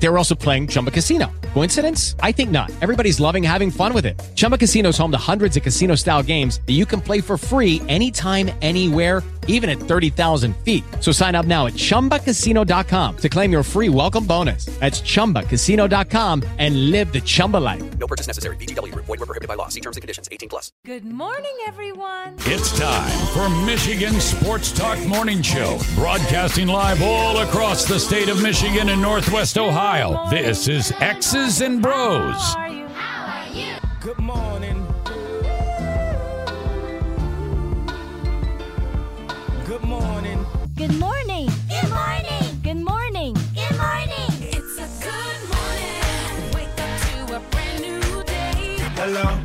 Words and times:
They 0.00 0.08
were 0.08 0.16
also 0.16 0.34
playing 0.34 0.68
Chumba 0.68 0.90
Casino. 0.90 1.30
Coincidence? 1.54 2.14
I 2.20 2.30
think 2.32 2.50
not. 2.50 2.70
Everybody's 2.82 3.18
loving 3.18 3.42
having 3.42 3.70
fun 3.70 3.92
with 3.92 4.06
it. 4.06 4.20
Chumba 4.36 4.56
Casino 4.56 4.90
is 4.90 4.98
home 4.98 5.10
to 5.10 5.18
hundreds 5.18 5.56
of 5.56 5.62
casino 5.62 5.94
style 5.96 6.22
games 6.22 6.60
that 6.66 6.74
you 6.74 6.86
can 6.86 7.00
play 7.00 7.20
for 7.20 7.36
free 7.36 7.82
anytime, 7.88 8.50
anywhere, 8.62 9.22
even 9.48 9.68
at 9.68 9.78
30,000 9.78 10.54
feet. 10.58 10.84
So 11.00 11.10
sign 11.10 11.34
up 11.34 11.46
now 11.46 11.66
at 11.66 11.72
chumbacasino.com 11.72 13.16
to 13.16 13.28
claim 13.28 13.50
your 13.50 13.62
free 13.62 13.88
welcome 13.88 14.24
bonus. 14.24 14.66
That's 14.78 15.00
chumbacasino.com 15.00 16.44
and 16.58 16.90
live 16.90 17.12
the 17.12 17.20
Chumba 17.22 17.56
life. 17.56 17.98
No 17.98 18.06
purchase 18.06 18.26
necessary. 18.28 18.56
VGW 18.56 18.92
Group. 18.92 19.06
Void 19.06 19.18
were 19.18 19.26
prohibited 19.26 19.48
by 19.48 19.54
law. 19.54 19.68
See 19.68 19.80
terms 19.80 19.96
and 19.96 20.02
conditions. 20.02 20.28
18 20.30 20.48
plus. 20.48 20.70
Good 20.84 21.04
morning, 21.06 21.56
everyone. 21.66 22.36
It's 22.40 22.78
time 22.78 23.26
for 23.32 23.48
Michigan 23.64 24.20
Sports 24.20 24.70
Talk 24.70 24.98
Morning 25.06 25.40
Show, 25.40 25.78
broadcasting 25.94 26.68
live 26.68 27.02
all 27.02 27.38
across 27.38 27.86
the 27.86 27.98
state 27.98 28.28
of 28.28 28.42
Michigan 28.42 28.90
and 28.90 29.00
Northwest 29.00 29.56
Ohio. 29.56 29.87
This 29.88 30.68
is 30.68 30.92
X's 31.00 31.62
and 31.62 31.80
Bros. 31.80 32.34
How 32.34 32.58
are 32.58 33.48
you? 33.54 33.74
Good 34.02 34.18
morning. 34.18 34.86
Good 39.64 39.82
morning. 39.82 40.44
Good 40.76 40.94
morning. 40.98 41.48
Good 41.70 41.88
morning. 41.88 42.60
Good 42.62 42.76
morning. 42.76 43.34
Good 43.54 43.78
morning. 43.78 44.30
It's 44.42 44.76
a 44.76 44.88
good 45.00 45.40
morning. 45.54 46.52
Wake 46.52 46.78
up 46.84 46.92
to 47.08 47.36
a 47.36 47.40
brand 47.48 47.80
new 47.80 48.22
day. 48.24 48.76
Hello. 48.94 49.40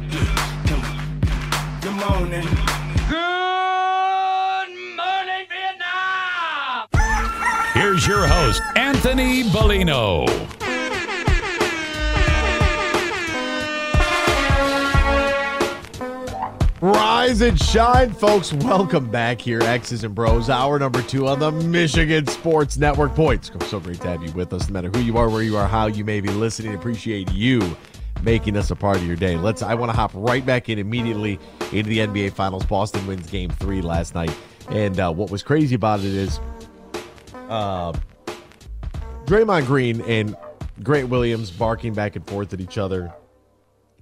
Good 1.79 1.95
morning. 1.95 2.72
Your 8.23 8.31
host, 8.31 8.61
Anthony 8.77 9.43
Bellino. 9.43 10.25
Rise 16.79 17.41
and 17.41 17.59
shine, 17.59 18.13
folks. 18.13 18.53
Welcome 18.53 19.09
back 19.11 19.41
here, 19.41 19.61
X's 19.61 20.05
and 20.05 20.15
Bros, 20.15 20.49
hour 20.49 20.79
number 20.79 21.01
two 21.01 21.27
on 21.27 21.39
the 21.39 21.51
Michigan 21.51 22.25
Sports 22.27 22.77
Network. 22.77 23.13
Boy, 23.13 23.35
it's 23.35 23.51
so 23.69 23.81
great 23.81 23.99
to 24.01 24.07
have 24.07 24.23
you 24.23 24.31
with 24.31 24.53
us, 24.53 24.69
no 24.69 24.73
matter 24.73 24.89
who 24.89 24.99
you 24.99 25.17
are, 25.17 25.29
where 25.29 25.43
you 25.43 25.57
are, 25.57 25.67
how 25.67 25.87
you 25.87 26.05
may 26.05 26.21
be 26.21 26.29
listening. 26.29 26.75
Appreciate 26.75 27.29
you 27.33 27.75
making 28.21 28.55
us 28.55 28.71
a 28.71 28.75
part 28.75 28.95
of 28.95 29.05
your 29.05 29.17
day. 29.17 29.35
Let's. 29.35 29.61
I 29.61 29.73
want 29.73 29.91
to 29.91 29.95
hop 29.95 30.11
right 30.13 30.45
back 30.45 30.69
in 30.69 30.79
immediately 30.79 31.39
into 31.73 31.89
the 31.89 31.99
NBA 31.99 32.31
Finals. 32.31 32.65
Boston 32.65 33.05
wins 33.05 33.29
Game 33.29 33.49
Three 33.49 33.81
last 33.81 34.15
night, 34.15 34.33
and 34.69 34.97
uh, 34.97 35.11
what 35.11 35.29
was 35.29 35.43
crazy 35.43 35.75
about 35.75 35.99
it 35.99 36.05
is, 36.05 36.39
uh, 37.49 37.93
Draymond 39.25 39.65
Green 39.65 40.01
and 40.01 40.35
Grant 40.81 41.09
Williams 41.09 41.51
barking 41.51 41.93
back 41.93 42.15
and 42.15 42.27
forth 42.27 42.53
at 42.53 42.61
each 42.61 42.77
other 42.77 43.13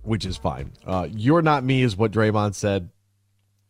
which 0.03 0.25
is 0.25 0.37
fine. 0.37 0.71
Uh, 0.85 1.07
you're 1.11 1.41
not 1.41 1.63
me, 1.63 1.83
is 1.83 1.95
what 1.95 2.11
Draymond 2.11 2.55
said. 2.55 2.89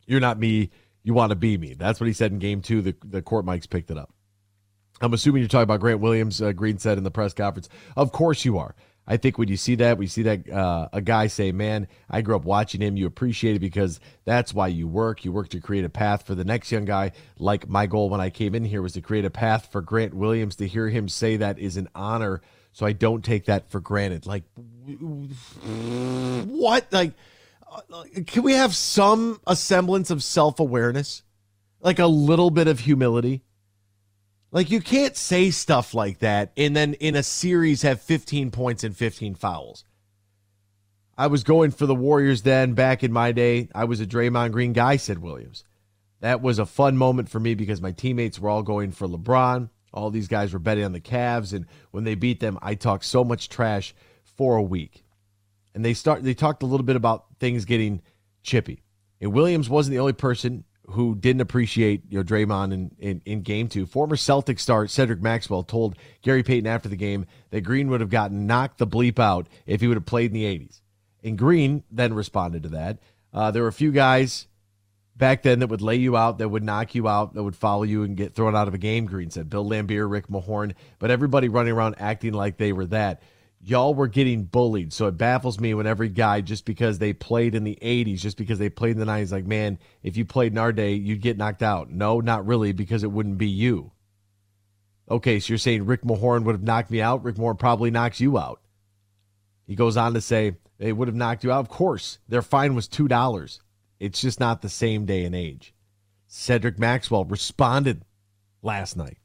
You're 0.05 0.19
not 0.19 0.39
me. 0.39 0.69
You 1.03 1.13
want 1.13 1.31
to 1.31 1.35
be 1.35 1.57
me. 1.57 1.73
That's 1.73 1.99
what 1.99 2.07
he 2.07 2.13
said 2.13 2.31
in 2.31 2.39
game 2.39 2.61
two. 2.61 2.81
The, 2.81 2.95
the 3.03 3.21
court 3.21 3.45
mics 3.45 3.69
picked 3.69 3.91
it 3.91 3.97
up. 3.97 4.13
I'm 5.01 5.13
assuming 5.13 5.41
you're 5.41 5.49
talking 5.49 5.63
about 5.63 5.79
Grant 5.79 5.99
Williams. 5.99 6.41
Uh, 6.41 6.51
Green 6.51 6.77
said 6.77 6.97
in 6.97 7.03
the 7.03 7.11
press 7.11 7.33
conference. 7.33 7.69
Of 7.97 8.11
course 8.11 8.45
you 8.45 8.57
are. 8.59 8.75
I 9.07 9.17
think 9.17 9.37
when 9.37 9.47
you 9.49 9.57
see 9.57 9.75
that, 9.75 9.97
we 9.97 10.07
see 10.07 10.23
that 10.23 10.49
uh, 10.49 10.87
a 10.93 11.01
guy 11.01 11.27
say, 11.27 11.51
"Man, 11.51 11.87
I 12.09 12.21
grew 12.21 12.35
up 12.35 12.45
watching 12.45 12.81
him. 12.81 12.97
You 12.97 13.07
appreciate 13.07 13.55
it 13.55 13.59
because 13.59 13.99
that's 14.25 14.53
why 14.53 14.67
you 14.67 14.87
work. 14.87 15.25
You 15.25 15.31
work 15.31 15.49
to 15.49 15.59
create 15.59 15.83
a 15.83 15.89
path 15.89 16.25
for 16.25 16.35
the 16.35 16.45
next 16.45 16.71
young 16.71 16.85
guy. 16.85 17.11
Like 17.37 17.67
my 17.67 17.87
goal 17.87 18.09
when 18.09 18.21
I 18.21 18.29
came 18.29 18.53
in 18.53 18.63
here 18.63 18.81
was 18.81 18.93
to 18.93 19.01
create 19.01 19.25
a 19.25 19.31
path 19.31 19.69
for 19.71 19.81
Grant 19.81 20.13
Williams. 20.13 20.55
To 20.57 20.67
hear 20.67 20.89
him 20.89 21.09
say 21.09 21.37
that 21.37 21.57
is 21.57 21.77
an 21.77 21.89
honor. 21.95 22.41
So 22.73 22.85
I 22.85 22.93
don't 22.93 23.23
take 23.23 23.45
that 23.45 23.69
for 23.69 23.81
granted. 23.81 24.25
Like, 24.25 24.43
what? 26.45 26.87
Like, 26.91 27.13
uh, 27.69 28.03
can 28.27 28.43
we 28.43 28.53
have 28.53 28.75
some 28.75 29.41
a 29.45 29.55
semblance 29.55 30.09
of 30.09 30.23
self 30.23 30.59
awareness? 30.59 31.23
Like 31.81 31.99
a 31.99 32.07
little 32.07 32.51
bit 32.51 32.67
of 32.67 32.81
humility? 32.81 33.43
Like, 34.51 34.69
you 34.69 34.81
can't 34.81 35.15
say 35.15 35.49
stuff 35.51 35.93
like 35.93 36.19
that 36.19 36.51
and 36.57 36.75
then 36.75 36.93
in 36.95 37.15
a 37.15 37.23
series 37.23 37.83
have 37.83 38.01
15 38.01 38.51
points 38.51 38.83
and 38.83 38.95
15 38.95 39.35
fouls. 39.35 39.85
I 41.17 41.27
was 41.27 41.43
going 41.43 41.71
for 41.71 41.85
the 41.85 41.95
Warriors 41.95 42.41
then 42.41 42.73
back 42.73 43.03
in 43.03 43.13
my 43.13 43.31
day. 43.31 43.69
I 43.75 43.85
was 43.85 44.01
a 44.01 44.05
Draymond 44.05 44.51
Green 44.51 44.73
guy, 44.73 44.97
said 44.97 45.19
Williams. 45.19 45.63
That 46.19 46.41
was 46.41 46.59
a 46.59 46.65
fun 46.65 46.97
moment 46.97 47.29
for 47.29 47.39
me 47.39 47.55
because 47.55 47.81
my 47.81 47.91
teammates 47.91 48.39
were 48.39 48.49
all 48.49 48.63
going 48.63 48.91
for 48.91 49.07
LeBron. 49.07 49.69
All 49.93 50.09
these 50.09 50.27
guys 50.27 50.53
were 50.53 50.59
betting 50.59 50.85
on 50.85 50.93
the 50.93 51.01
Cavs, 51.01 51.53
and 51.53 51.65
when 51.91 52.05
they 52.05 52.15
beat 52.15 52.39
them, 52.39 52.57
I 52.61 52.75
talked 52.75 53.05
so 53.05 53.23
much 53.23 53.49
trash 53.49 53.93
for 54.23 54.55
a 54.55 54.61
week. 54.61 55.03
And 55.73 55.83
they 55.83 55.93
start 55.93 56.23
they 56.23 56.33
talked 56.33 56.63
a 56.63 56.65
little 56.65 56.85
bit 56.85 56.95
about 56.95 57.25
things 57.39 57.65
getting 57.65 58.01
chippy. 58.43 58.83
And 59.19 59.33
Williams 59.33 59.69
wasn't 59.69 59.93
the 59.93 59.99
only 59.99 60.13
person 60.13 60.63
who 60.91 61.15
didn't 61.15 61.41
appreciate 61.41 62.03
you 62.09 62.17
know 62.17 62.23
Draymond 62.23 62.73
in, 62.73 62.91
in, 62.99 63.21
in 63.25 63.41
game 63.41 63.67
two. 63.67 63.85
Former 63.85 64.15
Celtic 64.15 64.59
star 64.59 64.87
Cedric 64.87 65.21
Maxwell 65.21 65.63
told 65.63 65.97
Gary 66.21 66.43
Payton 66.43 66.67
after 66.67 66.89
the 66.89 66.95
game 66.95 67.25
that 67.49 67.61
Green 67.61 67.89
would 67.89 68.01
have 68.01 68.09
gotten 68.09 68.47
knocked 68.47 68.77
the 68.77 68.87
bleep 68.87 69.19
out 69.19 69.47
if 69.65 69.81
he 69.81 69.87
would 69.87 69.97
have 69.97 70.05
played 70.05 70.31
in 70.31 70.33
the 70.33 70.45
80s. 70.45 70.81
And 71.23 71.37
Green 71.37 71.83
then 71.91 72.13
responded 72.13 72.63
to 72.63 72.69
that. 72.69 72.99
Uh, 73.33 73.51
there 73.51 73.63
were 73.63 73.69
a 73.69 73.73
few 73.73 73.91
guys 73.91 74.47
back 75.15 75.43
then 75.43 75.59
that 75.59 75.67
would 75.67 75.81
lay 75.81 75.95
you 75.95 76.17
out, 76.17 76.39
that 76.39 76.49
would 76.49 76.63
knock 76.63 76.95
you 76.95 77.07
out, 77.07 77.33
that 77.33 77.43
would 77.43 77.55
follow 77.55 77.83
you 77.83 78.03
and 78.03 78.17
get 78.17 78.33
thrown 78.33 78.55
out 78.55 78.67
of 78.67 78.73
a 78.73 78.79
game. 78.79 79.05
Green 79.05 79.29
said 79.29 79.49
Bill 79.49 79.65
Laimbeer, 79.65 80.09
Rick 80.09 80.27
Mahorn, 80.27 80.73
but 80.99 81.11
everybody 81.11 81.47
running 81.47 81.73
around 81.73 81.95
acting 81.99 82.33
like 82.33 82.57
they 82.57 82.73
were 82.73 82.87
that. 82.87 83.21
Y'all 83.63 83.93
were 83.93 84.07
getting 84.07 84.43
bullied, 84.43 84.91
so 84.91 85.05
it 85.05 85.17
baffles 85.17 85.59
me 85.59 85.73
when 85.75 85.85
every 85.85 86.09
guy 86.09 86.41
just 86.41 86.65
because 86.65 86.97
they 86.97 87.13
played 87.13 87.53
in 87.53 87.63
the 87.63 87.77
'80s, 87.81 88.19
just 88.19 88.37
because 88.37 88.57
they 88.57 88.69
played 88.69 88.93
in 88.93 88.99
the 88.99 89.05
'90s, 89.05 89.31
like 89.31 89.45
man, 89.45 89.77
if 90.01 90.17
you 90.17 90.25
played 90.25 90.51
in 90.51 90.57
our 90.57 90.71
day, 90.71 90.93
you'd 90.93 91.21
get 91.21 91.37
knocked 91.37 91.61
out. 91.61 91.91
No, 91.91 92.19
not 92.19 92.47
really, 92.47 92.71
because 92.71 93.03
it 93.03 93.11
wouldn't 93.11 93.37
be 93.37 93.47
you. 93.47 93.91
Okay, 95.09 95.39
so 95.39 95.49
you're 95.49 95.57
saying 95.57 95.85
Rick 95.85 96.03
Mahorn 96.03 96.43
would 96.43 96.55
have 96.55 96.63
knocked 96.63 96.89
me 96.89 97.01
out? 97.01 97.23
Rick 97.23 97.35
Mahorn 97.35 97.59
probably 97.59 97.91
knocks 97.91 98.19
you 98.19 98.37
out. 98.37 98.61
He 99.67 99.75
goes 99.75 99.95
on 99.95 100.13
to 100.15 100.21
say 100.21 100.55
they 100.79 100.91
would 100.91 101.07
have 101.07 101.15
knocked 101.15 101.43
you 101.43 101.51
out. 101.51 101.59
Of 101.59 101.69
course, 101.69 102.17
their 102.27 102.41
fine 102.41 102.73
was 102.73 102.87
two 102.87 103.07
dollars. 103.07 103.61
It's 103.99 104.21
just 104.21 104.39
not 104.39 104.63
the 104.63 104.69
same 104.69 105.05
day 105.05 105.23
and 105.25 105.35
age. 105.35 105.75
Cedric 106.25 106.79
Maxwell 106.79 107.25
responded 107.25 108.03
last 108.63 108.97
night. 108.97 109.17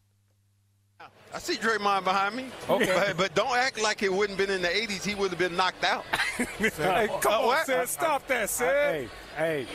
I 1.36 1.38
see 1.38 1.56
Draymond 1.56 2.04
behind 2.04 2.34
me. 2.34 2.46
Okay. 2.66 2.86
But, 3.08 3.16
but 3.18 3.34
don't 3.34 3.54
act 3.54 3.82
like 3.82 4.02
it 4.02 4.10
wouldn't 4.10 4.38
been 4.38 4.48
in 4.48 4.62
the 4.62 4.68
80s. 4.68 5.04
He 5.04 5.14
would 5.14 5.28
have 5.28 5.38
been 5.38 5.54
knocked 5.54 5.84
out. 5.84 6.04
Hey, 6.58 7.08
come 7.20 7.32
on, 7.32 7.46
what? 7.46 7.66
Sid. 7.66 7.88
Stop 7.88 8.26
that, 8.28 8.48
Sid. 8.48 8.66
Hey, 8.66 9.08
hey, 9.36 9.66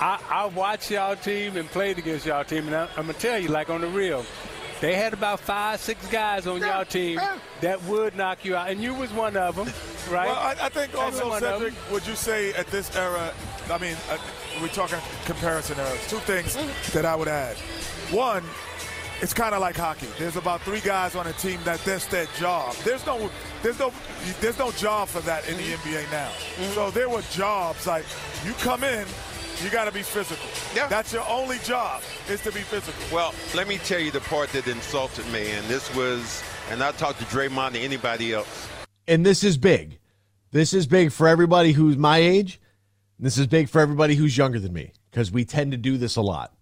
I, 0.00 0.20
I 0.28 0.46
watched 0.46 0.90
y'all 0.90 1.16
team 1.16 1.56
and 1.56 1.68
played 1.68 1.98
against 1.98 2.26
y'all 2.26 2.44
team, 2.44 2.66
and 2.66 2.74
I, 2.74 2.88
I'm 2.96 3.06
gonna 3.06 3.12
tell 3.14 3.38
you, 3.38 3.48
like 3.48 3.70
on 3.70 3.80
the 3.80 3.86
real, 3.86 4.24
they 4.80 4.94
had 4.94 5.12
about 5.12 5.40
five, 5.40 5.80
six 5.80 6.04
guys 6.08 6.46
on 6.46 6.60
y'all 6.60 6.84
team 6.84 7.20
that 7.60 7.82
would 7.84 8.16
knock 8.16 8.44
you 8.44 8.56
out, 8.56 8.70
and 8.70 8.80
you 8.80 8.94
was 8.94 9.12
one 9.12 9.36
of 9.36 9.54
them, 9.56 9.66
right? 10.12 10.28
Well, 10.28 10.36
I, 10.36 10.56
I 10.60 10.68
think 10.68 10.96
also, 10.96 11.38
Cedric, 11.38 11.74
would 11.92 12.06
you 12.06 12.14
say 12.16 12.52
at 12.54 12.66
this 12.68 12.94
era, 12.96 13.32
I 13.70 13.78
mean, 13.78 13.96
uh, 14.10 14.18
we're 14.60 14.68
talking 14.68 14.98
comparison 15.26 15.78
eras, 15.78 16.08
two 16.08 16.18
things 16.18 16.56
that 16.92 17.04
I 17.04 17.14
would 17.14 17.28
add. 17.28 17.56
One, 18.10 18.42
it's 19.22 19.34
kind 19.34 19.54
of 19.54 19.60
like 19.60 19.76
hockey. 19.76 20.08
There's 20.18 20.36
about 20.36 20.62
three 20.62 20.80
guys 20.80 21.14
on 21.14 21.26
a 21.26 21.32
team 21.34 21.60
that 21.64 21.80
that's 21.80 22.06
their 22.06 22.26
job. 22.38 22.74
There's 22.84 23.04
no, 23.04 23.30
there's 23.62 23.78
no, 23.78 23.92
there's 24.40 24.58
no 24.58 24.70
job 24.72 25.08
for 25.08 25.20
that 25.20 25.48
in 25.48 25.56
the 25.56 25.62
mm-hmm. 25.62 25.88
NBA 25.88 26.10
now. 26.10 26.28
Mm-hmm. 26.28 26.72
So 26.72 26.90
there 26.90 27.08
were 27.08 27.22
jobs 27.30 27.86
like 27.86 28.04
you 28.44 28.52
come 28.54 28.82
in, 28.84 29.06
you 29.62 29.70
got 29.70 29.84
to 29.84 29.92
be 29.92 30.02
physical. 30.02 30.48
Yeah. 30.74 30.86
That's 30.88 31.12
your 31.12 31.26
only 31.28 31.58
job 31.58 32.02
is 32.28 32.40
to 32.42 32.52
be 32.52 32.60
physical. 32.60 33.02
Well, 33.14 33.34
let 33.54 33.68
me 33.68 33.78
tell 33.78 34.00
you 34.00 34.10
the 34.10 34.20
part 34.20 34.50
that 34.50 34.66
insulted 34.66 35.26
me, 35.32 35.50
and 35.50 35.66
this 35.66 35.94
was, 35.94 36.42
and 36.70 36.82
I 36.82 36.92
talked 36.92 37.18
to 37.18 37.24
Draymond 37.26 37.72
to 37.72 37.78
anybody 37.78 38.32
else. 38.32 38.68
And 39.06 39.24
this 39.24 39.44
is 39.44 39.58
big. 39.58 39.98
This 40.50 40.72
is 40.72 40.86
big 40.86 41.12
for 41.12 41.28
everybody 41.28 41.72
who's 41.72 41.96
my 41.96 42.18
age. 42.18 42.60
This 43.18 43.36
is 43.36 43.46
big 43.46 43.68
for 43.68 43.80
everybody 43.80 44.14
who's 44.14 44.36
younger 44.36 44.58
than 44.58 44.72
me 44.72 44.92
because 45.10 45.30
we 45.30 45.44
tend 45.44 45.72
to 45.72 45.76
do 45.76 45.98
this 45.98 46.16
a 46.16 46.22
lot. 46.22 46.54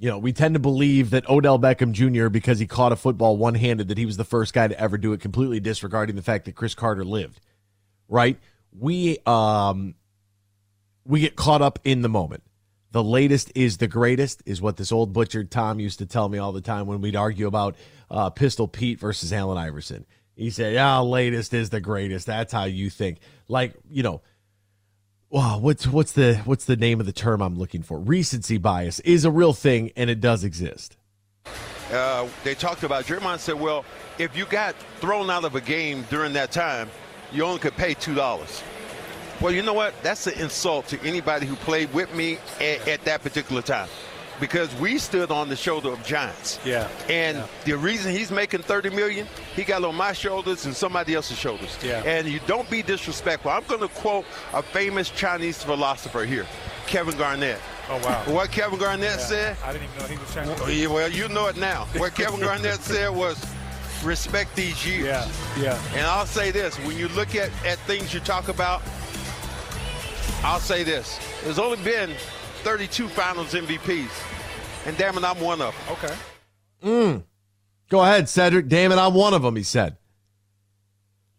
You 0.00 0.08
know, 0.08 0.18
we 0.18 0.32
tend 0.32 0.54
to 0.54 0.60
believe 0.60 1.10
that 1.10 1.28
Odell 1.28 1.58
Beckham 1.58 1.92
Jr., 1.92 2.30
because 2.30 2.58
he 2.58 2.66
caught 2.66 2.90
a 2.90 2.96
football 2.96 3.36
one 3.36 3.54
handed, 3.54 3.88
that 3.88 3.98
he 3.98 4.06
was 4.06 4.16
the 4.16 4.24
first 4.24 4.54
guy 4.54 4.66
to 4.66 4.80
ever 4.80 4.96
do 4.96 5.12
it, 5.12 5.20
completely 5.20 5.60
disregarding 5.60 6.16
the 6.16 6.22
fact 6.22 6.46
that 6.46 6.54
Cris 6.54 6.74
Carter 6.74 7.04
lived. 7.04 7.38
Right? 8.08 8.38
We 8.72 9.18
um 9.26 9.94
we 11.04 11.20
get 11.20 11.36
caught 11.36 11.60
up 11.60 11.78
in 11.84 12.00
the 12.00 12.08
moment. 12.08 12.42
The 12.92 13.04
latest 13.04 13.52
is 13.54 13.76
the 13.76 13.88
greatest, 13.88 14.42
is 14.46 14.62
what 14.62 14.78
this 14.78 14.90
old 14.90 15.12
butchered 15.12 15.50
Tom 15.50 15.78
used 15.78 15.98
to 15.98 16.06
tell 16.06 16.30
me 16.30 16.38
all 16.38 16.52
the 16.52 16.62
time 16.62 16.86
when 16.86 17.02
we'd 17.02 17.14
argue 17.14 17.46
about 17.46 17.76
uh, 18.10 18.30
Pistol 18.30 18.66
Pete 18.66 18.98
versus 18.98 19.32
Allen 19.32 19.58
Iverson. 19.58 20.06
He 20.34 20.48
said, 20.48 20.72
Yeah, 20.72 20.98
latest 21.00 21.52
is 21.52 21.68
the 21.68 21.80
greatest. 21.80 22.26
That's 22.26 22.52
how 22.54 22.64
you 22.64 22.88
think. 22.88 23.18
Like, 23.48 23.74
you 23.90 24.02
know, 24.02 24.22
Wow, 25.30 25.58
what's 25.60 25.86
what's 25.86 26.10
the 26.10 26.36
what's 26.44 26.64
the 26.64 26.74
name 26.74 26.98
of 26.98 27.06
the 27.06 27.12
term 27.12 27.40
I'm 27.40 27.56
looking 27.56 27.82
for? 27.84 28.00
Recency 28.00 28.58
bias 28.58 28.98
is 29.00 29.24
a 29.24 29.30
real 29.30 29.52
thing 29.52 29.92
and 29.96 30.10
it 30.10 30.20
does 30.20 30.42
exist. 30.42 30.96
uh, 31.92 32.26
they 32.42 32.54
talked 32.54 32.82
about 32.82 33.04
Draymond 33.04 33.38
said, 33.38 33.54
well, 33.54 33.84
if 34.18 34.36
you 34.36 34.44
got 34.46 34.74
thrown 34.98 35.30
out 35.30 35.44
of 35.44 35.54
a 35.54 35.60
game 35.60 36.04
during 36.10 36.32
that 36.32 36.50
time, 36.50 36.90
you 37.32 37.44
only 37.44 37.60
could 37.60 37.76
pay 37.76 37.94
two 37.94 38.14
dollars. 38.14 38.60
Well, 39.40 39.52
you 39.52 39.62
know 39.62 39.72
what? 39.72 39.94
That's 40.02 40.26
an 40.26 40.34
insult 40.38 40.88
to 40.88 41.00
anybody 41.02 41.46
who 41.46 41.54
played 41.56 41.94
with 41.94 42.12
me 42.12 42.38
at, 42.60 42.86
at 42.88 43.04
that 43.04 43.22
particular 43.22 43.62
time, 43.62 43.88
because 44.40 44.74
we 44.76 44.98
stood 44.98 45.30
on 45.30 45.48
the 45.48 45.56
shoulder 45.56 45.92
of 45.92 46.02
giants. 46.04 46.58
Yeah. 46.64 46.88
And 47.08 47.42
the 47.64 47.76
reason 47.76 48.12
he's 48.12 48.30
making 48.30 48.62
30 48.62 48.90
million, 48.90 49.26
he 49.54 49.62
got 49.62 49.84
on 49.84 49.94
my 49.94 50.12
shoulders 50.12 50.64
and 50.64 50.74
somebody 50.74 51.14
else's 51.14 51.38
shoulders. 51.38 51.78
Yeah. 51.84 52.02
And 52.04 52.26
you 52.26 52.40
don't 52.46 52.68
be 52.70 52.82
disrespectful. 52.82 53.50
I'm 53.50 53.64
going 53.64 53.80
to 53.80 53.88
quote 53.88 54.24
a 54.52 54.62
famous 54.62 55.10
Chinese 55.10 55.62
philosopher 55.62 56.24
here, 56.24 56.46
Kevin 56.86 57.16
Garnett. 57.16 57.60
Oh, 57.88 57.98
wow. 58.04 58.22
What 58.34 58.50
Kevin 58.50 58.78
Garnett 58.78 59.20
said? 59.20 59.56
I 59.64 59.72
didn't 59.72 59.88
even 59.90 59.98
know 59.98 60.06
he 60.06 60.16
was 60.16 60.60
Oh, 60.60 60.68
yeah, 60.68 60.86
well, 60.86 61.10
you 61.10 61.28
know 61.28 61.46
it 61.48 61.56
now. 61.56 61.86
What 61.96 62.14
Kevin 62.14 62.40
Garnett 62.40 62.80
said 62.80 63.10
was, 63.10 63.44
respect 64.04 64.54
these 64.56 64.86
years. 64.86 65.06
Yeah, 65.06 65.28
yeah. 65.58 65.82
And 65.92 66.06
I'll 66.06 66.26
say 66.26 66.50
this, 66.50 66.76
when 66.78 66.96
you 66.96 67.08
look 67.08 67.34
at, 67.34 67.50
at 67.64 67.78
things 67.80 68.14
you 68.14 68.20
talk 68.20 68.48
about, 68.48 68.82
I'll 70.42 70.60
say 70.60 70.84
this. 70.84 71.18
There's 71.42 71.58
only 71.58 71.82
been 71.84 72.14
32 72.60 73.08
finals 73.08 73.54
MVPs. 73.54 74.86
And 74.86 74.96
damn 74.96 75.16
it, 75.16 75.24
I'm 75.24 75.40
one 75.40 75.60
of 75.60 75.74
them. 75.74 75.96
Okay. 75.96 76.14
Mm. 76.82 77.22
Go 77.88 78.02
ahead, 78.02 78.28
Cedric. 78.28 78.68
Damn 78.68 78.92
it, 78.92 78.96
I'm 78.96 79.14
one 79.14 79.34
of 79.34 79.42
them. 79.42 79.56
He 79.56 79.62
said. 79.62 79.96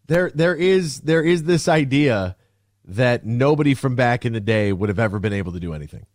There, 0.06 0.30
there 0.34 0.54
is, 0.54 1.00
there 1.00 1.22
is 1.22 1.44
this 1.44 1.68
idea 1.68 2.36
that 2.84 3.24
nobody 3.24 3.74
from 3.74 3.94
back 3.94 4.26
in 4.26 4.32
the 4.32 4.40
day 4.40 4.72
would 4.72 4.88
have 4.88 4.98
ever 4.98 5.18
been 5.18 5.32
able 5.32 5.52
to 5.52 5.60
do 5.60 5.72
anything. 5.72 6.06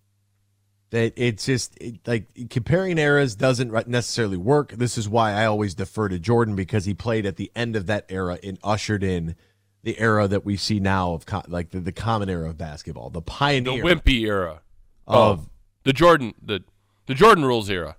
That 0.91 1.13
it's 1.17 1.45
just 1.45 1.77
it, 1.81 1.99
like 2.07 2.27
comparing 2.49 2.97
eras 2.97 3.35
doesn't 3.35 3.87
necessarily 3.87 4.37
work. 4.37 4.71
This 4.73 4.97
is 4.97 5.09
why 5.09 5.33
I 5.33 5.45
always 5.45 5.73
defer 5.73 6.07
to 6.07 6.19
Jordan 6.19 6.55
because 6.55 6.85
he 6.85 6.93
played 6.93 7.25
at 7.25 7.35
the 7.35 7.51
end 7.55 7.75
of 7.75 7.87
that 7.87 8.05
era 8.09 8.39
and 8.41 8.57
ushered 8.63 9.03
in 9.03 9.35
the 9.83 9.99
era 9.99 10.27
that 10.27 10.45
we 10.45 10.55
see 10.55 10.79
now 10.79 11.13
of 11.13 11.25
co- 11.25 11.43
like 11.47 11.71
the, 11.71 11.79
the 11.79 11.91
common 11.91 12.29
era 12.29 12.49
of 12.49 12.57
basketball, 12.57 13.09
the 13.09 13.21
pioneer, 13.21 13.81
The 13.81 13.81
pioneer 13.81 13.95
wimpy 13.95 14.27
era 14.27 14.61
of 15.07 15.39
oh, 15.39 15.49
the 15.83 15.93
Jordan 15.93 16.33
the 16.41 16.63
the 17.05 17.13
Jordan 17.13 17.45
rules 17.45 17.69
era. 17.69 17.95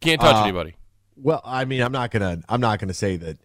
Can't 0.00 0.20
touch 0.20 0.36
Uh, 0.36 0.42
anybody. 0.44 0.74
Well, 1.16 1.40
I 1.44 1.64
mean, 1.64 1.82
I'm 1.82 1.92
not 1.92 2.10
gonna 2.10 2.40
I'm 2.48 2.60
not 2.60 2.78
gonna 2.78 2.94
say 2.94 3.16
that 3.16 3.38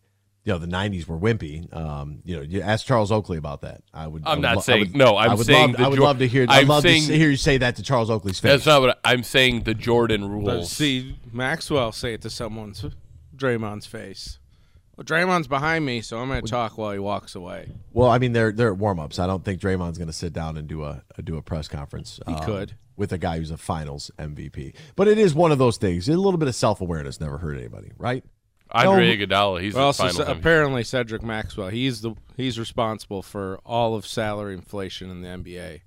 you 0.43 0.51
know 0.53 0.57
the 0.57 0.67
'90s 0.67 1.07
were 1.07 1.17
wimpy. 1.17 1.73
Um, 1.75 2.21
you 2.25 2.35
know, 2.35 2.41
you 2.41 2.61
ask 2.61 2.85
Charles 2.85 3.11
Oakley 3.11 3.37
about 3.37 3.61
that. 3.61 3.81
I 3.93 4.07
would. 4.07 4.23
I 4.25 4.31
I'm 4.31 4.37
would 4.39 4.41
not 4.41 4.55
lo- 4.55 4.59
I 4.59 4.63
saying- 4.63 4.79
would- 4.79 4.95
no, 4.95 5.17
I'm 5.17 5.31
I 5.31 5.33
would 5.35 5.45
saying 5.45 5.67
Love, 5.71 5.77
the 5.77 5.83
I 5.83 5.87
would 5.87 5.95
Jor- 5.97 6.05
love 6.05 6.19
to 6.19 6.27
hear. 6.27 6.45
I'd 6.49 6.61
I'm 6.63 6.67
love 6.67 6.83
saying- 6.83 7.07
to 7.07 7.17
hear 7.17 7.29
you 7.29 7.37
say 7.37 7.57
that 7.59 7.75
to 7.77 7.83
Charles 7.83 8.09
Oakley's 8.09 8.39
face. 8.39 8.51
That's 8.51 8.65
not 8.65 8.81
what 8.81 8.99
I, 9.05 9.11
I'm 9.13 9.23
saying. 9.23 9.63
The 9.63 9.73
Jordan 9.73 10.21
But 10.21 10.29
rules. 10.29 10.71
see 10.71 11.17
Maxwell 11.31 11.91
say 11.91 12.13
it 12.15 12.21
to 12.23 12.29
someone's 12.29 12.83
Draymond's 13.35 13.85
face. 13.85 14.39
Well, 15.01 15.19
Draymond's 15.19 15.47
behind 15.47 15.83
me, 15.83 16.01
so 16.01 16.19
I'm 16.19 16.27
going 16.27 16.43
to 16.43 16.47
talk 16.47 16.77
while 16.77 16.91
he 16.91 16.99
walks 16.99 17.33
away. 17.33 17.69
well, 17.91 18.09
I 18.09 18.19
mean, 18.19 18.33
they're 18.33 18.51
they're 18.51 18.73
warm 18.73 18.99
ups. 18.99 19.17
I 19.17 19.25
don't 19.25 19.43
think 19.43 19.59
Draymond's 19.59 19.97
going 19.97 20.09
to 20.09 20.13
sit 20.13 20.31
down 20.31 20.57
and 20.57 20.67
do 20.67 20.83
a, 20.83 21.03
a 21.17 21.23
do 21.23 21.37
a 21.37 21.41
press 21.41 21.67
conference. 21.67 22.19
He 22.27 22.33
um, 22.33 22.43
could. 22.43 22.75
with 22.97 23.11
a 23.11 23.17
guy 23.17 23.39
who's 23.39 23.49
a 23.49 23.57
Finals 23.57 24.11
MVP. 24.19 24.75
But 24.95 25.07
it 25.07 25.17
is 25.17 25.33
one 25.33 25.51
of 25.51 25.57
those 25.57 25.77
things. 25.77 26.07
A 26.07 26.13
little 26.13 26.37
bit 26.37 26.47
of 26.47 26.53
self 26.53 26.81
awareness 26.81 27.19
never 27.19 27.39
hurt 27.39 27.57
anybody, 27.57 27.91
right? 27.97 28.23
Andre 28.69 29.17
No, 29.17 29.25
Iguodala, 29.25 29.61
he's 29.61 29.73
Well, 29.73 29.91
the 29.91 30.03
also, 30.03 30.23
final. 30.23 30.37
Apparently 30.37 30.83
Cedric 30.83 31.23
Maxwell, 31.23 31.69
he's 31.69 32.01
the 32.01 32.13
he's 32.37 32.59
responsible 32.59 33.23
for 33.23 33.59
all 33.65 33.95
of 33.95 34.05
salary 34.05 34.53
inflation 34.53 35.09
in 35.09 35.21
the 35.21 35.27
NBA. 35.29 35.81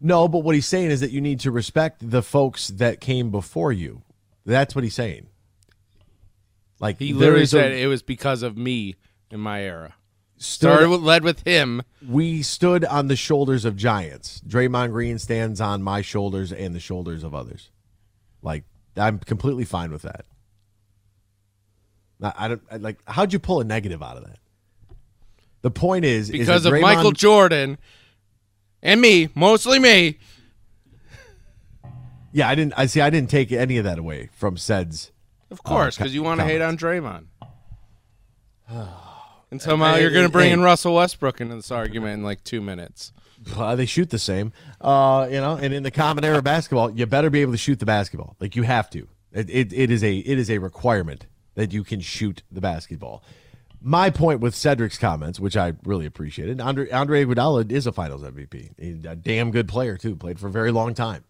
No, 0.00 0.28
but 0.28 0.44
what 0.44 0.54
he's 0.54 0.66
saying 0.66 0.92
is 0.92 1.00
that 1.00 1.10
you 1.10 1.20
need 1.20 1.40
to 1.40 1.50
respect 1.50 2.08
the 2.08 2.22
folks 2.22 2.68
that 2.68 3.00
came 3.00 3.30
before 3.30 3.72
you. 3.72 4.02
That's 4.46 4.76
what 4.76 4.84
he's 4.84 4.94
saying. 4.94 5.26
Like 6.80 6.98
He 6.98 7.12
literally 7.12 7.42
is 7.42 7.54
a- 7.54 7.58
said 7.58 7.72
it 7.72 7.86
was 7.86 8.02
because 8.02 8.42
of 8.42 8.56
me 8.56 8.96
in 9.30 9.40
my 9.40 9.62
era. 9.62 9.94
stood- 10.36 10.68
Started 10.68 10.88
with, 10.90 11.00
led 11.00 11.22
with 11.24 11.46
him. 11.46 11.82
we 12.06 12.42
stood 12.42 12.84
on 12.84 13.08
the 13.08 13.16
shoulders 13.16 13.64
of 13.64 13.76
giants. 13.76 14.42
Draymond 14.46 14.90
Green 14.90 15.18
stands 15.18 15.60
on 15.60 15.82
my 15.82 16.02
shoulders 16.02 16.52
and 16.52 16.74
the 16.74 16.80
shoulders 16.80 17.22
of 17.24 17.34
others. 17.34 17.70
Like 18.42 18.64
I'm 18.96 19.18
completely 19.20 19.64
fine 19.64 19.90
with 19.90 20.02
that. 20.02 20.26
I 22.22 22.48
don't 22.48 22.82
like. 22.82 22.98
How'd 23.06 23.32
you 23.32 23.38
pull 23.38 23.60
a 23.60 23.64
negative 23.64 24.02
out 24.02 24.16
of 24.16 24.24
that? 24.24 24.38
The 25.62 25.70
point 25.70 26.04
is, 26.04 26.28
is 26.30 26.32
because 26.32 26.64
of 26.66 26.72
Draymond- 26.72 26.82
Michael 26.82 27.12
Jordan 27.12 27.78
and 28.82 29.00
me, 29.00 29.28
mostly 29.34 29.78
me. 29.78 30.18
Yeah, 32.32 32.48
I 32.48 32.54
didn't. 32.54 32.74
I 32.76 32.86
see. 32.86 33.00
I 33.00 33.10
didn't 33.10 33.30
take 33.30 33.52
any 33.52 33.78
of 33.78 33.84
that 33.84 33.98
away 33.98 34.28
from 34.32 34.56
Sed's. 34.56 35.10
Of 35.50 35.62
course, 35.62 35.96
because 35.96 36.12
co- 36.12 36.14
you 36.14 36.22
want 36.22 36.40
to 36.40 36.46
hate 36.46 36.60
on 36.60 36.76
comments. 36.76 37.26
Draymond. 38.70 38.88
and 39.50 39.62
somehow 39.62 39.96
you're 39.96 40.10
going 40.10 40.26
to 40.26 40.32
bring 40.32 40.52
in 40.52 40.62
Russell 40.62 40.94
Westbrook 40.94 41.40
into 41.40 41.56
this 41.56 41.70
argument 41.70 42.14
in 42.14 42.22
like 42.24 42.42
two 42.44 42.60
minutes. 42.60 43.12
Uh, 43.56 43.76
they 43.76 43.86
shoot 43.86 44.10
the 44.10 44.18
same, 44.18 44.52
uh, 44.80 45.28
you 45.30 45.38
know. 45.40 45.56
And 45.56 45.74
in 45.74 45.82
the 45.82 45.90
common 45.90 46.24
era 46.24 46.38
of 46.38 46.44
basketball, 46.44 46.90
you 46.90 47.04
better 47.06 47.30
be 47.30 47.42
able 47.42 47.52
to 47.52 47.58
shoot 47.58 47.78
the 47.78 47.86
basketball. 47.86 48.36
Like 48.40 48.56
you 48.56 48.62
have 48.62 48.88
to. 48.90 49.06
It, 49.32 49.50
it, 49.50 49.72
it 49.72 49.90
is 49.90 50.02
a 50.02 50.16
it 50.16 50.38
is 50.38 50.50
a 50.50 50.58
requirement 50.58 51.26
that 51.54 51.72
you 51.72 51.84
can 51.84 52.00
shoot 52.00 52.42
the 52.50 52.60
basketball. 52.60 53.22
My 53.80 54.08
point 54.08 54.40
with 54.40 54.54
Cedric's 54.54 54.96
comments, 54.96 55.38
which 55.38 55.56
I 55.56 55.74
really 55.84 56.06
appreciated, 56.06 56.60
Andre 56.60 56.90
Andre 56.90 57.24
Iguodala 57.24 57.70
is 57.70 57.86
a 57.86 57.92
Finals 57.92 58.22
MVP. 58.22 58.70
He's 58.78 59.04
a 59.04 59.14
damn 59.14 59.50
good 59.50 59.68
player 59.68 59.96
too. 59.98 60.16
Played 60.16 60.38
for 60.38 60.46
a 60.46 60.52
very 60.52 60.72
long 60.72 60.94
time. 60.94 61.24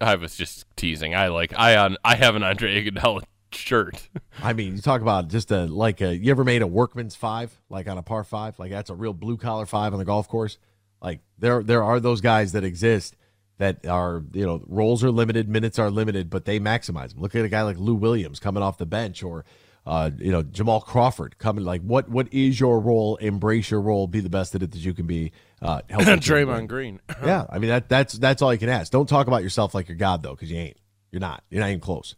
I 0.00 0.16
was 0.16 0.34
just 0.34 0.66
teasing. 0.76 1.14
I 1.14 1.28
like 1.28 1.56
I 1.56 1.76
on 1.76 1.96
I 2.04 2.16
have 2.16 2.34
an 2.34 2.42
Andre 2.42 2.84
Iguodala 2.84 3.22
shirt. 3.54 4.08
I 4.42 4.52
mean, 4.52 4.76
you 4.76 4.82
talk 4.82 5.00
about 5.00 5.28
just 5.28 5.50
a 5.50 5.66
like 5.66 6.00
a 6.00 6.16
you 6.16 6.30
ever 6.30 6.44
made 6.44 6.62
a 6.62 6.66
workman's 6.66 7.16
five 7.16 7.56
like 7.68 7.88
on 7.88 7.98
a 7.98 8.02
par 8.02 8.24
five 8.24 8.58
like 8.58 8.70
that's 8.70 8.90
a 8.90 8.94
real 8.94 9.12
blue 9.12 9.36
collar 9.36 9.66
five 9.66 9.92
on 9.92 9.98
the 9.98 10.04
golf 10.04 10.28
course. 10.28 10.58
Like 11.00 11.20
there 11.38 11.62
there 11.62 11.82
are 11.82 12.00
those 12.00 12.20
guys 12.20 12.52
that 12.52 12.64
exist 12.64 13.16
that 13.58 13.86
are 13.86 14.22
you 14.32 14.46
know 14.46 14.62
roles 14.66 15.04
are 15.04 15.10
limited, 15.10 15.48
minutes 15.48 15.78
are 15.78 15.90
limited, 15.90 16.30
but 16.30 16.44
they 16.44 16.60
maximize 16.60 17.10
them. 17.10 17.20
Look 17.20 17.34
at 17.34 17.44
a 17.44 17.48
guy 17.48 17.62
like 17.62 17.78
Lou 17.78 17.94
Williams 17.94 18.40
coming 18.40 18.62
off 18.62 18.78
the 18.78 18.86
bench 18.86 19.22
or. 19.22 19.44
Uh, 19.84 20.12
you 20.18 20.30
know 20.30 20.44
Jamal 20.44 20.80
Crawford 20.80 21.38
coming 21.38 21.64
like 21.64 21.82
what? 21.82 22.08
What 22.08 22.32
is 22.32 22.60
your 22.60 22.78
role? 22.78 23.16
Embrace 23.16 23.72
your 23.72 23.80
role. 23.80 24.06
Be 24.06 24.20
the 24.20 24.30
best 24.30 24.54
at 24.54 24.62
it 24.62 24.70
that 24.70 24.78
you 24.78 24.94
can 24.94 25.08
be. 25.08 25.32
Uh, 25.60 25.80
help 25.90 26.06
your 26.06 26.16
team 26.18 26.46
win. 26.46 26.46
Draymond 26.46 26.68
Green. 26.68 27.00
yeah, 27.24 27.46
I 27.50 27.58
mean 27.58 27.68
that 27.68 27.88
that's 27.88 28.12
that's 28.12 28.42
all 28.42 28.52
you 28.52 28.60
can 28.60 28.68
ask. 28.68 28.92
Don't 28.92 29.08
talk 29.08 29.26
about 29.26 29.42
yourself 29.42 29.74
like 29.74 29.88
you're 29.88 29.96
God 29.96 30.22
though, 30.22 30.36
because 30.36 30.52
you 30.52 30.56
ain't. 30.56 30.76
You're 31.10 31.18
not. 31.18 31.42
You're 31.50 31.62
not 31.62 31.70
even 31.70 31.80
close. 31.80 32.14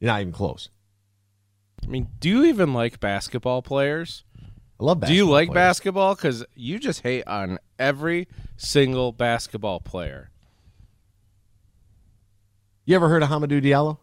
You're 0.00 0.08
not 0.08 0.20
even 0.22 0.32
close. 0.32 0.70
I 1.84 1.86
mean, 1.86 2.08
do 2.18 2.28
you 2.28 2.44
even 2.46 2.74
like 2.74 3.00
basketball 3.00 3.62
players? 3.62 4.24
I 4.80 4.84
love 4.84 5.00
Do 5.04 5.12
you 5.12 5.28
like 5.28 5.48
players. 5.48 5.54
basketball? 5.54 6.14
Because 6.14 6.44
you 6.54 6.78
just 6.78 7.02
hate 7.02 7.26
on 7.26 7.58
every 7.78 8.28
single 8.56 9.12
basketball 9.12 9.80
player. 9.80 10.30
You 12.86 12.96
ever 12.96 13.08
heard 13.08 13.22
of 13.22 13.28
Hamidou 13.28 13.62
Diallo? 13.62 13.98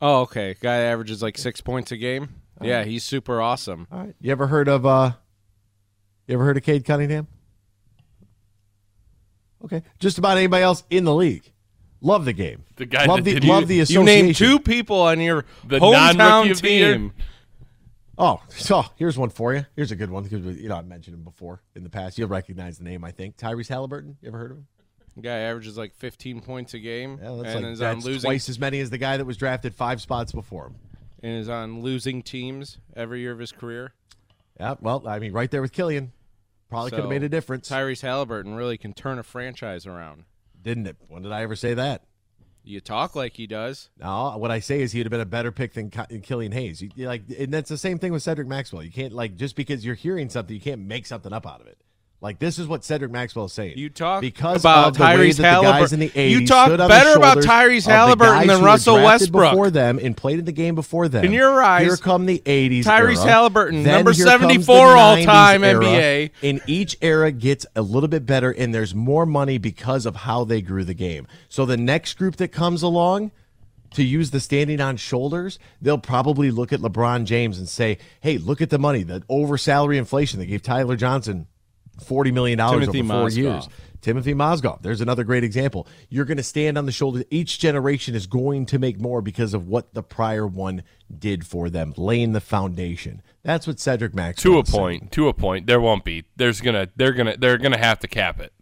Oh, 0.00 0.22
okay. 0.22 0.56
Guy 0.60 0.76
averages 0.76 1.22
like 1.22 1.38
six 1.38 1.60
points 1.60 1.92
a 1.92 1.96
game. 1.96 2.30
Yeah, 2.60 2.84
he's 2.84 3.04
super 3.04 3.40
awesome. 3.40 3.86
All 3.92 4.00
right. 4.00 4.14
You 4.20 4.32
ever 4.32 4.46
heard 4.46 4.68
of 4.68 4.86
uh 4.86 5.12
you 6.26 6.34
ever 6.34 6.44
heard 6.44 6.56
of 6.56 6.62
Cade 6.62 6.84
Cunningham? 6.84 7.26
Okay. 9.64 9.82
Just 9.98 10.18
about 10.18 10.36
anybody 10.38 10.62
else 10.62 10.84
in 10.90 11.04
the 11.04 11.14
league. 11.14 11.51
Love 12.04 12.24
the 12.24 12.32
game. 12.32 12.64
The 12.76 12.84
guy 12.86 13.06
love 13.06 13.18
that 13.18 13.22
the 13.34 13.40
did- 13.40 13.44
love 13.48 13.68
the 13.68 13.76
You 13.76 13.82
association. 13.82 14.04
named 14.26 14.36
two 14.36 14.58
people 14.58 15.00
on 15.00 15.20
your 15.20 15.44
The 15.64 15.78
hometown 15.78 16.16
non-rookie 16.16 16.50
of 16.50 16.60
the 16.62 16.70
year? 16.70 16.92
team. 16.94 17.12
Oh, 18.18 18.42
so 18.48 18.84
here's 18.96 19.16
one 19.16 19.30
for 19.30 19.54
you. 19.54 19.64
Here's 19.74 19.90
a 19.90 19.96
good 19.96 20.10
one 20.10 20.22
because 20.24 20.44
you 20.60 20.68
know 20.68 20.76
I've 20.76 20.86
mentioned 20.86 21.14
him 21.16 21.22
before 21.24 21.62
in 21.74 21.82
the 21.82 21.88
past. 21.90 22.18
You'll 22.18 22.28
recognize 22.28 22.78
the 22.78 22.84
name, 22.84 23.04
I 23.04 23.10
think. 23.10 23.36
Tyrese 23.36 23.68
Halliburton. 23.68 24.16
You 24.20 24.28
ever 24.28 24.38
heard 24.38 24.50
of 24.50 24.56
him? 24.58 24.66
The 25.16 25.22
Guy 25.22 25.38
averages 25.38 25.76
like 25.78 25.94
15 25.94 26.40
points 26.40 26.74
a 26.74 26.78
game 26.78 27.18
Yeah, 27.22 27.36
that's 27.42 27.54
and 27.54 27.64
like 27.64 27.72
is 27.74 27.82
on 27.82 27.94
that's 27.96 28.04
losing 28.06 28.28
twice 28.28 28.48
as 28.48 28.58
many 28.58 28.80
as 28.80 28.90
the 28.90 28.98
guy 28.98 29.16
that 29.16 29.24
was 29.24 29.36
drafted 29.36 29.74
five 29.74 30.00
spots 30.00 30.32
before 30.32 30.66
him. 30.68 30.74
and 31.22 31.38
is 31.38 31.48
on 31.48 31.82
losing 31.82 32.22
teams 32.22 32.78
every 32.96 33.20
year 33.20 33.32
of 33.32 33.38
his 33.38 33.52
career. 33.52 33.92
Yeah, 34.58 34.74
well, 34.80 35.06
I 35.06 35.18
mean, 35.18 35.32
right 35.32 35.50
there 35.50 35.62
with 35.62 35.72
Killian, 35.72 36.12
probably 36.68 36.90
could 36.90 37.00
have 37.00 37.08
made 37.08 37.22
a 37.22 37.28
difference. 37.28 37.68
Tyrese 37.70 38.02
Halliburton 38.02 38.54
really 38.54 38.76
can 38.78 38.92
turn 38.92 39.18
a 39.18 39.22
franchise 39.22 39.86
around. 39.86 40.24
Didn't 40.62 40.86
it? 40.86 40.96
When 41.08 41.22
did 41.22 41.32
I 41.32 41.42
ever 41.42 41.56
say 41.56 41.74
that? 41.74 42.04
You 42.64 42.80
talk 42.80 43.16
like 43.16 43.34
he 43.34 43.48
does. 43.48 43.90
No, 43.98 44.36
what 44.38 44.52
I 44.52 44.60
say 44.60 44.82
is 44.82 44.92
he'd 44.92 45.04
have 45.04 45.10
been 45.10 45.20
a 45.20 45.26
better 45.26 45.50
pick 45.50 45.74
than 45.74 45.90
Ki- 45.90 46.20
Killian 46.20 46.52
Hayes. 46.52 46.80
You 46.80 47.08
like, 47.08 47.22
and 47.36 47.52
that's 47.52 47.68
the 47.68 47.76
same 47.78 47.98
thing 47.98 48.12
with 48.12 48.22
Cedric 48.22 48.46
Maxwell. 48.46 48.84
You 48.84 48.92
can't 48.92 49.12
like 49.12 49.36
just 49.36 49.56
because 49.56 49.84
you're 49.84 49.96
hearing 49.96 50.28
something, 50.28 50.54
you 50.54 50.60
can't 50.60 50.82
make 50.82 51.06
something 51.06 51.32
up 51.32 51.44
out 51.46 51.60
of 51.60 51.66
it. 51.66 51.78
Like 52.22 52.38
this 52.38 52.60
is 52.60 52.68
what 52.68 52.84
Cedric 52.84 53.10
Maxwell 53.10 53.46
is 53.46 53.52
saying. 53.52 53.76
You 53.76 53.90
talk 53.90 54.20
because 54.20 54.62
about 54.62 54.90
of 54.90 54.98
the 54.98 55.02
way 55.02 55.30
Tyrese 55.30 55.36
that 55.38 55.56
the 55.56 55.62
guys 55.62 55.92
in 55.92 55.98
the 55.98 56.06
Halliburton. 56.06 56.30
80s 56.36 56.40
You 56.40 56.46
talk 56.46 56.78
better 56.88 57.18
about 57.18 57.38
Tyrese 57.38 57.86
Halliburton 57.86 58.46
than 58.46 58.62
Russell 58.62 58.94
Westbrook. 59.02 59.50
before 59.50 59.70
them 59.70 59.98
and 60.00 60.16
played 60.16 60.38
in 60.38 60.44
the 60.44 60.52
game 60.52 60.76
before 60.76 61.08
them. 61.08 61.24
In 61.24 61.32
your 61.32 61.60
eyes, 61.60 61.84
here 61.84 61.96
come 61.96 62.26
the 62.26 62.40
80s. 62.46 62.84
Tyrese 62.84 63.16
era. 63.16 63.26
Halliburton, 63.26 63.82
Then 63.82 63.92
number 63.92 64.12
here 64.12 64.24
comes 64.24 64.40
the 64.40 64.62
74 64.62 64.96
all-time 64.96 65.64
era. 65.64 65.82
NBA. 65.82 66.30
And 66.44 66.60
each 66.68 66.96
era 67.02 67.32
gets 67.32 67.66
a 67.74 67.82
little 67.82 68.08
bit 68.08 68.24
better, 68.24 68.52
and 68.52 68.72
there's 68.72 68.94
more 68.94 69.26
money 69.26 69.58
because 69.58 70.06
of 70.06 70.14
how 70.14 70.44
they 70.44 70.62
grew 70.62 70.84
the 70.84 70.94
game. 70.94 71.26
So 71.48 71.66
the 71.66 71.76
next 71.76 72.14
group 72.14 72.36
that 72.36 72.52
comes 72.52 72.84
along 72.84 73.32
to 73.94 74.04
use 74.04 74.30
the 74.30 74.38
standing 74.38 74.80
on 74.80 74.96
shoulders, 74.96 75.58
they'll 75.80 75.98
probably 75.98 76.52
look 76.52 76.72
at 76.72 76.78
LeBron 76.78 77.24
James 77.24 77.58
and 77.58 77.68
say, 77.68 77.98
"Hey, 78.20 78.38
look 78.38 78.62
at 78.62 78.70
the 78.70 78.78
money, 78.78 79.02
the 79.02 79.24
over 79.28 79.58
salary 79.58 79.98
inflation 79.98 80.38
that 80.38 80.46
gave 80.46 80.62
Tyler 80.62 80.96
Johnson 80.96 81.46
forty 82.00 82.30
million 82.30 82.58
dollars 82.58 82.88
over 82.88 82.98
four 82.98 83.04
Mozgov. 83.04 83.36
years." 83.36 83.68
Timothy 84.02 84.34
Mozgov. 84.34 84.82
There's 84.82 85.00
another 85.00 85.22
great 85.22 85.44
example. 85.44 85.86
You're 86.10 86.24
going 86.24 86.36
to 86.36 86.42
stand 86.42 86.76
on 86.76 86.86
the 86.86 86.92
shoulders. 86.92 87.24
Each 87.30 87.58
generation 87.58 88.16
is 88.16 88.26
going 88.26 88.66
to 88.66 88.78
make 88.80 89.00
more 89.00 89.22
because 89.22 89.54
of 89.54 89.68
what 89.68 89.94
the 89.94 90.02
prior 90.02 90.44
one 90.44 90.82
did 91.16 91.46
for 91.46 91.70
them, 91.70 91.94
laying 91.96 92.32
the 92.32 92.40
foundation. 92.40 93.22
That's 93.44 93.66
what 93.66 93.78
Cedric 93.78 94.12
Maxwell 94.12 94.54
to 94.54 94.60
a 94.60 94.66
saying. 94.66 94.80
point. 94.80 95.12
To 95.12 95.28
a 95.28 95.32
point. 95.32 95.66
There 95.68 95.80
won't 95.80 96.04
be. 96.04 96.24
There's 96.36 96.60
gonna. 96.60 96.88
They're 96.96 97.12
gonna. 97.12 97.36
They're 97.36 97.58
gonna 97.58 97.78
have 97.78 98.00
to 98.00 98.08
cap 98.08 98.40
it 98.40 98.52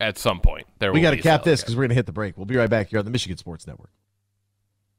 at 0.00 0.18
some 0.18 0.40
point. 0.40 0.66
There. 0.78 0.92
We 0.92 1.00
got 1.00 1.12
to 1.12 1.16
cap 1.16 1.44
this 1.44 1.62
because 1.62 1.74
we're 1.74 1.84
going 1.84 1.90
to 1.90 1.94
hit 1.96 2.06
the 2.06 2.12
break. 2.12 2.36
We'll 2.36 2.46
be 2.46 2.56
right 2.56 2.70
back 2.70 2.90
here 2.90 2.98
on 2.98 3.06
the 3.06 3.10
Michigan 3.10 3.38
Sports 3.38 3.66
Network. 3.66 3.90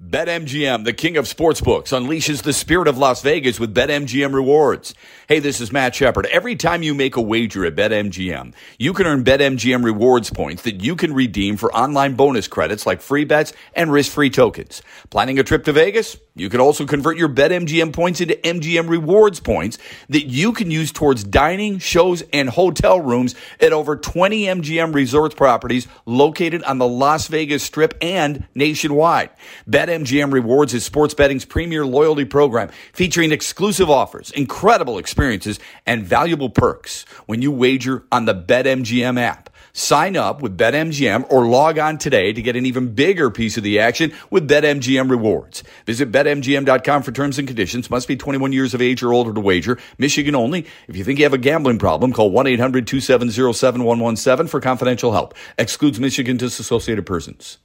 BetMGM, 0.04 0.84
the 0.84 0.92
king 0.92 1.16
of 1.16 1.24
sportsbooks, 1.24 1.94
unleashes 1.98 2.44
the 2.44 2.52
spirit 2.52 2.90
of 2.90 2.98
Las 2.98 3.22
Vegas 3.22 3.62
with 3.62 3.74
BetMGM 3.74 4.34
rewards. 4.34 4.94
Hey, 5.30 5.40
this 5.40 5.62
is 5.62 5.72
Matt 5.72 5.96
Shepard. 5.96 6.26
Every 6.26 6.58
time 6.58 6.84
you 6.84 6.94
make 6.94 7.16
a 7.16 7.22
wager 7.22 7.66
at 7.66 7.78
BetMGM, 7.78 8.54
you 8.78 8.92
can 8.92 9.08
earn 9.08 9.24
BetMGM 9.24 9.86
rewards 9.86 10.30
points 10.30 10.64
that 10.64 10.84
you 10.84 10.98
can 10.98 11.14
redeem 11.14 11.56
for 11.56 11.74
online 11.74 12.16
bonus 12.16 12.50
credits 12.50 12.86
like 12.86 13.00
free 13.00 13.24
bets 13.24 13.54
and 13.74 13.90
risk-free 13.90 14.32
tokens. 14.32 14.82
Planning 15.12 15.40
a 15.40 15.44
trip 15.44 15.64
to 15.64 15.72
Vegas? 15.72 16.18
You 16.38 16.50
can 16.50 16.60
also 16.60 16.86
convert 16.86 17.18
your 17.18 17.30
BetMGM 17.30 17.94
points 17.94 18.20
into 18.20 18.36
MGM 18.36 18.90
rewards 18.90 19.40
points 19.40 19.78
that 20.10 20.26
you 20.26 20.52
can 20.52 20.70
use 20.70 20.92
towards 20.92 21.24
dining, 21.24 21.80
shows, 21.80 22.24
and 22.34 22.50
hotel 22.50 23.00
rooms 23.00 23.36
at 23.62 23.72
over 23.72 23.96
20 23.96 24.44
MGM 24.44 24.94
resorts 24.94 25.34
properties 25.34 25.88
located 26.06 26.62
on 26.64 26.78
the 26.78 26.88
Las 26.88 27.28
Vegas 27.30 27.64
Strip 27.64 27.98
and 28.02 28.46
nationwide. 28.54 29.30
BetMGM 29.70 30.34
Rewards 30.34 30.74
is 30.74 30.84
sports 30.84 31.14
betting's 31.14 31.46
premier 31.46 31.86
loyalty 31.86 32.26
program 32.26 32.70
featuring 32.92 33.32
exclusive 33.32 33.90
offers, 33.90 34.32
incredible 34.32 34.98
experiences, 34.98 35.58
and 35.86 36.04
valuable 36.04 36.50
perks 36.50 37.04
when 37.28 37.42
you 37.42 37.50
wager 37.50 38.04
on 38.12 38.26
the 38.26 38.36
BetMGM 38.36 39.18
app. 39.18 39.50
Sign 39.78 40.16
up 40.16 40.42
with 40.42 40.58
BetMGM 40.58 41.30
or 41.30 41.48
log 41.48 41.78
on 41.78 41.98
today 41.98 42.32
to 42.32 42.42
get 42.42 42.56
an 42.56 42.66
even 42.66 42.94
bigger 42.94 43.30
piece 43.30 43.58
of 43.58 43.64
the 43.64 43.78
action 43.78 44.14
with 44.30 44.50
BetMGM 44.50 45.10
rewards. 45.10 45.66
Visit 45.86 46.14
BetMGM.com 46.14 47.04
for 47.04 47.12
terms 47.12 47.38
and 47.38 47.46
conditions. 47.46 47.90
Must 47.90 48.08
be 48.08 48.16
21 48.16 48.54
years 48.54 48.74
of 48.74 48.82
age 48.82 49.04
or 49.04 49.12
older 49.12 49.34
to 49.34 49.42
wager. 49.42 49.78
Michigan 49.98 50.34
only. 50.34 50.66
If 50.88 50.96
you 50.96 51.04
think 51.04 51.20
you 51.20 51.26
have 51.26 51.34
a 51.34 51.38
gambling 51.38 51.78
problem, 51.78 52.14
call 52.14 52.32
1-800-270-7117 52.32 54.48
for 54.48 54.62
confidential 54.62 55.12
help. 55.12 55.34
Excludes 55.58 56.00
Michigan 56.00 56.38
disassociated 56.38 57.06
persons. 57.06 57.58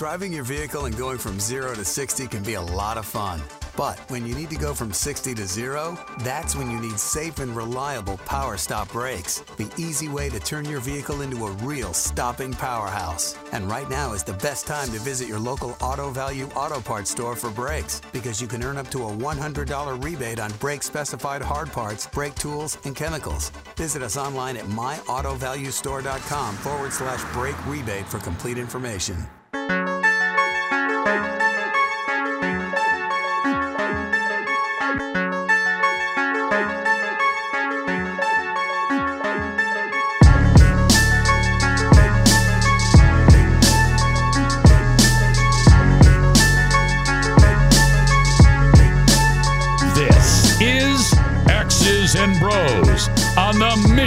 Driving 0.00 0.32
your 0.32 0.44
vehicle 0.44 0.86
and 0.86 0.96
going 0.96 1.18
from 1.18 1.38
zero 1.38 1.74
to 1.74 1.84
60 1.84 2.26
can 2.28 2.42
be 2.42 2.54
a 2.54 2.62
lot 2.62 2.96
of 2.96 3.04
fun. 3.04 3.38
But 3.76 3.98
when 4.08 4.24
you 4.24 4.34
need 4.34 4.48
to 4.48 4.56
go 4.56 4.72
from 4.72 4.94
60 4.94 5.34
to 5.34 5.44
zero, 5.44 5.98
that's 6.20 6.56
when 6.56 6.70
you 6.70 6.80
need 6.80 6.98
safe 6.98 7.38
and 7.38 7.54
reliable 7.54 8.16
Power 8.24 8.56
Stop 8.56 8.90
brakes. 8.92 9.40
The 9.58 9.70
easy 9.76 10.08
way 10.08 10.30
to 10.30 10.40
turn 10.40 10.64
your 10.64 10.80
vehicle 10.80 11.20
into 11.20 11.44
a 11.44 11.50
real 11.50 11.92
stopping 11.92 12.54
powerhouse. 12.54 13.36
And 13.52 13.68
right 13.68 13.90
now 13.90 14.14
is 14.14 14.24
the 14.24 14.32
best 14.32 14.66
time 14.66 14.90
to 14.92 14.98
visit 15.00 15.28
your 15.28 15.38
local 15.38 15.76
Auto 15.82 16.08
Value 16.08 16.46
Auto 16.56 16.80
Parts 16.80 17.10
store 17.10 17.36
for 17.36 17.50
brakes 17.50 18.00
because 18.10 18.40
you 18.40 18.48
can 18.48 18.62
earn 18.62 18.78
up 18.78 18.90
to 18.92 19.04
a 19.04 19.12
$100 19.12 20.02
rebate 20.02 20.40
on 20.40 20.50
brake 20.52 20.82
specified 20.82 21.42
hard 21.42 21.70
parts, 21.72 22.06
brake 22.06 22.36
tools, 22.36 22.78
and 22.86 22.96
chemicals. 22.96 23.50
Visit 23.76 24.00
us 24.00 24.16
online 24.16 24.56
at 24.56 24.64
myautovaluestore.com 24.64 26.56
forward 26.56 26.90
slash 26.94 27.22
brake 27.34 27.66
rebate 27.66 28.08
for 28.08 28.18
complete 28.18 28.56
information. 28.56 29.26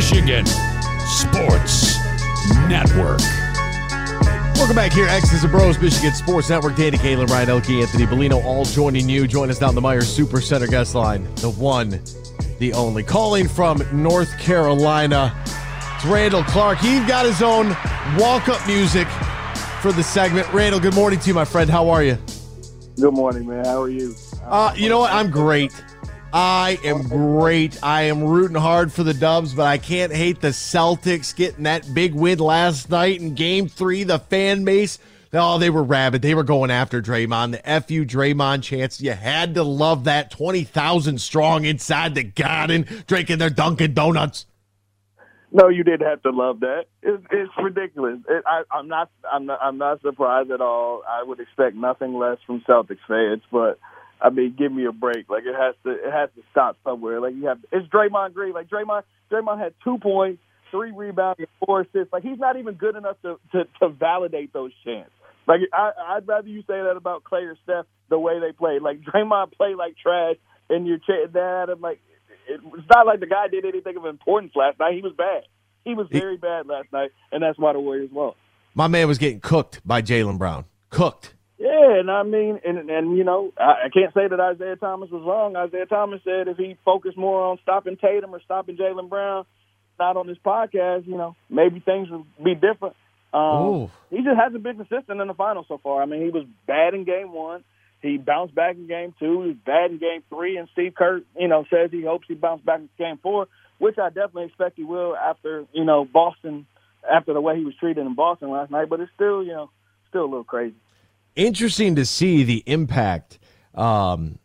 Michigan 0.04 0.46
Sports 1.08 1.98
Network. 2.68 3.22
Welcome 4.58 4.76
back 4.76 4.92
here, 4.92 5.08
X's 5.08 5.44
and 5.44 5.52
Bros, 5.52 5.80
Michigan 5.80 6.12
Sports 6.14 6.50
Network. 6.50 6.76
Danny 6.76 6.98
Kalen, 6.98 7.30
Ryan 7.30 7.52
Elke, 7.52 7.70
Anthony 7.70 8.06
Bellino, 8.06 8.44
all 8.44 8.66
joining 8.66 9.08
you. 9.08 9.28
Join 9.28 9.50
us 9.50 9.60
down 9.60 9.76
the 9.76 9.82
Meijer's 9.82 10.14
Super 10.14 10.42
Center 10.42 10.68
guest 10.68 10.94
line. 10.94 11.24
The 11.36 11.52
one, 11.52 12.02
the 12.60 12.74
only. 12.74 13.02
Calling 13.02 13.48
from 13.48 13.82
North 13.94 14.38
Carolina, 14.40 15.34
it's 15.96 16.04
Randall 16.04 16.44
Clark. 16.44 16.80
He's 16.80 17.06
got 17.08 17.26
his 17.26 17.42
own 17.42 17.70
walk-up 18.20 18.68
music 18.68 19.08
for 19.82 19.94
the 19.94 20.04
segment. 20.04 20.52
Randall, 20.52 20.82
good 20.82 20.96
morning 20.96 21.20
to 21.22 21.28
you, 21.30 21.34
my 21.34 21.46
friend. 21.46 21.70
How 21.70 21.88
are 21.88 22.04
you? 22.04 22.18
Good 23.00 23.14
morning, 23.14 23.48
man. 23.48 23.64
How 23.64 23.82
are 23.82 23.90
you? 23.90 24.14
Uh, 24.44 24.74
you 24.76 24.90
know 24.90 25.00
what? 25.00 25.14
I'm 25.14 25.32
great. 25.32 25.72
I 26.36 26.80
am 26.84 27.08
great. 27.08 27.78
I 27.84 28.04
am 28.04 28.24
rooting 28.24 28.58
hard 28.58 28.92
for 28.92 29.04
the 29.04 29.14
Dubs, 29.14 29.54
but 29.54 29.68
I 29.68 29.78
can't 29.78 30.12
hate 30.12 30.42
the 30.42 30.48
Celtics 30.48 31.36
getting 31.36 31.66
that 31.66 31.94
big 31.94 32.16
win 32.16 32.40
last 32.40 32.90
night 32.90 33.22
in 33.22 33.36
Game 33.36 33.68
Three. 33.68 34.04
The 34.04 34.18
fan 34.18 34.66
base, 34.66 34.98
oh, 35.32 35.60
they 35.60 35.70
were 35.70 35.84
rabid. 35.84 36.24
They 36.24 36.34
were 36.34 36.44
going 36.44 36.72
after 36.72 37.04
Draymond. 37.04 37.52
The 37.52 37.82
fu 37.82 38.04
Draymond 38.04 38.64
chance. 38.64 39.00
You 39.00 39.12
had 39.12 39.54
to 39.54 39.64
love 39.64 40.06
that. 40.06 40.32
Twenty 40.32 40.64
thousand 40.64 41.22
strong 41.22 41.66
inside 41.66 42.16
the 42.16 42.24
garden, 42.24 42.88
drinking 43.06 43.38
their 43.38 43.52
Dunkin' 43.52 43.94
Donuts. 43.94 44.48
No, 45.52 45.70
you 45.70 45.84
didn't 45.84 46.08
have 46.08 46.24
to 46.24 46.32
love 46.32 46.62
that. 46.62 46.86
It's, 47.04 47.24
it's 47.30 47.52
ridiculous. 47.62 48.18
It, 48.28 48.44
I, 48.48 48.64
I'm 48.72 48.88
not. 48.88 49.12
I'm 49.32 49.46
not. 49.46 49.60
I'm 49.62 49.78
not 49.78 50.02
surprised 50.02 50.50
at 50.50 50.62
all. 50.62 51.04
I 51.08 51.22
would 51.22 51.40
expect 51.40 51.76
nothing 51.76 52.16
less 52.16 52.40
from 52.48 52.62
Celtics 52.62 52.98
fans, 53.08 53.44
but 53.52 53.78
I 54.24 54.30
mean, 54.30 54.56
give 54.58 54.72
me 54.72 54.86
a 54.86 54.94
break. 54.94 55.30
Like 55.30 55.44
it 55.46 55.54
has 55.54 55.76
to. 55.84 55.92
It 55.92 56.12
has 56.12 56.30
to 56.36 56.42
stop 56.52 56.78
somewhere. 56.86 57.20
Like 57.20 57.36
you 57.36 57.48
have. 57.48 57.60
It's 57.74 57.88
Draymond 57.90 58.34
Green. 58.34 58.54
Like 58.54 58.70
Draymond. 58.70 59.04
Draymond 59.30 59.60
had 59.60 59.74
two 59.84 59.98
points, 59.98 60.42
three 60.72 60.94
rebounds, 60.96 61.40
and 61.40 61.48
four 61.66 61.82
assists. 61.82 62.14
Like 62.14 62.24
he's 62.24 62.40
not 62.40 62.58
even 62.58 62.76
good 62.76 62.96
enough 62.96 63.18
to 63.24 63.38
to, 63.52 63.66
to 63.82 63.90
validate 63.90 64.54
those 64.54 64.72
chances. 64.86 65.12
Like 65.46 65.60
I, 65.74 65.92
I'd 66.16 66.28
rather 66.28 66.48
you 66.48 66.62
say 66.62 66.82
that 66.82 66.96
about 66.96 67.26
Clay 67.26 67.42
or 67.42 67.58
Steph 67.64 67.86
the 68.10 68.18
way 68.18 68.40
they 68.40 68.54
played. 68.54 68.82
Like 68.82 69.02
Draymond 69.14 69.52
played 69.58 69.76
like 69.76 69.98
trash, 70.02 70.38
and 70.70 70.88
you're 70.88 71.00
that. 71.34 71.66
And 71.70 71.82
like 71.82 72.00
it, 72.48 72.62
it's 72.64 72.88
not 72.90 73.06
like 73.06 73.20
the 73.20 73.28
guy 73.28 73.50
did 73.50 73.66
anything 73.66 73.98
of 73.98 74.06
importance 74.06 74.54
last 74.56 74.80
night. 74.80 74.94
He 74.96 75.02
was 75.02 75.14
bad. 75.18 75.44
He 75.84 75.96
was 75.96 76.08
very 76.10 76.38
bad 76.38 76.66
last 76.66 76.94
night, 76.94 77.12
and 77.34 77.44
that's 77.44 77.60
why 77.60 77.74
the 77.74 77.80
Warriors 77.82 78.10
lost. 78.14 78.38
My 78.74 78.88
man 78.88 79.10
was 79.10 79.18
getting 79.18 79.42
cooked 79.42 79.86
by 79.86 80.02
Jaylen 80.02 80.38
Brown. 80.38 80.64
Cooked. 80.90 81.34
Yeah, 81.64 82.00
and 82.00 82.12
I 82.12 82.24
mean, 82.24 82.60
and 82.66 82.90
and 82.90 83.18
you 83.18 83.24
know, 83.24 83.54
I, 83.58 83.86
I 83.86 83.90
can't 83.90 84.14
say 84.14 84.28
that 84.28 84.38
Isaiah 84.38 84.76
Thomas 84.76 85.10
was 85.10 85.24
wrong. 85.26 85.56
Isaiah 85.56 85.86
Thomas 85.86 86.20
said 86.26 86.50
if 86.50 86.58
he 86.58 86.76
focused 86.84 87.18
more 87.18 87.42
on 87.42 87.58
stopping 87.64 87.96
Tatum 87.96 88.36
or 88.36 88.42
stopping 88.42 88.76
Jaylen 88.76 89.08
Brown, 89.08 89.46
not 89.98 90.18
on 90.18 90.28
this 90.28 90.38
podcast, 90.46 91.08
you 91.08 91.16
know, 91.16 91.38
maybe 91.50 91.80
things 91.80 92.10
would 92.10 92.26
be 92.44 92.54
different. 92.54 92.98
Um, 93.34 93.90
he 94.10 94.18
just 94.18 94.38
hasn't 94.38 94.62
been 94.62 94.76
consistent 94.76 95.22
in 95.22 95.28
the 95.30 95.34
finals 95.34 95.68
so 95.70 95.78
far. 95.78 96.02
I 96.02 96.06
mean, 96.06 96.26
he 96.26 96.32
was 96.32 96.44
bad 96.68 96.96
in 96.96 97.06
game 97.06 97.32
one. 97.32 97.64
He 98.02 98.18
bounced 98.18 98.54
back 98.54 98.76
in 98.76 98.86
game 98.86 99.16
two. 99.18 99.44
He 99.44 99.48
was 99.48 99.58
bad 99.66 99.92
in 99.92 100.00
game 100.00 100.22
three. 100.28 100.58
And 100.58 100.68
Steve 100.74 100.94
Kerr, 100.96 101.22
you 101.40 101.48
know, 101.48 101.64
says 101.70 101.92
he 101.92 102.04
hopes 102.04 102.26
he 102.28 102.34
bounced 102.34 102.66
back 102.66 102.80
in 102.80 102.90
game 102.98 103.20
four, 103.24 103.48
which 103.78 103.98
I 103.98 104.10
definitely 104.10 104.48
expect 104.48 104.76
he 104.76 104.84
will 104.84 105.16
after, 105.16 105.64
you 105.72 105.86
know, 105.86 106.04
Boston, 106.04 106.68
after 107.10 107.34
the 107.34 107.40
way 107.40 107.58
he 107.58 107.64
was 107.64 107.74
treated 107.80 108.06
in 108.06 108.16
Boston 108.16 108.52
last 108.52 108.70
night. 108.70 108.90
But 108.90 109.00
it's 109.00 109.12
still, 109.16 109.42
you 109.42 109.54
know, 109.54 109.70
still 110.10 110.24
a 110.24 110.26
little 110.26 110.44
crazy. 110.44 110.76
Interesting 111.36 111.96
to 111.96 112.06
see 112.06 112.44
the 112.44 112.64
impact 112.66 113.40
um, 113.76 114.40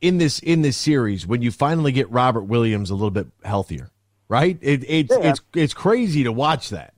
in 0.00 0.18
this 0.18 0.38
in 0.40 0.62
this 0.62 0.76
series 0.76 1.26
when 1.26 1.42
you 1.42 1.50
finally 1.50 1.92
get 1.92 2.10
Robert 2.10 2.42
Williams 2.42 2.90
a 2.90 2.94
little 2.94 3.10
bit 3.10 3.26
healthier, 3.44 3.90
right? 4.28 4.58
It, 4.60 4.84
it's 4.88 5.16
Yeah. 5.16 5.30
it's 5.30 5.40
it's 5.54 5.74
crazy 5.74 6.24
to 6.24 6.32
watch 6.32 6.70
that. 6.70 6.94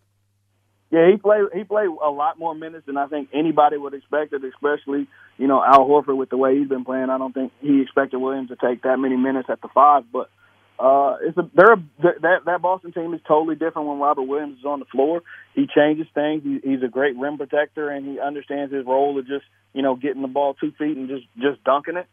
Yeah, 0.91 1.11
he 1.11 1.17
played 1.17 1.45
he 1.55 1.65
played 1.65 1.89
a 1.89 2.11
lot 2.11 2.39
more 2.39 2.55
minutes 2.55 2.87
than 2.87 2.97
I 2.97 3.07
think 3.07 3.29
anybody 3.33 3.77
would 3.77 3.95
expect 3.95 4.33
it, 4.33 4.43
especially, 4.45 5.09
you 5.37 5.47
know, 5.47 5.63
Al 5.63 5.87
Horford 5.87 6.17
with 6.17 6.31
the 6.31 6.37
way 6.37 6.59
he's 6.59 6.69
been 6.69 6.85
playing. 6.85 7.11
I 7.11 7.19
don't 7.19 7.33
think 7.33 7.53
he 7.61 7.83
expected 7.83 8.19
Williams 8.19 8.49
to 8.49 8.57
take 8.57 8.83
that 8.83 8.99
many 8.99 9.17
minutes 9.17 9.51
at 9.51 9.61
the 9.61 9.69
five, 9.69 10.05
but 10.13 10.31
Uh, 10.79 11.17
it's 11.23 11.39
a 11.39 11.49
they're 11.55 11.73
a, 11.73 11.83
that 12.23 12.45
that 12.45 12.63
Boston 12.63 12.93
team 12.93 13.15
is 13.15 13.21
totally 13.27 13.55
different 13.55 13.89
when 13.89 13.99
Robert 13.99 14.25
Williams 14.25 14.59
is 14.59 14.65
on 14.65 14.79
the 14.79 14.85
floor. 14.87 15.23
He 15.55 15.67
changes 15.67 16.07
things. 16.15 16.43
He, 16.45 16.61
he's 16.63 16.83
a 16.83 16.89
great 16.89 17.17
rim 17.17 17.39
protector, 17.39 17.89
and 17.89 18.07
he 18.07 18.21
understands 18.21 18.73
his 18.73 18.85
role 18.85 19.19
of 19.19 19.27
just 19.27 19.45
you 19.73 19.83
know 19.83 19.97
getting 19.97 20.21
the 20.21 20.29
ball 20.29 20.55
two 20.55 20.73
feet 20.73 20.97
and 20.97 21.09
just 21.09 21.25
just 21.37 21.65
dunking 21.65 21.97
it. 21.97 22.07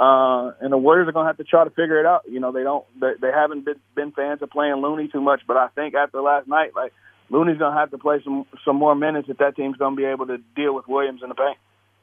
Uh, 0.00 0.52
and 0.60 0.72
the 0.72 0.78
Warriors 0.78 1.08
are 1.08 1.12
going 1.12 1.24
to 1.24 1.28
have 1.28 1.38
to 1.38 1.44
try 1.44 1.64
to 1.64 1.70
figure 1.70 1.98
it 1.98 2.06
out. 2.06 2.22
You 2.28 2.40
know, 2.40 2.52
they 2.52 2.62
don't 2.62 2.84
they, 3.00 3.12
they 3.20 3.30
haven't 3.32 3.64
been 3.64 3.80
been 3.94 4.12
fans 4.12 4.42
of 4.42 4.50
playing 4.50 4.76
Looney 4.76 5.08
too 5.08 5.20
much, 5.20 5.42
but 5.46 5.56
I 5.56 5.68
think 5.68 5.94
after 5.94 6.20
last 6.20 6.48
night, 6.48 6.70
like 6.74 6.92
Looney's 7.30 7.58
going 7.58 7.72
to 7.72 7.78
have 7.78 7.90
to 7.92 7.98
play 7.98 8.20
some 8.24 8.46
some 8.64 8.76
more 8.76 8.94
minutes 8.94 9.28
if 9.28 9.38
that 9.38 9.54
team's 9.54 9.76
going 9.76 9.94
to 9.94 10.00
be 10.00 10.06
able 10.06 10.26
to 10.26 10.38
deal 10.56 10.74
with 10.74 10.88
Williams 10.88 11.20
in 11.22 11.28
the 11.28 11.34
paint. 11.34 11.58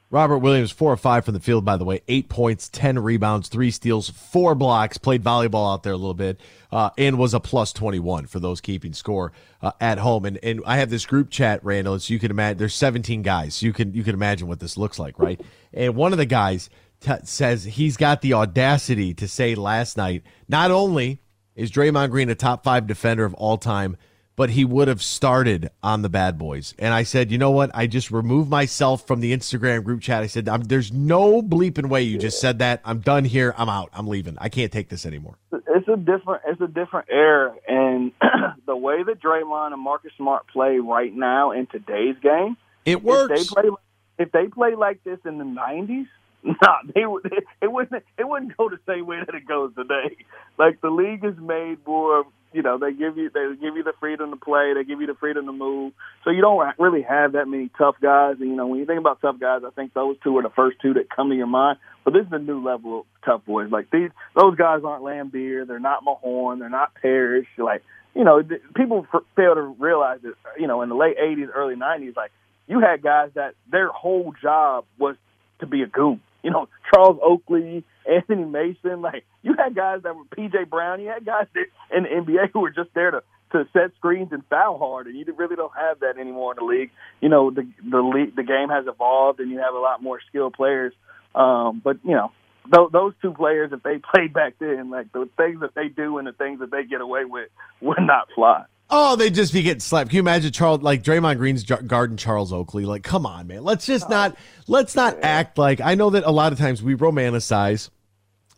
Robert 0.08 0.38
Williams, 0.38 0.70
four 0.70 0.92
or 0.92 0.96
five 0.96 1.24
from 1.24 1.34
the 1.34 1.40
field, 1.40 1.64
by 1.64 1.76
the 1.76 1.84
way. 1.84 2.00
Eight 2.06 2.28
points, 2.28 2.68
10 2.68 3.00
rebounds, 3.00 3.48
three 3.48 3.72
steals, 3.72 4.08
four 4.08 4.54
blocks, 4.54 4.98
played 4.98 5.24
volleyball 5.24 5.72
out 5.72 5.82
there 5.82 5.92
a 5.92 5.96
little 5.96 6.14
bit, 6.14 6.40
uh, 6.70 6.90
and 6.96 7.18
was 7.18 7.34
a 7.34 7.40
plus 7.40 7.72
21 7.72 8.26
for 8.26 8.38
those 8.38 8.60
keeping 8.60 8.92
score 8.92 9.32
uh, 9.62 9.72
at 9.80 9.98
home. 9.98 10.24
And, 10.24 10.38
and 10.44 10.62
I 10.64 10.76
have 10.76 10.90
this 10.90 11.06
group 11.06 11.30
chat, 11.30 11.64
Randall, 11.64 11.98
so 11.98 12.14
you 12.14 12.20
can 12.20 12.30
imagine 12.30 12.58
there's 12.58 12.74
17 12.74 13.22
guys. 13.22 13.56
So 13.56 13.66
you 13.66 13.72
can, 13.72 13.94
you 13.94 14.04
can 14.04 14.14
imagine 14.14 14.46
what 14.46 14.60
this 14.60 14.76
looks 14.76 14.98
like, 14.98 15.18
right? 15.18 15.40
And 15.74 15.96
one 15.96 16.12
of 16.12 16.18
the 16.18 16.26
guys 16.26 16.70
t- 17.00 17.12
says 17.24 17.64
he's 17.64 17.96
got 17.96 18.22
the 18.22 18.34
audacity 18.34 19.12
to 19.14 19.26
say 19.26 19.56
last 19.56 19.96
night, 19.96 20.22
not 20.48 20.70
only 20.70 21.20
is 21.56 21.72
Draymond 21.72 22.10
Green 22.10 22.30
a 22.30 22.36
top 22.36 22.62
five 22.62 22.86
defender 22.86 23.24
of 23.24 23.34
all 23.34 23.58
time, 23.58 23.96
but 24.36 24.50
he 24.50 24.64
would 24.64 24.86
have 24.86 25.02
started 25.02 25.70
on 25.82 26.02
the 26.02 26.08
bad 26.08 26.38
boys. 26.38 26.74
And 26.78 26.92
I 26.92 27.02
said, 27.02 27.32
you 27.32 27.38
know 27.38 27.50
what? 27.50 27.70
I 27.74 27.86
just 27.86 28.10
removed 28.10 28.50
myself 28.50 29.06
from 29.06 29.20
the 29.20 29.34
Instagram 29.34 29.82
group 29.82 30.02
chat. 30.02 30.22
I 30.22 30.26
said, 30.26 30.48
I'm, 30.48 30.62
there's 30.62 30.92
no 30.92 31.42
bleeping 31.42 31.88
way 31.88 32.02
you 32.02 32.18
just 32.18 32.40
said 32.40 32.58
that. 32.58 32.80
I'm 32.84 33.00
done 33.00 33.24
here. 33.24 33.54
I'm 33.56 33.70
out. 33.70 33.88
I'm 33.94 34.06
leaving. 34.06 34.36
I 34.38 34.50
can't 34.50 34.70
take 34.70 34.90
this 34.90 35.06
anymore. 35.06 35.38
It's 35.52 35.88
a 35.88 35.96
different 35.96 36.42
it's 36.46 36.60
a 36.60 36.66
different 36.66 37.08
era, 37.10 37.54
and 37.68 38.12
the 38.66 38.76
way 38.76 39.02
that 39.02 39.20
Draymond 39.20 39.72
and 39.72 39.80
Marcus 39.80 40.10
Smart 40.16 40.46
play 40.48 40.78
right 40.78 41.14
now 41.14 41.52
in 41.52 41.66
today's 41.66 42.16
game, 42.22 42.56
it 42.84 43.02
works. 43.02 43.40
If 43.40 43.48
they 43.48 43.54
play, 43.54 43.70
if 44.18 44.32
they 44.32 44.46
play 44.48 44.74
like 44.74 45.04
this 45.04 45.18
in 45.24 45.38
the 45.38 45.44
'90s, 45.44 46.06
nah, 46.42 46.78
they. 46.94 47.02
It 47.62 47.72
wouldn't. 47.72 48.04
It 48.18 48.28
wouldn't 48.28 48.56
go 48.56 48.68
the 48.68 48.78
same 48.86 49.06
way 49.06 49.18
that 49.24 49.34
it 49.34 49.46
goes 49.46 49.74
today. 49.74 50.16
Like 50.58 50.80
the 50.80 50.90
league 50.90 51.24
is 51.24 51.36
made 51.38 51.78
more. 51.86 52.24
You 52.56 52.62
know, 52.62 52.78
they 52.78 52.90
give 52.90 53.18
you 53.18 53.28
they 53.28 53.54
give 53.60 53.76
you 53.76 53.82
the 53.82 53.92
freedom 54.00 54.30
to 54.30 54.36
play. 54.36 54.72
They 54.74 54.82
give 54.82 55.02
you 55.02 55.06
the 55.06 55.14
freedom 55.14 55.44
to 55.44 55.52
move. 55.52 55.92
So 56.24 56.30
you 56.30 56.40
don't 56.40 56.58
really 56.78 57.02
have 57.02 57.32
that 57.32 57.46
many 57.46 57.68
tough 57.76 57.96
guys. 58.00 58.36
And 58.40 58.48
you 58.48 58.56
know, 58.56 58.66
when 58.66 58.80
you 58.80 58.86
think 58.86 58.98
about 58.98 59.20
tough 59.20 59.38
guys, 59.38 59.60
I 59.62 59.68
think 59.70 59.92
those 59.92 60.16
two 60.24 60.38
are 60.38 60.42
the 60.42 60.48
first 60.48 60.78
two 60.80 60.94
that 60.94 61.10
come 61.14 61.28
to 61.28 61.36
your 61.36 61.46
mind. 61.46 61.78
But 62.02 62.14
this 62.14 62.24
is 62.26 62.32
a 62.32 62.38
new 62.38 62.64
level 62.64 63.00
of 63.00 63.06
tough 63.26 63.44
boys. 63.44 63.70
Like 63.70 63.90
these, 63.90 64.08
those 64.34 64.56
guys 64.56 64.80
aren't 64.86 65.04
Laimbeer. 65.04 65.66
They're 65.66 65.78
not 65.78 66.02
Mahorn. 66.02 66.60
They're 66.60 66.70
not 66.70 66.94
Parrish. 66.94 67.46
Like 67.58 67.82
you 68.14 68.24
know, 68.24 68.40
th- 68.40 68.62
people 68.74 69.06
f- 69.12 69.22
fail 69.36 69.54
to 69.54 69.60
realize 69.60 70.20
that. 70.22 70.32
You 70.58 70.66
know, 70.66 70.80
in 70.80 70.88
the 70.88 70.96
late 70.96 71.18
'80s, 71.18 71.48
early 71.54 71.74
'90s, 71.74 72.16
like 72.16 72.32
you 72.66 72.80
had 72.80 73.02
guys 73.02 73.32
that 73.34 73.52
their 73.70 73.88
whole 73.88 74.32
job 74.40 74.86
was 74.98 75.16
to 75.60 75.66
be 75.66 75.82
a 75.82 75.86
goon. 75.86 76.22
You 76.46 76.52
know, 76.52 76.68
Charles 76.94 77.18
Oakley, 77.24 77.82
Anthony 78.08 78.44
Mason, 78.44 79.02
like 79.02 79.24
you 79.42 79.56
had 79.58 79.74
guys 79.74 80.02
that 80.04 80.14
were 80.14 80.22
PJ 80.26 80.70
Brown, 80.70 81.00
you 81.00 81.08
had 81.08 81.26
guys 81.26 81.48
that 81.54 81.66
in 81.92 82.04
the 82.04 82.08
NBA 82.08 82.52
who 82.52 82.60
were 82.60 82.70
just 82.70 82.90
there 82.94 83.10
to 83.10 83.22
to 83.50 83.64
set 83.72 83.96
screens 83.96 84.28
and 84.30 84.44
foul 84.48 84.78
hard, 84.78 85.08
and 85.08 85.16
you 85.16 85.24
really 85.36 85.56
don't 85.56 85.72
have 85.76 85.98
that 86.00 86.18
anymore 86.20 86.52
in 86.52 86.64
the 86.64 86.64
league. 86.64 86.90
You 87.20 87.30
know, 87.30 87.50
the 87.50 87.66
the 87.82 87.98
league, 87.98 88.36
the 88.36 88.44
game 88.44 88.68
has 88.68 88.86
evolved, 88.86 89.40
and 89.40 89.50
you 89.50 89.58
have 89.58 89.74
a 89.74 89.80
lot 89.80 90.04
more 90.04 90.20
skilled 90.28 90.52
players. 90.52 90.92
Um, 91.34 91.82
but 91.82 91.96
you 92.04 92.14
know, 92.14 92.30
th- 92.72 92.92
those 92.92 93.14
two 93.20 93.32
players, 93.32 93.72
if 93.72 93.82
they 93.82 93.98
played 94.14 94.32
back 94.32 94.54
then, 94.60 94.88
like 94.88 95.10
the 95.10 95.28
things 95.36 95.62
that 95.62 95.74
they 95.74 95.88
do 95.88 96.18
and 96.18 96.28
the 96.28 96.32
things 96.32 96.60
that 96.60 96.70
they 96.70 96.84
get 96.84 97.00
away 97.00 97.24
with, 97.24 97.48
would 97.80 97.98
not 97.98 98.28
fly. 98.36 98.66
Oh, 98.88 99.16
they'd 99.16 99.34
just 99.34 99.52
be 99.52 99.62
getting 99.62 99.80
slapped. 99.80 100.10
Can 100.10 100.16
you 100.16 100.22
imagine 100.22 100.52
Charles, 100.52 100.80
like 100.80 101.02
Draymond 101.02 101.38
Green's 101.38 101.64
guarding 101.64 102.16
Charles 102.16 102.52
Oakley? 102.52 102.84
Like, 102.84 103.02
come 103.02 103.26
on, 103.26 103.48
man. 103.48 103.64
Let's 103.64 103.84
just 103.84 104.08
not, 104.08 104.36
let's 104.68 104.94
not 104.94 105.18
act 105.22 105.58
like, 105.58 105.80
I 105.80 105.96
know 105.96 106.10
that 106.10 106.24
a 106.24 106.30
lot 106.30 106.52
of 106.52 106.58
times 106.58 106.82
we 106.82 106.94
romanticize 106.94 107.90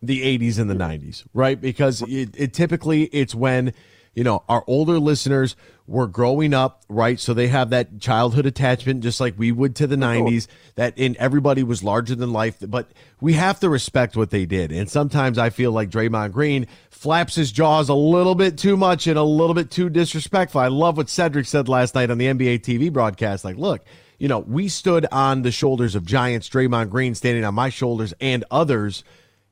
the 0.03 0.39
80s 0.39 0.59
and 0.59 0.69
the 0.69 0.75
90s, 0.75 1.25
right? 1.33 1.59
Because 1.59 2.03
it, 2.03 2.31
it 2.37 2.53
typically, 2.53 3.05
it's 3.05 3.35
when, 3.35 3.73
you 4.19 4.25
know, 4.25 4.43
our 4.49 4.65
older 4.67 4.99
listeners 4.99 5.55
were 5.87 6.09
growing 6.09 6.53
up, 6.53 6.83
right? 6.89 7.21
So 7.21 7.35
they 7.35 7.47
have 7.47 7.71
that 7.71 8.01
childhood 8.01 8.47
attachment, 8.47 9.05
just 9.05 9.21
like 9.21 9.39
we 9.39 9.53
would 9.53 9.77
to 9.77 9.87
the 9.87 9.95
90s, 9.95 10.49
that 10.75 10.99
in 10.99 11.15
everybody 11.21 11.63
was 11.63 11.85
larger 11.85 12.17
than 12.17 12.33
life. 12.33 12.57
But 12.61 12.91
we 13.21 13.35
have 13.35 13.61
to 13.61 13.69
respect 13.69 14.17
what 14.17 14.31
they 14.31 14.45
did. 14.45 14.73
And 14.73 14.91
sometimes 14.91 15.39
I 15.39 15.51
feel 15.51 15.71
like 15.71 15.91
Draymond 15.91 16.33
Green 16.33 16.67
flaps 16.91 17.37
his 17.37 17.53
jaws 17.53 17.89
a 17.89 17.95
little 17.95 18.35
bit 18.35 18.59
too 18.59 18.77
much 18.77 19.07
and 19.07 19.17
a 19.17 19.23
little 19.23 19.55
bit 19.55 19.71
too 19.71 19.89
disrespectful. 19.89 20.61
I 20.61 20.67
love 20.67 20.97
what 20.97 21.09
Cedric 21.09 21.47
said 21.47 21.69
last 21.69 21.95
night 21.95 22.11
on 22.11 22.19
the 22.19 22.27
NBA 22.27 22.63
TV 22.63 22.93
broadcast. 22.93 23.45
Like, 23.45 23.57
look, 23.57 23.85
you 24.19 24.27
know, 24.27 24.41
we 24.41 24.67
stood 24.67 25.07
on 25.13 25.43
the 25.43 25.53
shoulders 25.53 25.95
of 25.95 26.05
giants, 26.05 26.49
Draymond 26.49 26.91
Green 26.91 27.15
standing 27.15 27.45
on 27.45 27.55
my 27.55 27.69
shoulders 27.69 28.13
and 28.21 28.45
others 28.51 29.05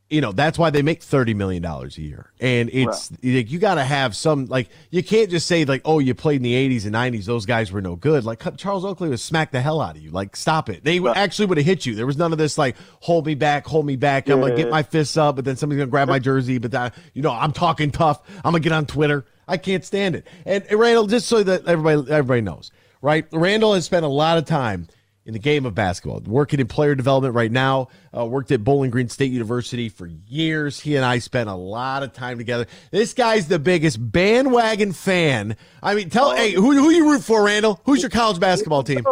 you 0.09 0.21
know 0.21 0.31
that's 0.31 0.59
why 0.59 0.71
they 0.71 0.83
make 0.83 1.03
thirty 1.03 1.35
million 1.35 1.63
dollars 1.63 1.99
a 1.99 2.03
year, 2.03 2.31
and 2.39 2.71
it's 2.73 3.11
like 3.11 3.51
you 3.51 3.59
got 3.59 3.75
to 3.75 3.85
have 3.85 4.15
some 4.15 4.47
like 4.47 4.69
you 4.91 5.03
can't 5.03 5.31
just 5.31 5.47
say 5.47 5.65
like 5.65 5.83
oh 5.85 5.99
you 5.99 6.15
played 6.15 6.37
in 6.37 6.43
the 6.43 6.55
eighties 6.55 6.85
and 6.85 6.93
nineties. 6.93 7.27
Those 7.27 7.45
guys 7.45 7.73
were 7.73 7.81
no 7.81 7.97
good. 7.97 8.25
Like 8.25 8.43
Charles 8.57 8.85
Oakley 8.85 9.09
was 9.09 9.23
smack 9.23 9.51
the 9.51 9.61
hell 9.61 9.81
out 9.81 9.97
of 9.97 10.03
you. 10.03 10.11
Like 10.11 10.37
stop 10.37 10.69
it. 10.69 10.85
They 10.85 11.05
actually 11.09 11.47
would 11.47 11.59
have 11.59 11.67
hit 11.67 11.87
you. 11.87 11.95
There 11.95 12.07
was 12.07 12.17
none 12.17 12.33
of 12.33 12.39
this 12.39 12.57
like 12.57 12.77
hold 13.01 13.27
me 13.27 13.35
back 13.35 13.67
hold 13.67 13.85
me 13.85 13.97
back. 13.97 14.29
I'm 14.29 14.41
gonna 14.41 14.57
get 14.57 14.71
my 14.71 14.83
fists 14.83 15.17
up 15.17 15.37
but 15.37 15.45
then 15.45 15.57
somebody's 15.57 15.81
gonna 15.81 15.91
grab 15.91 16.09
my 16.09 16.19
jersey 16.21 16.59
but 16.59 16.71
that 16.71 16.95
you 17.13 17.23
know 17.23 17.33
I'm 17.33 17.53
talking 17.53 17.91
tough. 17.91 18.23
I'm 18.39 18.53
gonna 18.53 18.61
get 18.61 18.73
on 18.73 18.87
Twitter. 18.87 19.27
I 19.49 19.57
can't 19.59 19.85
stand 19.85 20.17
it. 20.17 20.27
And, 20.45 20.65
and 20.69 20.79
Randall 20.79 21.07
just 21.07 21.27
so 21.27 21.43
that 21.43 21.67
everybody 21.67 22.11
everybody 22.13 22.41
knows 22.43 22.71
right? 23.03 23.27
Randall 23.33 23.75
has 23.75 23.85
spent 23.85 24.05
a 24.05 24.09
lot 24.09 24.39
of 24.39 24.47
time 24.47 24.89
in 25.27 25.33
the 25.33 25.39
game 25.41 25.67
of 25.67 25.75
basketball. 25.75 26.21
Working 26.21 26.61
in 26.61 26.69
player 26.69 26.95
development 26.95 27.35
right 27.35 27.51
now. 27.51 27.89
Uh, 28.17 28.25
worked 28.25 28.53
at 28.53 28.63
Bowling 28.65 28.91
Green 28.91 29.09
State 29.09 29.33
University 29.33 29.89
for 29.89 30.07
years. 30.07 30.81
He 30.81 30.97
and 30.97 31.05
I 31.05 31.19
spent 31.19 31.51
a 31.51 31.55
lot 31.55 32.05
of 32.05 32.13
time 32.13 32.39
together. 32.39 32.67
This 32.93 33.13
guy's 33.13 33.49
the 33.49 33.59
biggest 33.59 33.99
bandwagon 34.01 34.93
fan. 34.93 35.57
I 35.83 35.95
mean, 35.95 36.09
tell 36.09 36.35
hey, 36.35 36.53
who 36.53 36.73
who 36.73 36.91
you 36.91 37.11
root 37.11 37.23
for, 37.23 37.45
Randall? 37.45 37.81
Who's 37.85 38.01
your 38.01 38.11
college 38.11 38.41
basketball 38.41 38.85
team? 38.85 39.05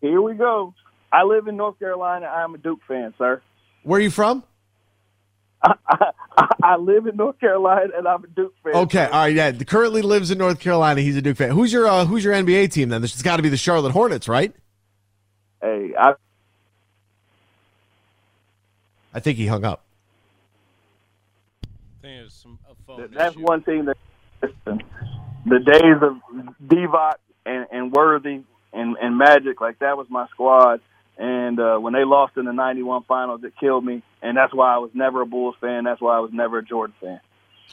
Here 0.00 0.20
we 0.20 0.34
go. 0.34 0.74
I 1.12 1.22
live 1.22 1.46
in 1.46 1.56
North 1.56 1.78
Carolina. 1.78 2.26
I'm 2.26 2.54
a 2.54 2.58
Duke 2.58 2.80
fan, 2.86 3.14
sir. 3.16 3.40
Where 3.84 3.98
are 3.98 4.02
you 4.02 4.10
from? 4.10 4.42
I 6.62 6.76
live 6.76 7.06
in 7.06 7.16
North 7.16 7.38
Carolina, 7.40 7.92
and 7.96 8.06
I'm 8.06 8.24
a 8.24 8.26
Duke 8.26 8.54
fan. 8.62 8.74
Okay, 8.74 9.04
all 9.04 9.10
right. 9.12 9.34
Yeah, 9.34 9.52
currently 9.52 10.02
lives 10.02 10.30
in 10.30 10.38
North 10.38 10.60
Carolina. 10.60 11.00
He's 11.00 11.16
a 11.16 11.22
Duke 11.22 11.36
fan. 11.36 11.50
Who's 11.50 11.72
your 11.72 11.86
uh, 11.86 12.04
Who's 12.04 12.24
your 12.24 12.34
NBA 12.34 12.72
team 12.72 12.88
then? 12.88 13.02
This 13.02 13.12
has 13.14 13.22
got 13.22 13.36
to 13.36 13.42
be 13.42 13.48
the 13.48 13.56
Charlotte 13.56 13.92
Hornets, 13.92 14.28
right? 14.28 14.52
Hey, 15.60 15.92
I 15.98 16.14
I 19.14 19.20
think 19.20 19.38
he 19.38 19.46
hung 19.46 19.64
up. 19.64 19.84
Th- 22.98 23.10
That's 23.10 23.34
one 23.36 23.62
thing 23.62 23.86
that 23.86 23.96
the 25.46 25.58
days 25.58 26.02
of 26.02 26.18
Divac 26.64 27.14
and, 27.44 27.66
and 27.70 27.92
Worthy 27.92 28.42
and, 28.72 28.96
and 29.00 29.16
Magic, 29.16 29.60
like 29.60 29.78
that 29.78 29.96
was 29.96 30.06
my 30.10 30.26
squad. 30.28 30.80
And 31.18 31.58
uh, 31.58 31.78
when 31.78 31.94
they 31.94 32.04
lost 32.04 32.36
in 32.36 32.44
the 32.44 32.52
'91 32.52 33.04
finals, 33.04 33.40
it 33.42 33.54
killed 33.58 33.84
me. 33.84 34.02
And 34.20 34.36
that's 34.36 34.52
why 34.52 34.74
I 34.74 34.78
was 34.78 34.90
never 34.92 35.22
a 35.22 35.26
Bulls 35.26 35.54
fan. 35.60 35.84
That's 35.84 36.00
why 36.00 36.16
I 36.16 36.20
was 36.20 36.30
never 36.32 36.58
a 36.58 36.64
Jordan 36.64 36.94
fan. 37.00 37.20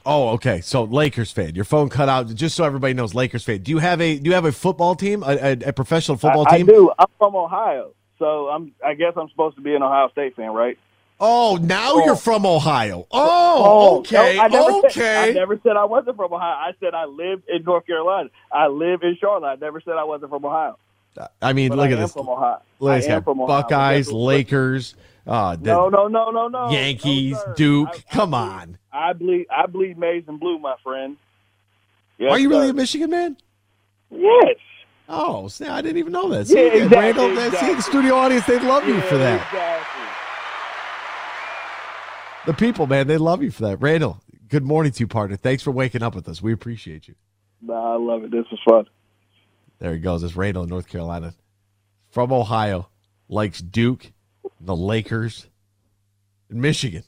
Oh, 0.05 0.29
okay. 0.29 0.61
So 0.61 0.83
Lakers 0.83 1.31
fan. 1.31 1.55
Your 1.55 1.65
phone 1.65 1.89
cut 1.89 2.09
out. 2.09 2.27
Just 2.33 2.55
so 2.55 2.63
everybody 2.65 2.93
knows, 2.93 3.13
Lakers 3.15 3.43
fan. 3.43 3.59
Do 3.63 3.71
you 3.71 3.79
have 3.79 4.01
a 4.01 4.17
Do 4.17 4.29
you 4.29 4.33
have 4.35 4.45
a 4.45 4.51
football 4.51 4.95
team, 4.95 5.23
a, 5.23 5.27
a, 5.37 5.51
a 5.67 5.73
professional 5.73 6.17
football 6.17 6.45
I, 6.49 6.57
team? 6.57 6.69
I 6.69 6.73
do. 6.73 6.91
I'm 6.99 7.07
from 7.17 7.35
Ohio, 7.35 7.93
so 8.19 8.49
I'm. 8.49 8.73
I 8.85 8.95
guess 8.95 9.13
I'm 9.15 9.29
supposed 9.29 9.55
to 9.55 9.61
be 9.61 9.73
an 9.75 9.81
Ohio 9.83 10.09
State 10.09 10.35
fan, 10.35 10.51
right? 10.51 10.77
Oh, 11.19 11.57
now 11.61 11.91
Oh. 11.93 12.05
you're 12.05 12.15
from 12.17 12.45
Ohio. 12.45 13.07
Oh, 13.11 13.17
oh, 13.21 13.63
oh 13.95 13.99
okay, 13.99 14.35
no, 14.35 14.41
I 14.43 14.47
never 14.49 14.71
okay. 14.87 14.89
Said, 14.89 15.29
I 15.29 15.31
never 15.31 15.59
said 15.63 15.77
I 15.77 15.85
wasn't 15.85 16.17
from 16.17 16.33
Ohio. 16.33 16.55
I 16.55 16.71
said 16.81 16.93
I 16.93 17.05
live 17.05 17.43
in 17.47 17.63
North 17.63 17.85
Carolina. 17.87 18.29
I 18.51 18.67
live 18.67 19.03
in 19.03 19.15
Charlotte. 19.21 19.47
I 19.47 19.55
never 19.55 19.79
said 19.79 19.93
I 19.93 20.03
wasn't 20.03 20.31
from 20.31 20.43
Ohio. 20.43 20.77
I 21.41 21.53
mean, 21.53 21.69
But 21.69 21.77
look 21.77 21.89
I 21.89 21.93
at 21.93 21.99
this. 21.99 22.15
Look 22.15 22.27
I 22.29 22.95
at 22.95 23.01
this 23.01 23.23
from 23.23 23.39
Ohio. 23.41 23.61
Buckeyes, 23.61 24.11
Lakers, 24.11 24.95
uh, 25.27 25.55
No, 25.61 25.89
no, 25.89 26.07
no, 26.07 26.31
no, 26.31 26.47
no. 26.47 26.69
Yankees, 26.71 27.37
No. 27.47 27.53
Duke. 27.53 28.03
Come 28.11 28.33
on. 28.33 28.77
I 28.91 29.13
bleed. 29.13 29.47
I 29.55 29.65
bleed 29.67 29.97
maize 29.97 30.23
and 30.27 30.39
blue, 30.39 30.59
my 30.59 30.75
friend. 30.83 31.17
Yes, 32.17 32.31
Are 32.31 32.39
you 32.39 32.49
sir. 32.49 32.55
really 32.57 32.69
a 32.69 32.73
Michigan 32.73 33.09
man? 33.09 33.37
Yes. 34.11 34.55
Oh, 35.09 35.47
snap, 35.47 35.71
I 35.71 35.81
didn't 35.81 35.97
even 35.97 36.13
know 36.13 36.29
that. 36.29 36.47
Yeah, 36.47 36.53
See, 36.55 36.77
exactly, 36.83 36.97
Randall, 36.97 37.51
see, 37.59 37.73
the 37.73 37.81
studio 37.81 38.15
audience, 38.15 38.45
they 38.45 38.59
love 38.59 38.87
you 38.87 39.01
for 39.01 39.17
that. 39.17 39.41
Exactly. 39.47 39.99
The 42.45 42.53
people, 42.53 42.87
man, 42.87 43.07
they 43.07 43.17
love 43.17 43.41
you 43.43 43.51
for 43.51 43.63
that. 43.63 43.77
Randall, 43.81 44.21
good 44.49 44.63
morning 44.63 44.91
to 44.93 44.99
you, 45.01 45.07
partner. 45.07 45.35
Thanks 45.35 45.63
for 45.63 45.71
waking 45.71 46.03
up 46.03 46.15
with 46.15 46.27
us. 46.29 46.41
We 46.41 46.53
appreciate 46.53 47.07
you. 47.07 47.15
Nah, 47.61 47.93
I 47.93 47.97
love 47.97 48.23
it. 48.23 48.31
This 48.31 48.45
was 48.51 48.59
fun. 48.67 48.85
There 49.79 49.93
he 49.93 49.99
goes. 49.99 50.23
It's 50.23 50.35
Randall 50.35 50.63
in 50.63 50.69
North 50.69 50.87
Carolina. 50.87 51.33
From 52.09 52.31
Ohio. 52.31 52.89
Likes 53.29 53.61
Duke, 53.61 54.11
the 54.59 54.75
Lakers, 54.75 55.47
and 56.49 56.61
Michigan. 56.61 57.03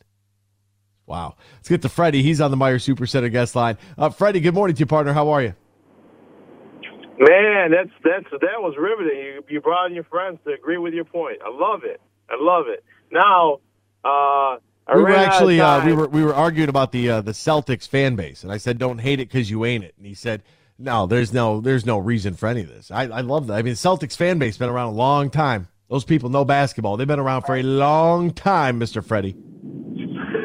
Wow. 1.06 1.36
Let's 1.58 1.70
get 1.70 1.82
to 1.84 1.90
Freddie. 1.90 2.24
He's 2.24 2.42
on 2.42 2.52
the 2.52 2.58
Meijer 2.58 2.82
Super 2.82 3.06
Center 3.06 3.30
guest 3.30 3.56
line. 3.56 3.78
Uh, 3.98 4.10
Freddie, 4.10 4.40
good 4.40 4.54
morning 4.54 4.76
to 4.76 4.80
you, 4.80 4.86
partner. 4.86 5.14
How 5.14 5.30
are 5.30 5.42
you? 5.42 5.54
Man, 7.18 7.72
that's 7.72 7.92
that's 8.04 8.30
that 8.42 8.60
was 8.60 8.76
riveting. 8.78 9.18
You 9.18 9.44
you 9.48 9.62
brought 9.62 9.88
in 9.88 9.96
your 9.96 10.04
friends 10.06 10.40
to 10.46 10.54
agree 10.54 10.78
with 10.78 10.94
your 10.94 11.06
point. 11.06 11.38
I 11.46 11.50
love 11.50 11.84
it. 11.84 12.02
I 12.30 12.36
love 12.38 12.66
it. 12.68 12.84
Now, 13.10 13.60
uh, 14.04 14.58
I 14.88 14.96
we 14.96 15.02
were 15.02 15.06
ran 15.06 15.20
out 15.20 15.22
of 15.22 15.34
actually 15.34 15.62
uh, 15.62 15.86
we 15.86 15.94
were 15.94 16.08
we 16.08 16.24
were 16.24 16.34
arguing 16.34 16.68
about 16.68 16.92
the 16.92 17.10
uh, 17.10 17.22
the 17.22 17.32
Celtics 17.32 17.88
fan 17.88 18.16
base, 18.16 18.44
and 18.44 18.52
I 18.52 18.58
said, 18.58 18.78
"Don't 18.78 18.98
hate 18.98 19.22
it 19.22 19.30
because 19.30 19.50
you 19.50 19.64
ain't 19.64 19.86
it." 19.86 19.94
And 19.98 20.06
he 20.06 20.14
said, 20.14 20.44
"No, 20.78 21.06
there's 21.06 21.34
no 21.34 21.62
there's 21.62 21.86
no 21.86 21.98
reason 21.98 22.34
for 22.34 22.48
any 22.48 22.62
of 22.62 22.70
this." 22.70 22.92
I, 22.92 23.04
I 23.04 23.22
love 23.22 23.48
that. 23.48 23.56
I 23.56 23.62
mean, 23.62 23.76
Celtics 23.76 24.16
fan 24.16 24.40
base 24.40 24.58
been 24.58 24.70
around 24.70 24.90
a 24.90 24.98
long 24.98 25.30
time. 25.30 25.68
Those 25.90 26.06
people 26.06 26.30
know 26.30 26.46
basketball. 26.46 26.98
They've 26.98 27.08
been 27.08 27.20
around 27.20 27.44
for 27.44 27.56
a 27.56 27.64
long 27.64 28.32
time, 28.32 28.80
Mister 28.80 29.02
Freddie. 29.02 29.36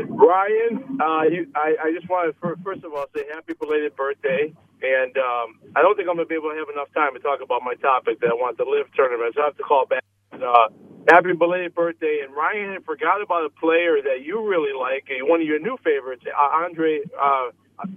Ryan, 0.08 1.00
uh, 1.00 1.22
you, 1.22 1.46
I, 1.56 1.74
I 1.82 1.92
just 1.92 2.08
wanted 2.08 2.32
to 2.40 2.56
first 2.62 2.84
of 2.84 2.92
all 2.92 3.06
say 3.14 3.24
happy 3.32 3.54
belated 3.54 3.96
birthday. 3.96 4.54
And 4.82 5.14
um, 5.18 5.60
I 5.76 5.82
don't 5.82 5.94
think 5.94 6.08
I'm 6.08 6.16
going 6.16 6.24
to 6.24 6.32
be 6.32 6.36
able 6.36 6.48
to 6.50 6.56
have 6.56 6.72
enough 6.72 6.88
time 6.94 7.12
to 7.12 7.20
talk 7.20 7.40
about 7.42 7.60
my 7.62 7.74
topic 7.74 8.18
that 8.20 8.30
I 8.30 8.34
want 8.34 8.56
the 8.56 8.64
live 8.64 8.86
tournament. 8.96 9.34
So 9.34 9.42
I 9.42 9.44
have 9.44 9.56
to 9.58 9.62
call 9.62 9.84
back. 9.84 10.02
Uh, 10.32 10.72
happy 11.06 11.34
belated 11.34 11.74
birthday. 11.74 12.22
And 12.24 12.34
Ryan 12.34 12.72
had 12.72 12.84
forgot 12.86 13.20
about 13.20 13.44
a 13.44 13.50
player 13.50 14.00
that 14.00 14.24
you 14.24 14.40
really 14.48 14.72
like, 14.72 15.04
one 15.28 15.42
of 15.42 15.46
your 15.46 15.60
new 15.60 15.76
favorites, 15.84 16.24
uh, 16.24 16.64
Andre 16.64 17.00
uh, 17.12 17.50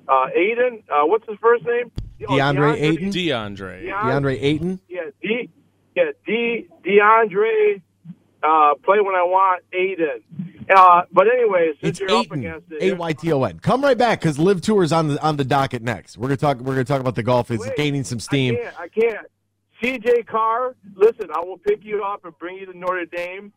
uh, 0.09 0.27
Aiden. 0.35 0.83
Uh, 0.91 1.05
what's 1.07 1.25
his 1.25 1.37
first 1.39 1.63
name? 1.63 1.89
Oh, 2.27 2.33
DeAndre 2.33 2.73
Ayton. 2.81 3.09
DeAndre. 3.12 3.86
DeAndre 3.89 4.38
Ayton. 4.41 4.79
Yeah, 4.89 5.01
D. 5.21 5.49
Yeah, 5.95 6.03
D. 6.25 6.67
DeAndre. 6.86 7.81
Uh, 8.41 8.75
play 8.83 8.99
when 8.99 9.15
I 9.15 9.23
want 9.23 9.63
Aiden. 9.73 10.21
Uh, 10.75 11.03
but 11.13 11.27
anyways, 11.27 11.75
since 11.81 11.91
It's 11.91 11.99
you're 12.01 12.09
up 12.12 12.25
Ayton. 12.25 12.39
against 12.39 12.71
it, 12.71 12.93
A 12.93 12.95
Y 12.95 13.13
T 13.13 13.31
O 13.31 13.43
N. 13.43 13.59
Come 13.59 13.81
right 13.83 13.97
back 13.97 14.19
because 14.19 14.38
LIV 14.38 14.62
Tour 14.62 14.83
is 14.83 14.91
on 14.91 15.07
the 15.09 15.21
on 15.21 15.38
the 15.38 15.45
docket 15.45 15.81
next. 15.81 16.17
We're 16.17 16.27
gonna 16.27 16.38
talk. 16.38 16.57
We're 16.59 16.73
gonna 16.73 16.83
talk 16.83 16.99
about 17.01 17.15
the 17.15 17.23
golf. 17.23 17.51
It's 17.51 17.69
gaining 17.77 18.03
some 18.03 18.19
steam. 18.19 18.55
I 18.55 18.57
can't. 18.57 18.79
I 18.79 18.88
can't. 18.89 19.27
CJ 20.03 20.27
Carr, 20.27 20.75
listen, 20.95 21.27
I 21.36 21.39
will 21.41 21.57
pick 21.57 21.83
you 21.83 22.03
up 22.03 22.23
and 22.23 22.38
bring 22.38 22.57
you 22.57 22.65
to 22.67 22.77
Notre 22.77 23.05
Dame. 23.05 23.51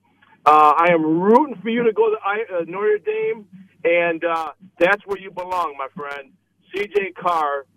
Uh, 0.44 0.72
I 0.76 0.88
am 0.92 1.02
rooting 1.20 1.56
for 1.62 1.68
you 1.70 1.84
to 1.84 1.92
go 1.92 2.10
to 2.10 2.16
I- 2.24 2.44
uh, 2.52 2.64
Notre 2.66 2.98
Dame, 2.98 3.46
and 3.84 4.24
uh, 4.24 4.52
that's 4.80 5.02
where 5.06 5.18
you 5.20 5.30
belong, 5.30 5.76
my 5.78 5.86
friend. 5.96 6.32
CJ 6.74 7.14
Carr, 7.14 7.66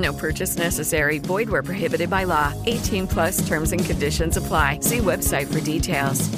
No 0.00 0.12
purchase 0.12 0.56
necessary. 0.56 1.18
Void 1.18 1.50
where 1.50 1.62
prohibited 1.62 2.08
by 2.08 2.24
law. 2.24 2.54
18 2.66 3.06
plus 3.06 3.46
terms 3.46 3.72
and 3.72 3.84
conditions 3.84 4.36
apply. 4.36 4.80
See 4.80 4.98
website 4.98 5.52
for 5.52 5.60
details. 5.60 6.28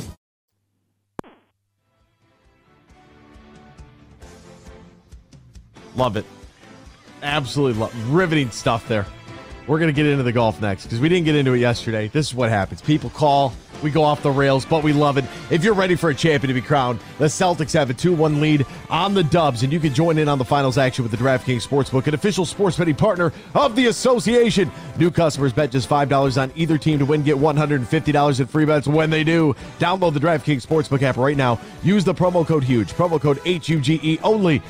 Love 5.94 6.16
it. 6.16 6.24
Absolutely 7.22 7.78
love 7.78 8.10
riveting 8.10 8.50
stuff 8.50 8.88
there. 8.88 9.06
We're 9.68 9.78
going 9.78 9.88
to 9.88 9.92
get 9.92 10.06
into 10.06 10.24
the 10.24 10.32
golf 10.32 10.60
next 10.60 10.84
because 10.84 10.98
we 10.98 11.08
didn't 11.08 11.24
get 11.24 11.36
into 11.36 11.52
it 11.52 11.58
yesterday. 11.58 12.08
This 12.08 12.28
is 12.28 12.34
what 12.34 12.48
happens. 12.48 12.82
People 12.82 13.10
call, 13.10 13.52
we 13.82 13.90
go 13.90 14.02
off 14.02 14.22
the 14.22 14.30
rails, 14.30 14.64
but 14.64 14.82
we 14.82 14.92
love 14.92 15.18
it. 15.18 15.24
If 15.50 15.64
you're 15.64 15.74
ready 15.74 15.94
for 15.94 16.10
a 16.10 16.14
champion 16.14 16.48
to 16.48 16.60
be 16.60 16.66
crowned, 16.66 17.00
the 17.18 17.26
Celtics 17.26 17.72
have 17.74 17.90
a 17.90 17.94
2 17.94 18.14
1 18.14 18.40
lead 18.40 18.66
on 18.90 19.14
the 19.14 19.24
Dubs, 19.24 19.62
and 19.62 19.72
you 19.72 19.80
can 19.80 19.94
join 19.94 20.18
in 20.18 20.28
on 20.28 20.38
the 20.38 20.44
finals 20.44 20.78
action 20.78 21.02
with 21.02 21.10
the 21.12 21.18
DraftKings 21.18 21.66
Sportsbook, 21.66 22.06
an 22.06 22.14
official 22.14 22.44
sports 22.44 22.76
betting 22.76 22.94
partner 22.94 23.32
of 23.54 23.76
the 23.76 23.86
association. 23.86 24.70
New 24.98 25.10
customers 25.10 25.52
bet 25.52 25.70
just 25.70 25.88
$5 25.88 26.40
on 26.40 26.52
either 26.54 26.78
team 26.78 26.98
to 26.98 27.04
win, 27.04 27.22
get 27.22 27.36
$150 27.36 28.40
in 28.40 28.46
free 28.46 28.64
bets 28.64 28.86
when 28.86 29.10
they 29.10 29.24
do. 29.24 29.54
Download 29.78 30.12
the 30.12 30.20
DraftKings 30.20 30.66
Sportsbook 30.66 31.02
app 31.02 31.16
right 31.16 31.36
now. 31.36 31.58
Use 31.82 32.04
the 32.04 32.14
promo 32.14 32.46
code 32.46 32.64
HUGE, 32.64 32.92
promo 32.92 33.20
code 33.20 33.40
H 33.44 33.68
U 33.68 33.80
G 33.80 34.00
E 34.02 34.18
only 34.22 34.62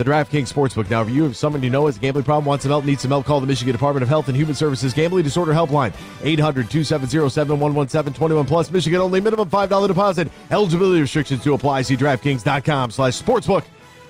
the 0.00 0.10
DraftKings 0.10 0.50
Sportsbook. 0.50 0.88
Now, 0.88 1.02
if 1.02 1.10
you 1.10 1.24
have 1.24 1.36
someone 1.36 1.62
you 1.62 1.68
know 1.68 1.84
has 1.84 1.98
a 1.98 2.00
gambling 2.00 2.24
problem, 2.24 2.46
wants 2.46 2.62
some 2.62 2.70
help, 2.70 2.86
needs 2.86 3.02
some 3.02 3.10
help, 3.10 3.26
call 3.26 3.38
the 3.38 3.46
Michigan 3.46 3.72
Department 3.72 4.02
of 4.02 4.08
Health 4.08 4.28
and 4.28 4.36
Human 4.36 4.54
Services 4.54 4.94
Gambling 4.94 5.24
Disorder 5.24 5.52
Helpline, 5.52 5.92
800-270-7117, 6.20 8.14
21 8.14 8.46
plus, 8.46 8.70
Michigan 8.70 8.98
only, 8.98 9.20
minimum 9.20 9.50
$5 9.50 9.88
deposit. 9.88 10.28
Eligibility 10.50 11.02
restrictions 11.02 11.44
to 11.44 11.52
apply. 11.52 11.82
See 11.82 11.98
DraftKings.com 11.98 12.90
slash 12.92 13.20
sportsbook 13.20 13.64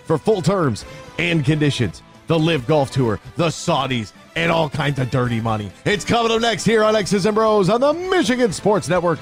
for 0.04 0.16
full 0.16 0.40
terms 0.40 0.84
and 1.18 1.44
conditions. 1.44 2.04
The 2.28 2.38
LIV 2.38 2.68
Golf 2.68 2.92
Tour, 2.92 3.18
the 3.34 3.48
Saudis, 3.48 4.12
and 4.36 4.52
all 4.52 4.70
kinds 4.70 5.00
of 5.00 5.10
dirty 5.10 5.40
money. 5.40 5.72
It's 5.84 6.04
coming 6.04 6.30
up 6.30 6.40
next 6.40 6.64
here 6.64 6.84
on 6.84 6.94
X's 6.94 7.26
and 7.26 7.34
Bros 7.34 7.68
on 7.68 7.80
the 7.80 7.92
Michigan 7.92 8.52
Sports 8.52 8.88
Network. 8.88 9.18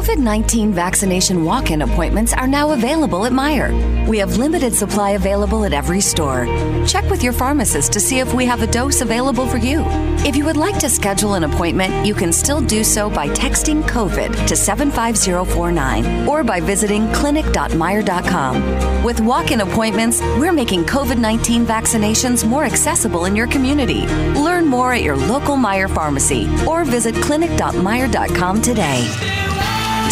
COVID 0.00 0.16
19 0.16 0.72
vaccination 0.72 1.44
walk 1.44 1.70
in 1.70 1.82
appointments 1.82 2.32
are 2.32 2.46
now 2.46 2.70
available 2.70 3.26
at 3.26 3.32
Meijer. 3.32 4.08
We 4.08 4.16
have 4.16 4.38
limited 4.38 4.72
supply 4.72 5.10
available 5.10 5.66
at 5.66 5.74
every 5.74 6.00
store. 6.00 6.46
Check 6.86 7.04
with 7.10 7.22
your 7.22 7.34
pharmacist 7.34 7.92
to 7.92 8.00
see 8.00 8.18
if 8.18 8.32
we 8.32 8.46
have 8.46 8.62
a 8.62 8.66
dose 8.66 9.02
available 9.02 9.46
for 9.46 9.58
you. 9.58 9.84
If 10.24 10.36
you 10.36 10.46
would 10.46 10.56
like 10.56 10.78
to 10.78 10.88
schedule 10.88 11.34
an 11.34 11.44
appointment, 11.44 12.06
you 12.06 12.14
can 12.14 12.32
still 12.32 12.62
do 12.62 12.82
so 12.82 13.10
by 13.10 13.28
texting 13.28 13.82
COVID 13.82 14.46
to 14.46 14.56
75049 14.56 16.26
or 16.26 16.44
by 16.44 16.60
visiting 16.60 17.12
clinic.meijer.com. 17.12 19.04
With 19.04 19.20
walk 19.20 19.50
in 19.50 19.60
appointments, 19.60 20.22
we're 20.22 20.50
making 20.50 20.84
COVID 20.84 21.18
19 21.18 21.66
vaccinations 21.66 22.48
more 22.48 22.64
accessible 22.64 23.26
in 23.26 23.36
your 23.36 23.48
community. 23.48 24.06
Learn 24.32 24.64
more 24.64 24.94
at 24.94 25.02
your 25.02 25.18
local 25.18 25.56
Meijer 25.56 25.94
pharmacy 25.94 26.48
or 26.66 26.86
visit 26.86 27.14
clinic.meijer.com 27.16 28.62
today. 28.62 29.49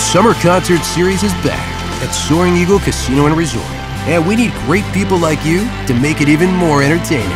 Summer 0.09 0.33
Concert 0.33 0.83
Series 0.85 1.23
is 1.23 1.35
back 1.45 1.69
at 2.03 2.13
Soaring 2.13 2.57
Eagle 2.57 2.79
Casino 2.79 3.27
and 3.27 3.37
Resort, 3.37 3.69
and 4.09 4.27
we 4.27 4.37
need 4.37 4.55
great 4.65 4.87
people 4.95 5.19
like 5.19 5.45
you 5.45 5.69
to 5.87 5.93
make 6.01 6.23
it 6.23 6.31
even 6.31 6.51
more 6.55 6.83
entertaining. 6.83 7.29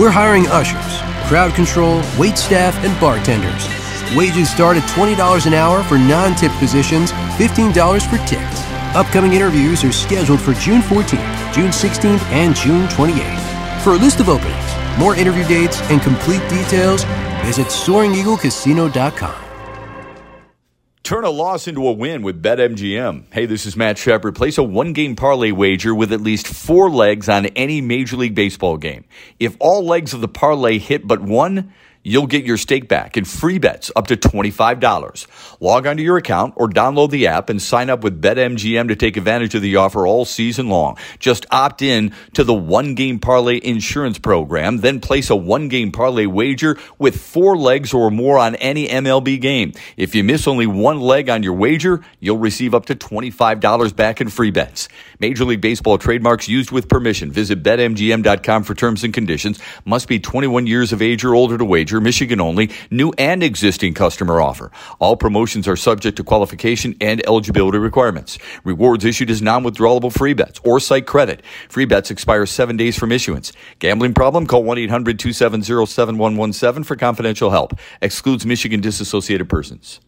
We're 0.00 0.08
hiring 0.08 0.46
ushers, 0.46 1.02
crowd 1.28 1.54
control, 1.54 2.00
wait 2.18 2.38
staff, 2.38 2.74
and 2.82 2.98
bartenders. 2.98 3.68
Wages 4.16 4.48
start 4.48 4.78
at 4.78 4.88
$20 4.88 5.46
an 5.46 5.52
hour 5.52 5.84
for 5.84 5.98
non 5.98 6.34
tip 6.34 6.50
positions, 6.52 7.12
$15 7.36 7.76
for 8.08 8.16
tips. 8.26 8.62
Upcoming 8.96 9.34
interviews 9.34 9.84
are 9.84 9.92
scheduled 9.92 10.40
for 10.40 10.54
June 10.54 10.80
14th, 10.80 11.52
June 11.52 11.68
16th, 11.68 12.22
and 12.32 12.56
June 12.56 12.88
28th. 12.88 13.84
For 13.84 13.92
a 13.92 13.98
list 13.98 14.20
of 14.20 14.30
openings, 14.30 14.98
more 14.98 15.14
interview 15.14 15.46
dates, 15.46 15.82
and 15.90 16.00
complete 16.00 16.40
details, 16.48 17.04
visit 17.44 17.66
SoaringEagleCasino.com. 17.66 19.47
Turn 21.08 21.24
a 21.24 21.30
loss 21.30 21.66
into 21.66 21.88
a 21.88 21.92
win 21.92 22.20
with 22.20 22.42
BetMGM. 22.42 23.32
Hey, 23.32 23.46
this 23.46 23.64
is 23.64 23.74
Matt 23.78 23.96
Shepard. 23.96 24.34
Place 24.34 24.58
a 24.58 24.62
one 24.62 24.92
game 24.92 25.16
parlay 25.16 25.52
wager 25.52 25.94
with 25.94 26.12
at 26.12 26.20
least 26.20 26.46
four 26.46 26.90
legs 26.90 27.30
on 27.30 27.46
any 27.46 27.80
Major 27.80 28.18
League 28.18 28.34
Baseball 28.34 28.76
game. 28.76 29.06
If 29.38 29.56
all 29.58 29.86
legs 29.86 30.12
of 30.12 30.20
the 30.20 30.28
parlay 30.28 30.76
hit 30.76 31.06
but 31.06 31.22
one, 31.22 31.72
you'll 32.02 32.26
get 32.26 32.44
your 32.44 32.56
stake 32.56 32.88
back 32.88 33.16
and 33.16 33.26
free 33.26 33.58
bets 33.58 33.90
up 33.94 34.06
to 34.06 34.16
$25. 34.16 35.26
Log 35.60 35.86
onto 35.86 36.02
your 36.02 36.16
account 36.16 36.54
or 36.56 36.68
download 36.68 37.10
the 37.10 37.26
app 37.26 37.50
and 37.50 37.60
sign 37.60 37.90
up 37.90 38.02
with 38.02 38.20
BetMGM 38.20 38.88
to 38.88 38.96
take 38.96 39.16
advantage 39.16 39.54
of 39.54 39.62
the 39.62 39.76
offer 39.76 40.06
all 40.06 40.24
season 40.24 40.68
long. 40.68 40.96
Just 41.18 41.46
opt 41.50 41.82
in 41.82 42.14
to 42.34 42.44
the 42.44 42.54
one 42.54 42.94
game 42.94 43.18
parlay 43.18 43.60
insurance 43.62 44.18
program, 44.18 44.78
then 44.78 45.00
place 45.00 45.30
a 45.30 45.36
one 45.36 45.68
game 45.68 45.92
parlay 45.92 46.26
wager 46.26 46.78
with 46.98 47.20
four 47.20 47.56
legs 47.56 47.92
or 47.92 48.10
more 48.10 48.38
on 48.38 48.54
any 48.56 48.88
MLB 48.88 49.40
game. 49.40 49.72
If 49.96 50.14
you 50.14 50.24
miss 50.24 50.48
only 50.48 50.66
one 50.66 51.00
leg 51.00 51.28
on 51.28 51.42
your 51.42 51.54
wager, 51.54 52.02
you'll 52.20 52.38
receive 52.38 52.74
up 52.74 52.86
to 52.86 52.94
$25 52.94 53.94
back 53.94 54.20
in 54.20 54.28
free 54.28 54.50
bets. 54.50 54.88
Major 55.18 55.44
League 55.44 55.60
Baseball 55.60 55.98
trademarks 55.98 56.48
used 56.48 56.70
with 56.70 56.88
permission. 56.88 57.30
Visit 57.32 57.62
betmgm.com 57.62 58.62
for 58.62 58.74
terms 58.74 59.04
and 59.04 59.12
conditions. 59.12 59.58
Must 59.84 60.08
be 60.08 60.18
21 60.18 60.66
years 60.66 60.92
of 60.92 61.02
age 61.02 61.24
or 61.24 61.34
older 61.34 61.58
to 61.58 61.64
wager. 61.64 61.97
Michigan 62.00 62.40
only. 62.40 62.70
New 62.90 63.12
and 63.18 63.42
existing 63.42 63.92
customer 63.94 64.40
offer. 64.40 64.70
All 64.98 65.16
promotions 65.16 65.68
are 65.68 65.76
subject 65.76 66.16
to 66.16 66.24
qualification 66.24 66.96
and 67.00 67.24
eligibility 67.26 67.78
requirements. 67.78 68.38
Rewards 68.64 69.04
issued 69.04 69.30
as 69.30 69.42
non-withdrawable 69.42 70.12
free 70.12 70.34
bets 70.34 70.60
or 70.64 70.80
site 70.80 71.06
credit. 71.06 71.42
Free 71.68 71.84
bets 71.84 72.10
expire 72.10 72.46
seven 72.46 72.76
days 72.76 72.98
from 72.98 73.12
issuance. 73.12 73.52
Gambling 73.78 74.14
problem? 74.14 74.46
Call 74.46 74.64
1-800-270-7117 74.64 76.86
for 76.86 76.96
confidential 76.96 77.50
help. 77.50 77.78
Excludes 78.02 78.44
Michigan 78.46 78.80
disassociated 78.80 79.48
persons. 79.48 80.00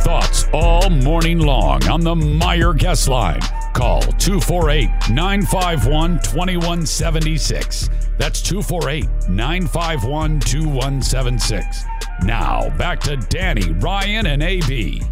Thoughts 0.00 0.46
all 0.54 0.88
morning 0.88 1.40
long 1.40 1.86
on 1.86 2.00
the 2.00 2.14
Meijer 2.14 2.76
Guest 2.76 3.06
Line. 3.08 3.40
Call 3.74 4.00
248 4.00 4.88
951 5.10 6.20
2176. 6.20 7.90
That's 8.16 8.40
248 8.40 9.28
951 9.28 10.40
2176. 10.40 11.84
Now, 12.22 12.70
back 12.78 13.00
to 13.00 13.16
Danny, 13.16 13.72
Ryan, 13.72 14.26
and 14.26 14.42
AB. 14.42 15.02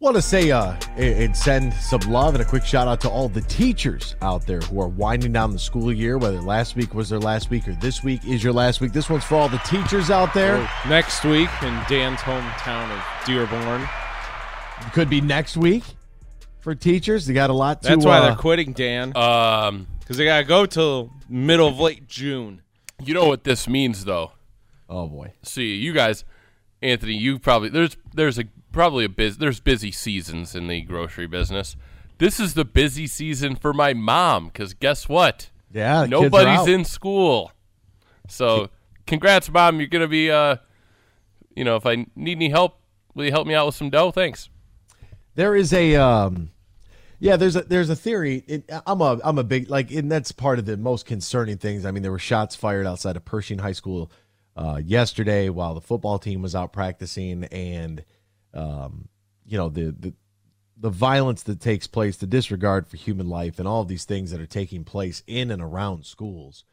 Want 0.00 0.16
to 0.16 0.22
say 0.22 0.50
uh, 0.50 0.76
and 0.96 1.36
send 1.36 1.74
some 1.74 2.00
love 2.10 2.34
and 2.34 2.42
a 2.42 2.46
quick 2.46 2.64
shout 2.64 2.88
out 2.88 3.02
to 3.02 3.10
all 3.10 3.28
the 3.28 3.42
teachers 3.42 4.16
out 4.22 4.46
there 4.46 4.60
who 4.60 4.80
are 4.80 4.88
winding 4.88 5.34
down 5.34 5.52
the 5.52 5.58
school 5.58 5.92
year. 5.92 6.16
Whether 6.16 6.40
last 6.40 6.74
week 6.74 6.94
was 6.94 7.10
their 7.10 7.18
last 7.18 7.50
week 7.50 7.68
or 7.68 7.74
this 7.74 8.02
week 8.02 8.24
is 8.26 8.42
your 8.42 8.54
last 8.54 8.80
week. 8.80 8.94
This 8.94 9.10
one's 9.10 9.24
for 9.24 9.34
all 9.34 9.50
the 9.50 9.58
teachers 9.58 10.10
out 10.10 10.32
there. 10.32 10.56
Oh, 10.56 10.88
next 10.88 11.22
week 11.24 11.50
in 11.62 11.78
Dan's 11.86 12.18
hometown 12.20 12.90
of 12.90 13.26
Dearborn. 13.26 13.86
Could 14.94 15.10
be 15.10 15.20
next 15.20 15.58
week 15.58 15.84
for 16.60 16.74
teachers. 16.74 17.26
They 17.26 17.34
got 17.34 17.50
a 17.50 17.52
lot 17.52 17.82
to. 17.82 17.88
That's 17.88 18.06
why 18.06 18.20
uh, 18.20 18.22
they're 18.22 18.36
quitting, 18.36 18.72
Dan. 18.72 19.14
Um, 19.14 19.86
because 19.98 20.16
they 20.16 20.24
gotta 20.24 20.44
go 20.44 20.64
till 20.64 21.10
middle 21.28 21.68
of 21.68 21.78
late 21.78 22.08
June. 22.08 22.62
You 23.04 23.12
know 23.12 23.26
what 23.26 23.44
this 23.44 23.68
means, 23.68 24.06
though. 24.06 24.32
Oh 24.88 25.08
boy. 25.08 25.34
See, 25.42 25.74
you 25.74 25.92
guys, 25.92 26.24
Anthony, 26.80 27.18
you 27.18 27.38
probably 27.38 27.68
there's 27.68 27.98
there's 28.14 28.38
a 28.38 28.44
probably 28.72 29.04
a 29.04 29.08
biz 29.08 29.38
there's 29.38 29.60
busy 29.60 29.90
seasons 29.90 30.54
in 30.54 30.66
the 30.66 30.80
grocery 30.82 31.26
business. 31.26 31.76
This 32.18 32.38
is 32.38 32.54
the 32.54 32.64
busy 32.64 33.06
season 33.06 33.56
for 33.56 33.72
my 33.72 33.94
mom 33.94 34.46
because 34.46 34.74
guess 34.74 35.08
what? 35.08 35.50
Yeah, 35.72 36.02
the 36.02 36.08
kids 36.08 36.14
are 36.14 36.20
nobody's 36.22 36.68
in 36.68 36.84
school. 36.84 37.52
So, 38.28 38.70
congrats, 39.06 39.50
mom. 39.50 39.80
You're 39.80 39.88
gonna 39.88 40.08
be 40.08 40.30
uh, 40.30 40.56
you 41.54 41.64
know, 41.64 41.76
if 41.76 41.86
I 41.86 42.06
need 42.14 42.38
any 42.38 42.48
help, 42.48 42.78
will 43.14 43.24
you 43.24 43.30
help 43.30 43.46
me 43.46 43.54
out 43.54 43.66
with 43.66 43.74
some 43.74 43.90
dough? 43.90 44.10
Thanks. 44.10 44.48
There 45.34 45.54
is 45.54 45.72
a 45.72 45.96
um 45.96 46.50
yeah, 47.20 47.36
there's 47.36 47.54
a 47.54 47.62
there's 47.62 47.90
a 47.90 47.96
theory. 47.96 48.42
It, 48.46 48.70
I'm 48.86 49.02
a 49.02 49.20
I'm 49.22 49.38
a 49.38 49.44
big 49.44 49.68
like, 49.68 49.90
and 49.90 50.10
that's 50.10 50.32
part 50.32 50.58
of 50.58 50.64
the 50.64 50.78
most 50.78 51.04
concerning 51.04 51.58
things. 51.58 51.84
I 51.84 51.90
mean, 51.90 52.02
there 52.02 52.10
were 52.10 52.18
shots 52.18 52.56
fired 52.56 52.86
outside 52.86 53.16
of 53.16 53.26
Pershing 53.26 53.58
High 53.58 53.72
School 53.72 54.10
uh, 54.56 54.80
yesterday 54.82 55.50
while 55.50 55.74
the 55.74 55.82
football 55.82 56.18
team 56.18 56.40
was 56.40 56.54
out 56.54 56.72
practicing, 56.72 57.44
and 57.44 58.04
um, 58.54 59.08
you 59.44 59.56
know 59.56 59.68
the 59.68 59.94
the 59.98 60.14
the 60.76 60.90
violence 60.90 61.42
that 61.42 61.60
takes 61.60 61.86
place, 61.86 62.16
the 62.16 62.26
disregard 62.26 62.86
for 62.86 62.96
human 62.96 63.28
life, 63.28 63.58
and 63.58 63.68
all 63.68 63.82
of 63.82 63.88
these 63.88 64.04
things 64.04 64.30
that 64.30 64.40
are 64.40 64.46
taking 64.46 64.82
place 64.82 65.22
in 65.26 65.50
and 65.50 65.60
around 65.60 66.06
schools, 66.06 66.64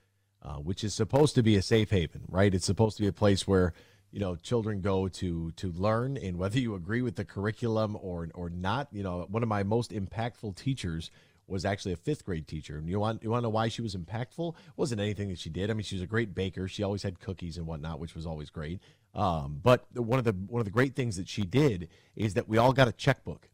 uh, 0.41 0.53
which 0.55 0.81
is 0.83 0.93
supposed 0.93 1.35
to 1.35 1.43
be 1.43 1.57
a 1.57 1.61
safe 1.61 1.89
haven, 1.89 2.21
right? 2.29 2.53
It's 2.53 2.65
supposed 2.65 2.95
to 2.97 3.03
be 3.03 3.09
a 3.09 3.13
place 3.13 3.45
where 3.45 3.73
you 4.11 4.19
know 4.19 4.35
children 4.35 4.81
go 4.81 5.07
to 5.07 5.51
to 5.51 5.71
learn, 5.71 6.17
and 6.17 6.37
whether 6.37 6.59
you 6.59 6.75
agree 6.75 7.01
with 7.01 7.15
the 7.15 7.25
curriculum 7.25 7.97
or 8.01 8.29
or 8.33 8.49
not, 8.49 8.87
you 8.91 9.03
know, 9.03 9.25
one 9.29 9.43
of 9.43 9.49
my 9.49 9.63
most 9.63 9.91
impactful 9.91 10.55
teachers 10.55 11.11
was 11.47 11.63
actually 11.65 11.93
a 11.93 11.97
fifth 11.97 12.25
grade 12.25 12.47
teacher. 12.47 12.77
And 12.77 12.89
you 12.89 12.99
want 12.99 13.23
you 13.23 13.29
want 13.29 13.41
to 13.41 13.43
know 13.43 13.49
why 13.49 13.69
she 13.69 13.81
was 13.81 13.95
impactful? 13.95 14.49
It 14.53 14.77
wasn't 14.77 15.01
anything 15.01 15.29
that 15.29 15.39
she 15.39 15.49
did. 15.49 15.69
I 15.69 15.73
mean, 15.73 15.83
she 15.83 15.95
was 15.95 16.03
a 16.03 16.07
great 16.07 16.35
baker. 16.35 16.67
She 16.67 16.83
always 16.83 17.03
had 17.03 17.19
cookies 17.19 17.57
and 17.57 17.65
whatnot, 17.65 17.99
which 17.99 18.15
was 18.15 18.25
always 18.25 18.49
great. 18.49 18.81
Um, 19.17 19.59
but 19.63 19.85
one 19.93 20.19
of 20.19 20.25
the 20.25 20.31
one 20.31 20.61
of 20.61 20.65
the 20.65 20.71
great 20.71 20.95
things 20.95 21.17
that 21.17 21.27
she 21.27 21.41
did 21.41 21.89
is 22.15 22.35
that 22.35 22.47
we 22.47 22.57
all 22.57 22.71
got 22.71 22.87
a 22.87 22.91
checkbook 22.91 23.49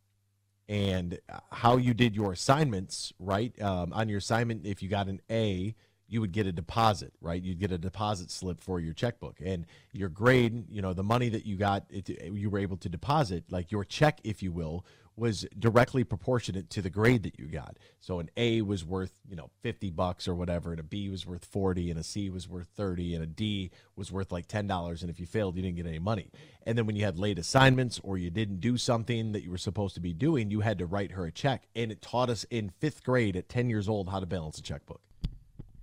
and 0.68 1.20
how 1.52 1.78
you 1.78 1.94
did 1.94 2.16
your 2.16 2.34
assignments, 2.34 3.14
right? 3.18 3.60
Um, 3.62 3.94
on 3.94 4.10
your 4.10 4.18
assignment, 4.18 4.66
if 4.68 4.84
you 4.84 4.90
got 4.90 5.08
an 5.08 5.22
A, 5.32 5.74
you 6.08 6.22
would 6.22 6.34
get 6.34 6.46
a 6.46 6.52
deposit, 6.52 7.14
right? 7.22 7.42
You'd 7.42 7.60
get 7.60 7.72
a 7.72 7.78
deposit 7.78 8.30
slip 8.30 8.62
for 8.62 8.80
your 8.80 8.94
checkbook, 8.94 9.40
and 9.44 9.66
your 9.94 10.10
grade, 10.10 10.66
you 10.70 10.82
know, 10.82 10.94
the 10.94 11.04
money 11.04 11.30
that 11.30 11.46
you 11.46 11.56
got, 11.56 11.86
it, 11.90 12.10
you 12.10 12.50
were 12.50 12.60
able 12.60 12.78
to 12.78 12.90
deposit, 12.90 13.46
like 13.50 13.72
your 13.72 13.84
check, 13.84 14.20
if 14.24 14.44
you 14.44 14.52
will, 14.52 14.86
was 15.16 15.46
directly 15.60 16.04
proportionate 16.04 16.70
to 16.72 16.82
the 16.82 16.90
grade 16.90 17.24
that 17.24 17.40
you 17.40 17.46
got. 17.46 17.78
So 18.00 18.20
an 18.20 18.30
A 18.36 18.62
was 18.62 18.84
worth, 18.84 19.14
you 19.30 19.36
know, 19.36 19.50
50 19.62 19.92
bucks 19.92 20.28
or 20.28 20.36
whatever, 20.36 20.72
and 20.72 20.80
a 20.80 20.84
B 20.84 21.10
was 21.10 21.26
worth 21.26 21.46
40, 21.46 21.92
and 21.92 22.00
a 22.00 22.04
C 22.04 22.30
was 22.30 22.48
worth 22.48 22.68
30, 22.76 23.16
and 23.16 23.24
a 23.24 23.28
D 23.28 23.72
was 23.96 24.12
worth 24.12 24.32
like 24.32 24.48
$10. 24.48 25.02
And 25.02 25.10
if 25.10 25.20
you 25.20 25.26
failed, 25.26 25.56
you 25.56 25.62
didn't 25.62 25.78
get 25.78 25.86
any 25.86 26.00
money. 26.00 26.32
And 26.66 26.78
then 26.78 26.86
when 26.86 26.96
you 26.96 27.06
had 27.06 27.20
late 27.20 27.38
assignments 27.38 28.00
or 28.04 28.18
you 28.18 28.30
didn't 28.30 28.60
do 28.60 28.78
something 28.78 29.34
that 29.34 29.44
you 29.44 29.52
were 29.52 29.58
supposed 29.58 29.96
to 29.96 30.02
be 30.02 30.14
doing, 30.14 30.50
you 30.50 30.62
had 30.62 30.80
to 30.80 30.86
write 30.86 31.12
her 31.12 31.26
a 31.26 31.32
check. 31.32 31.68
And 31.76 31.92
it 31.92 32.02
taught 32.02 32.30
us 32.30 32.46
in 32.50 32.70
fifth 32.80 33.04
grade 33.04 33.36
at 33.36 33.50
10 33.50 33.70
years 33.70 33.88
old 33.88 34.10
how 34.10 34.20
to 34.20 34.26
balance 34.26 34.58
a 34.58 34.62
checkbook. 34.62 35.02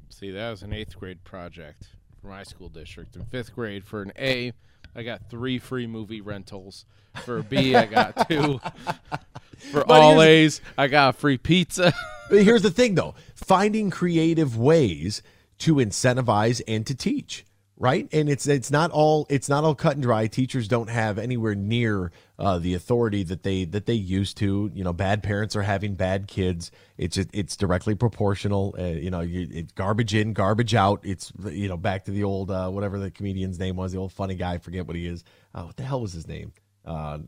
See, 0.08 0.30
that 0.32 0.50
was 0.50 0.62
an 0.62 0.72
eighth 0.72 0.98
grade 0.98 1.22
project 1.24 1.88
for 2.20 2.28
my 2.28 2.42
school 2.42 2.68
district. 2.68 3.16
In 3.16 3.24
fifth 3.24 3.54
grade, 3.54 3.84
for 3.84 4.02
an 4.02 4.12
A, 4.18 4.52
I 4.94 5.02
got 5.02 5.30
three 5.30 5.58
free 5.58 5.86
movie 5.86 6.20
rentals. 6.20 6.84
For 7.24 7.42
B, 7.42 7.74
I 7.74 7.86
got 7.86 8.28
two. 8.28 8.60
For 9.72 9.84
But 9.84 10.00
all 10.00 10.22
A's, 10.22 10.60
I 10.78 10.86
got 10.88 11.10
a 11.10 11.12
free 11.18 11.38
pizza. 11.38 11.92
But 12.28 12.44
here's 12.44 12.62
the 12.62 12.70
thing, 12.70 12.94
though 12.94 13.14
finding 13.34 13.90
creative 13.90 14.56
ways 14.56 15.22
to 15.58 15.76
incentivize 15.76 16.62
and 16.68 16.86
to 16.86 16.94
teach 16.94 17.44
right 17.76 18.08
and 18.12 18.28
it's 18.28 18.46
it's 18.46 18.70
not 18.70 18.90
all 18.90 19.26
it's 19.28 19.48
not 19.48 19.64
all 19.64 19.74
cut 19.74 19.94
and 19.94 20.02
dry 20.02 20.26
teachers 20.26 20.68
don't 20.68 20.88
have 20.90 21.18
anywhere 21.18 21.54
near 21.54 22.12
uh, 22.40 22.58
the 22.58 22.74
authority 22.74 23.22
that 23.22 23.42
they 23.42 23.64
that 23.64 23.86
they 23.86 23.94
used 23.94 24.36
to 24.38 24.70
you 24.74 24.82
know 24.82 24.92
bad 24.92 25.22
parents 25.22 25.54
are 25.54 25.62
having 25.62 25.94
bad 25.94 26.26
kids 26.26 26.70
it's 26.96 27.18
it's 27.18 27.56
directly 27.56 27.94
proportional 27.94 28.74
uh, 28.78 28.84
you 28.84 29.10
know 29.10 29.20
you, 29.20 29.46
it's 29.50 29.72
garbage 29.72 30.14
in 30.14 30.32
garbage 30.32 30.74
out 30.74 31.00
it's 31.04 31.32
you 31.50 31.68
know 31.68 31.76
back 31.76 32.04
to 32.04 32.10
the 32.10 32.24
old 32.24 32.50
uh, 32.50 32.68
whatever 32.70 32.98
the 32.98 33.10
comedian's 33.10 33.58
name 33.58 33.76
was 33.76 33.92
the 33.92 33.98
old 33.98 34.12
funny 34.12 34.34
guy 34.34 34.54
I 34.54 34.58
forget 34.58 34.86
what 34.86 34.96
he 34.96 35.06
is 35.06 35.22
oh, 35.54 35.66
what 35.66 35.76
the 35.76 35.82
hell 35.82 36.00
was 36.00 36.14
his 36.14 36.26
name 36.26 36.52
uh, 36.84 37.18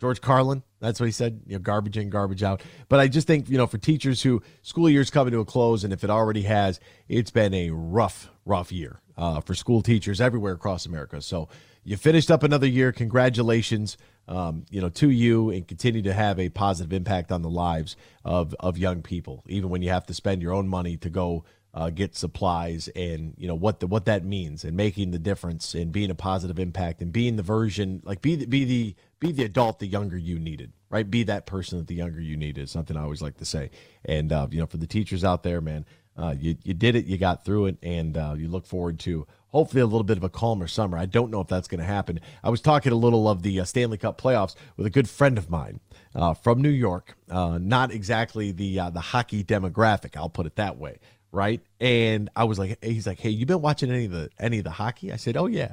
George 0.00 0.20
Carlin. 0.20 0.62
That's 0.80 1.00
what 1.00 1.06
he 1.06 1.12
said. 1.12 1.40
You 1.46 1.54
know, 1.54 1.60
garbage 1.60 1.96
in, 1.96 2.10
garbage 2.10 2.42
out. 2.42 2.62
But 2.88 3.00
I 3.00 3.08
just 3.08 3.26
think 3.26 3.48
you 3.48 3.56
know, 3.56 3.66
for 3.66 3.78
teachers 3.78 4.22
who 4.22 4.42
school 4.60 4.90
year's 4.90 5.08
coming 5.08 5.32
to 5.32 5.40
a 5.40 5.44
close, 5.44 5.84
and 5.84 5.92
if 5.92 6.04
it 6.04 6.10
already 6.10 6.42
has, 6.42 6.78
it's 7.08 7.30
been 7.30 7.54
a 7.54 7.70
rough, 7.70 8.28
rough 8.44 8.70
year 8.70 9.00
uh, 9.16 9.40
for 9.40 9.54
school 9.54 9.82
teachers 9.82 10.20
everywhere 10.20 10.52
across 10.52 10.84
America. 10.84 11.22
So 11.22 11.48
you 11.84 11.96
finished 11.96 12.30
up 12.30 12.42
another 12.42 12.66
year. 12.66 12.92
Congratulations, 12.92 13.96
um, 14.28 14.64
you 14.70 14.80
know, 14.80 14.88
to 14.90 15.10
you, 15.10 15.50
and 15.50 15.66
continue 15.66 16.02
to 16.02 16.12
have 16.12 16.38
a 16.38 16.48
positive 16.48 16.92
impact 16.92 17.32
on 17.32 17.42
the 17.42 17.50
lives 17.50 17.96
of 18.24 18.54
of 18.60 18.78
young 18.78 19.02
people, 19.02 19.44
even 19.46 19.70
when 19.70 19.82
you 19.82 19.90
have 19.90 20.06
to 20.06 20.14
spend 20.14 20.42
your 20.42 20.52
own 20.52 20.68
money 20.68 20.96
to 20.98 21.10
go 21.10 21.44
uh, 21.74 21.90
get 21.90 22.14
supplies 22.14 22.88
and 22.94 23.34
you 23.36 23.48
know 23.48 23.54
what 23.54 23.80
the 23.80 23.86
what 23.86 24.04
that 24.04 24.24
means 24.24 24.64
and 24.64 24.76
making 24.76 25.10
the 25.10 25.18
difference 25.18 25.74
and 25.74 25.90
being 25.90 26.10
a 26.10 26.14
positive 26.14 26.58
impact 26.58 27.02
and 27.02 27.12
being 27.12 27.34
the 27.34 27.42
version 27.42 28.00
like 28.04 28.22
be 28.22 28.36
the, 28.36 28.46
be 28.46 28.64
the 28.64 28.94
be 29.18 29.32
the 29.32 29.42
adult 29.42 29.80
the 29.80 29.86
younger 29.86 30.16
you 30.16 30.38
needed 30.38 30.72
right? 30.94 31.10
Be 31.10 31.24
that 31.24 31.44
person 31.44 31.78
that 31.78 31.88
the 31.88 31.94
younger 31.96 32.20
you 32.20 32.36
needed 32.36 32.62
is 32.62 32.70
something 32.70 32.96
I 32.96 33.02
always 33.02 33.20
like 33.20 33.38
to 33.38 33.44
say. 33.44 33.70
And 34.04 34.32
uh, 34.32 34.46
you 34.48 34.60
know 34.60 34.66
for 34.66 34.76
the 34.76 34.86
teachers 34.86 35.24
out 35.24 35.42
there 35.42 35.60
man 35.60 35.84
uh, 36.16 36.34
you 36.38 36.56
you 36.62 36.74
did 36.74 36.94
it 36.94 37.06
you 37.06 37.18
got 37.18 37.44
through 37.44 37.66
it 37.66 37.76
and 37.82 38.16
uh, 38.16 38.34
you 38.38 38.46
look 38.46 38.66
forward 38.66 39.00
to 39.00 39.26
hopefully 39.54 39.80
a 39.80 39.86
little 39.86 40.04
bit 40.04 40.16
of 40.16 40.24
a 40.24 40.28
calmer 40.28 40.66
summer 40.66 40.98
I 40.98 41.06
don't 41.06 41.30
know 41.30 41.40
if 41.40 41.48
that's 41.48 41.68
going 41.68 41.80
to 41.80 41.86
happen 41.86 42.20
I 42.42 42.50
was 42.50 42.60
talking 42.60 42.92
a 42.92 42.96
little 42.96 43.28
of 43.28 43.42
the 43.42 43.60
uh, 43.60 43.64
Stanley 43.64 43.98
Cup 43.98 44.20
playoffs 44.20 44.54
with 44.76 44.86
a 44.86 44.90
good 44.90 45.08
friend 45.08 45.38
of 45.38 45.48
mine 45.48 45.80
uh, 46.14 46.34
from 46.34 46.60
New 46.60 46.70
York 46.70 47.16
uh, 47.30 47.58
not 47.60 47.92
exactly 47.92 48.52
the 48.52 48.80
uh, 48.80 48.90
the 48.90 49.00
hockey 49.00 49.42
demographic 49.44 50.16
I'll 50.16 50.28
put 50.28 50.46
it 50.46 50.56
that 50.56 50.76
way 50.78 50.98
right? 51.34 51.60
And 51.80 52.30
I 52.36 52.44
was 52.44 52.58
like, 52.58 52.78
he's 52.82 53.06
like, 53.06 53.18
hey, 53.18 53.30
you 53.30 53.44
been 53.44 53.60
watching 53.60 53.90
any 53.90 54.04
of 54.04 54.12
the 54.12 54.30
any 54.38 54.58
of 54.58 54.64
the 54.64 54.70
hockey? 54.70 55.12
I 55.12 55.16
said, 55.16 55.36
oh 55.36 55.46
yeah. 55.46 55.72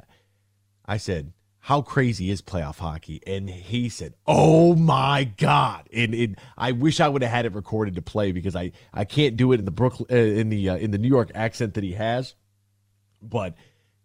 I 0.84 0.96
said, 0.96 1.32
how 1.60 1.80
crazy 1.80 2.30
is 2.30 2.42
playoff 2.42 2.78
hockey? 2.78 3.22
And 3.24 3.48
he 3.48 3.88
said, 3.88 4.14
oh 4.26 4.74
my 4.74 5.24
god! 5.24 5.88
And, 5.92 6.12
and 6.12 6.36
I 6.58 6.72
wish 6.72 6.98
I 6.98 7.08
would 7.08 7.22
have 7.22 7.30
had 7.30 7.46
it 7.46 7.54
recorded 7.54 7.94
to 7.94 8.02
play 8.02 8.32
because 8.32 8.56
I 8.56 8.72
I 8.92 9.04
can't 9.04 9.36
do 9.36 9.52
it 9.52 9.60
in 9.60 9.64
the 9.64 9.70
Brooklyn 9.70 10.08
uh, 10.10 10.16
in 10.16 10.48
the 10.48 10.70
uh, 10.70 10.76
in 10.76 10.90
the 10.90 10.98
New 10.98 11.08
York 11.08 11.30
accent 11.34 11.74
that 11.74 11.84
he 11.84 11.92
has, 11.92 12.34
but 13.22 13.54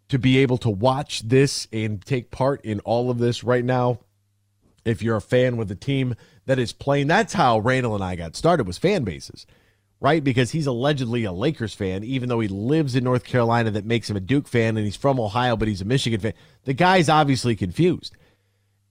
to 0.09 0.17
be 0.17 0.37
able 0.37 0.57
to 0.57 0.69
watch 0.69 1.21
this 1.27 1.67
and 1.71 2.03
take 2.05 2.31
part 2.31 2.63
in 2.63 2.79
all 2.81 3.09
of 3.09 3.17
this 3.17 3.43
right 3.43 3.65
now 3.65 3.99
if 4.85 5.01
you're 5.01 5.17
a 5.17 5.21
fan 5.21 5.57
with 5.57 5.69
a 5.69 5.75
team 5.75 6.15
that 6.45 6.59
is 6.59 6.71
playing 6.71 7.07
that's 7.07 7.33
how 7.33 7.59
Randall 7.59 7.95
and 7.95 8.03
I 8.03 8.15
got 8.15 8.35
started 8.35 8.65
was 8.65 8.77
fan 8.77 9.03
bases 9.03 9.45
right? 9.99 10.23
Because 10.23 10.51
he's 10.51 10.67
allegedly 10.67 11.23
a 11.23 11.31
Lakers 11.31 11.73
fan, 11.73 12.03
even 12.03 12.29
though 12.29 12.39
he 12.39 12.47
lives 12.47 12.95
in 12.95 13.03
North 13.03 13.23
Carolina, 13.23 13.71
that 13.71 13.85
makes 13.85 14.09
him 14.09 14.15
a 14.15 14.21
Duke 14.21 14.47
fan, 14.47 14.77
and 14.77 14.85
he's 14.85 14.95
from 14.95 15.19
Ohio, 15.19 15.55
but 15.55 15.67
he's 15.67 15.81
a 15.81 15.85
Michigan 15.85 16.19
fan. 16.19 16.33
The 16.65 16.73
guy's 16.73 17.09
obviously 17.09 17.55
confused. 17.55 18.15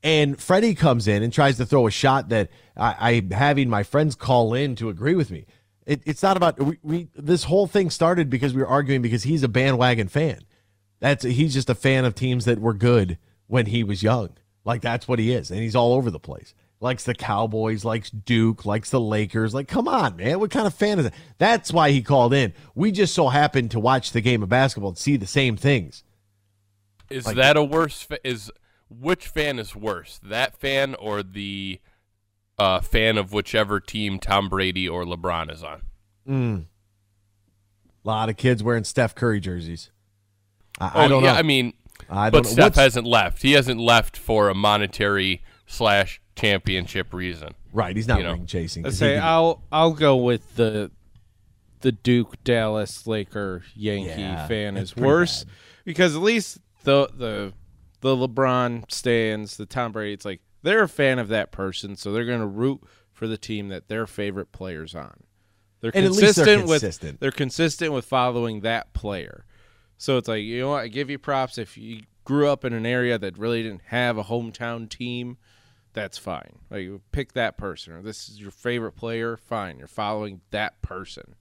And 0.03 0.41
Freddie 0.41 0.75
comes 0.75 1.09
in 1.09 1.23
and 1.23 1.33
tries 1.33 1.57
to 1.57 1.67
throw 1.67 1.87
a 1.87 1.91
shot 1.91 2.29
that 2.29 2.51
I, 2.77 3.13
I'm 3.13 3.31
having 3.31 3.69
my 3.69 3.83
friends 3.83 4.15
call 4.15 4.55
in 4.55 4.77
to 4.77 4.89
agree 4.89 5.15
with 5.15 5.31
me. 5.31 5.47
It, 5.87 6.03
it's 6.05 6.23
not 6.23 6.37
about 6.37 6.61
we, 6.61 6.79
we. 6.83 7.09
This 7.15 7.45
whole 7.45 7.67
thing 7.67 7.91
started 7.91 8.29
because 8.29 8.53
we 8.53 8.61
were 8.61 8.69
arguing 8.69 9.03
because 9.03 9.23
he's 9.23 9.43
a 9.43 9.49
bandwagon 9.49 10.09
fan. 10.09 10.41
That's 11.01 11.25
he's 11.25 11.55
just 11.55 11.71
a 11.71 11.75
fan 11.75 12.05
of 12.05 12.15
teams 12.15 12.45
that 12.47 12.59
were 12.61 12.75
good 12.75 13.19
when 13.47 13.67
he 13.67 13.85
was 13.85 14.03
young. 14.03 14.31
Like 14.65 14.81
that's 14.83 15.07
what 15.07 15.19
he 15.19 15.33
is, 15.33 15.51
and 15.51 15.61
he's 15.61 15.77
all 15.77 15.93
over 15.95 16.11
the 16.11 16.19
place 16.21 16.55
likes 16.81 17.05
the 17.05 17.15
Cowboys, 17.15 17.85
likes 17.85 18.11
Duke, 18.11 18.65
likes 18.67 18.91
the 18.91 19.01
Lakers. 19.01 19.55
Like, 19.55 19.69
come 19.69 19.89
on, 19.89 20.17
man. 20.17 20.39
What 20.41 20.51
kind 20.51 20.67
of 20.67 20.75
fan 20.75 20.99
is 20.99 21.07
that? 21.07 21.15
That's 21.39 21.73
why 21.73 21.91
he 21.91 22.03
called 22.03 22.35
in. 22.35 22.53
We 22.75 22.93
just 22.93 23.15
so 23.15 23.29
happened 23.29 23.71
to 23.71 23.81
watch 23.81 24.13
the 24.13 24.21
game 24.21 24.43
of 24.43 24.49
basketball 24.49 24.91
and 24.91 24.99
see 24.99 25.17
the 25.17 25.27
same 25.27 25.57
things. 25.57 26.05
Is 27.09 27.27
Like- 27.27 27.37
that 27.37 27.57
a 27.57 27.65
worse? 27.65 28.03
Fa- 28.03 28.19
is 28.27 28.51
which 28.91 29.27
fan 29.29 29.59
is 29.59 29.75
worse, 29.75 30.21
that 30.23 30.57
fan 30.61 30.95
or 30.97 31.23
the 31.23 31.81
uh, 32.59 32.81
fan 32.81 33.19
of 33.19 33.33
whichever 33.33 33.81
team 33.81 34.19
Tom 34.19 34.49
Brady 34.49 34.89
or 34.89 35.05
LeBron 35.05 35.51
is 35.51 35.63
on? 35.65 35.83
Mm. 36.29 36.65
A 38.05 38.09
lot 38.09 38.29
of 38.29 38.37
kids 38.37 38.63
wearing 38.63 38.85
Steph 38.85 39.15
Curry 39.15 39.41
jerseys. 39.41 39.91
I, 40.81 40.87
oh, 40.95 41.01
I 41.01 41.09
don't 41.09 41.23
yeah, 41.25 41.33
know. 41.33 41.39
I 41.39 41.43
mean, 41.43 41.73
I 42.11 42.31
but 42.31 42.45
don't 42.45 42.51
know. 42.51 42.53
Steph 42.53 42.65
What's- 42.65 42.79
hasn't 42.79 43.07
left. 43.07 43.43
He 43.43 43.53
hasn't 43.53 43.81
left 43.81 44.17
for 44.17 44.49
a 44.49 44.55
monetary 44.55 45.43
slash 45.67 46.21
championship 46.37 47.13
reason. 47.15 47.55
Right, 47.73 47.95
he's 47.97 48.09
not 48.09 48.19
You 48.19 48.25
know? 48.25 48.33
ring 48.33 48.47
chasing. 48.47 48.85
Let's 48.85 48.99
say 48.99 49.19
I'll 49.19 49.63
I'll 49.73 49.93
go 49.93 50.17
with 50.17 50.57
the 50.57 50.91
the 51.81 51.93
Duke 51.93 52.43
Dallas 52.45 53.07
Laker 53.07 53.63
Yankee 53.75 54.21
Yeah, 54.23 54.47
fan 54.47 54.77
is 54.77 54.93
pretty 54.93 55.07
worse 55.07 55.45
because 55.85 56.17
at 56.17 56.23
least 56.23 56.59
the 56.85 57.09
the 57.15 57.53
the 58.01 58.17
LeBron 58.17 58.91
stands, 58.91 59.57
the 59.57 59.67
Tom 59.67 59.93
Brady, 59.93 60.13
it's 60.13 60.25
like 60.25 60.41
they're 60.63 60.83
a 60.83 60.89
fan 60.89 61.19
of 61.19 61.29
that 61.29 61.53
person, 61.53 61.97
so 61.97 62.13
they're 62.13 62.25
going 62.25 62.41
to 62.41 62.47
root 62.47 62.81
for 63.13 63.27
the 63.27 63.39
team 63.39 63.69
that 63.69 63.89
their 63.89 64.07
favorite 64.07 64.53
players 64.53 64.95
on. 64.95 65.23
They're 65.81 65.93
And 65.95 66.05
at 66.05 66.13
least 66.13 66.37
they're 66.37 66.45
consistent 66.45 66.69
with 66.69 66.81
consistent. 66.83 67.21
they're 67.21 67.31
consistent 67.31 67.93
with 67.93 68.05
following 68.05 68.61
that 68.61 68.93
player. 68.95 69.45
So 69.99 70.19
it's 70.19 70.29
like 70.29 70.43
you 70.43 70.61
know 70.61 70.71
what, 70.71 70.83
I 70.85 70.89
give 70.89 71.11
you 71.11 71.19
props 71.19 71.59
if 71.59 71.77
you 71.79 72.03
grew 72.25 72.49
up 72.49 72.65
in 72.65 72.73
an 72.73 72.85
area 72.87 73.19
that 73.19 73.39
really 73.39 73.63
didn't 73.63 73.83
have 73.87 74.19
a 74.19 74.25
hometown 74.25 74.89
team. 74.89 75.39
That's 75.93 76.19
fine. 76.19 76.59
Like 76.71 76.83
you 76.83 77.01
pick 77.13 77.33
that 77.33 77.57
person, 77.57 77.95
or 77.95 78.03
this 78.03 78.29
is 78.29 78.39
your 78.41 78.51
favorite 78.51 78.93
player. 78.93 79.37
Fine, 79.37 79.79
you're 79.79 79.87
following 79.89 80.41
that 80.51 80.83
person. 80.83 81.35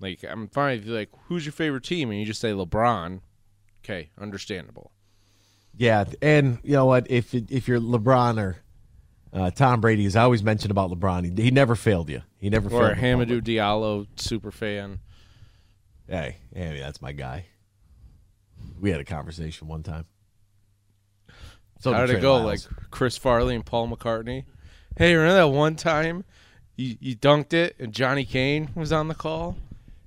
Like 0.00 0.24
I'm 0.28 0.48
fine 0.48 0.78
if 0.78 0.86
you're 0.86 0.96
like, 0.96 1.10
who's 1.26 1.44
your 1.46 1.52
favorite 1.52 1.84
team, 1.84 2.10
and 2.10 2.18
you 2.18 2.26
just 2.26 2.40
say 2.40 2.50
LeBron. 2.50 3.20
Okay, 3.84 4.10
understandable. 4.20 4.90
Yeah, 5.76 6.04
and 6.20 6.58
you 6.64 6.72
know 6.72 6.86
what? 6.86 7.08
If 7.10 7.32
if 7.34 7.68
you're 7.68 7.80
LeBron 7.80 8.38
or 8.40 8.56
uh, 9.32 9.50
Tom 9.52 9.80
Brady, 9.80 10.04
as 10.06 10.16
I 10.16 10.22
always 10.22 10.42
mention 10.42 10.70
about 10.70 10.90
LeBron, 10.90 11.36
he, 11.38 11.44
he 11.44 11.50
never 11.50 11.74
failed 11.76 12.10
you. 12.10 12.22
He 12.38 12.50
never 12.50 12.66
Or 12.68 12.70
failed. 12.70 12.92
a 12.92 12.94
the. 12.96 13.00
Hamidou 13.00 13.40
Diallo 13.42 14.06
super 14.16 14.50
fan. 14.50 14.98
Hey, 16.08 16.38
hey, 16.54 16.78
that's 16.80 17.00
my 17.00 17.12
guy. 17.12 17.46
We 18.80 18.90
had 18.90 19.00
a 19.00 19.04
conversation 19.04 19.68
one 19.68 19.82
time. 19.82 20.06
So 21.80 21.92
How 21.92 22.06
did 22.06 22.18
it 22.18 22.22
go? 22.22 22.36
Lyles. 22.36 22.68
Like 22.68 22.90
Chris 22.90 23.16
Farley 23.16 23.54
and 23.54 23.64
Paul 23.64 23.88
McCartney. 23.88 24.44
Hey, 24.96 25.14
remember 25.14 25.34
that 25.34 25.56
one 25.56 25.74
time 25.74 26.24
you, 26.76 26.96
you 27.00 27.16
dunked 27.16 27.52
it 27.52 27.76
and 27.78 27.92
Johnny 27.92 28.24
Kane 28.24 28.70
was 28.74 28.92
on 28.92 29.08
the 29.08 29.14
call? 29.14 29.56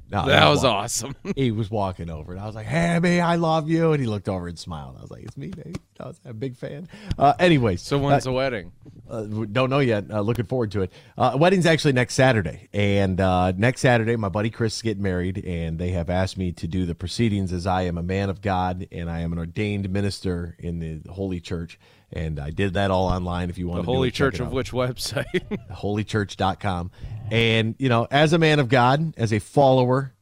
No, 0.10 0.26
that 0.28 0.48
was 0.48 0.64
awesome. 0.64 1.16
he 1.36 1.52
was 1.52 1.72
walking 1.72 2.10
over, 2.10 2.32
and 2.32 2.40
I 2.40 2.46
was 2.46 2.56
like, 2.56 2.68
"Hey, 2.68 3.00
man, 3.00 3.24
I 3.24 3.36
love 3.38 3.70
you." 3.70 3.92
And 3.92 4.00
he 4.00 4.08
looked 4.08 4.30
over 4.30 4.48
and 4.48 4.58
smiled. 4.58 4.98
I 4.98 5.02
was 5.02 5.12
like, 5.12 5.24
"It's 5.24 5.36
me, 5.36 5.48
baby." 5.48 5.76
I 6.00 6.08
was 6.08 6.20
a 6.26 6.34
big 6.34 6.56
fan. 6.58 6.88
Uh, 7.18 7.34
anyways, 7.40 7.82
So 7.82 7.98
when's 7.98 8.26
uh, 8.26 8.30
the 8.30 8.34
wedding? 8.34 8.72
Uh, 9.10 9.24
don't 9.24 9.70
know 9.70 9.80
yet. 9.80 10.06
Uh, 10.12 10.22
looking 10.22 10.46
forward 10.46 10.72
to 10.72 10.82
it. 10.82 10.94
Uh, 11.18 11.36
wedding's 11.40 11.66
actually 11.66 11.94
next 11.94 12.14
Saturday, 12.16 12.70
and 12.74 13.20
uh, 13.20 13.52
next 13.54 13.82
Saturday, 13.82 14.16
my 14.16 14.30
buddy 14.30 14.50
Chris 14.50 14.76
is 14.76 14.82
getting 14.82 15.04
married, 15.04 15.44
and 15.46 15.80
they 15.80 15.90
have 15.90 16.10
asked 16.10 16.38
me 16.38 16.52
to 16.52 16.68
do 16.68 16.86
the 16.86 16.96
proceedings 16.96 17.52
as 17.52 17.66
I 17.66 17.84
am 17.84 17.98
a 17.98 18.04
man 18.04 18.30
of 18.30 18.42
God 18.42 18.88
and 18.92 19.10
I 19.10 19.22
am 19.22 19.32
an 19.32 19.40
ordained 19.40 19.90
minister 19.90 20.56
in 20.60 20.80
the 20.80 21.12
Holy 21.12 21.40
Church, 21.40 21.80
and 22.16 22.40
I 22.40 22.50
did 22.50 22.74
that 22.74 22.90
all 22.90 23.08
online. 23.08 23.50
If 23.50 23.58
you 23.58 23.68
want 23.68 23.82
The 23.82 23.84
to, 23.84 23.94
Holy 23.94 24.08
do 24.10 24.14
it, 24.14 24.16
Church 24.16 24.40
of 24.40 24.52
which 24.52 24.72
website? 24.72 25.26
holychurch.com. 25.72 26.92
And, 27.30 27.76
you 27.78 27.90
know, 27.90 28.08
as 28.10 28.34
a 28.34 28.38
man 28.38 28.60
of 28.60 28.70
God, 28.70 29.14
as 29.18 29.34
a 29.34 29.40
follower 29.40 30.14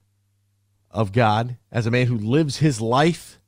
of 0.90 1.12
God, 1.12 1.58
as 1.72 1.86
a 1.86 1.92
man 1.92 2.08
who 2.08 2.18
lives 2.18 2.58
his 2.58 2.82
life. 2.82 3.40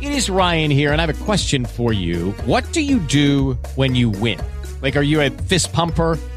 It 0.00 0.12
is 0.12 0.30
Ryan 0.30 0.70
here, 0.70 0.92
and 0.92 1.00
I 1.00 1.06
have 1.06 1.20
a 1.20 1.24
question 1.24 1.64
for 1.64 1.92
you. 1.92 2.32
What 2.44 2.70
do 2.72 2.80
you 2.80 2.98
do 3.00 3.54
when 3.74 3.94
you 3.94 4.10
win? 4.10 4.40
Like, 4.80 4.96
are 4.96 5.02
you 5.02 5.20
a 5.20 5.30
fist 5.30 5.72
pumper? 5.72 6.18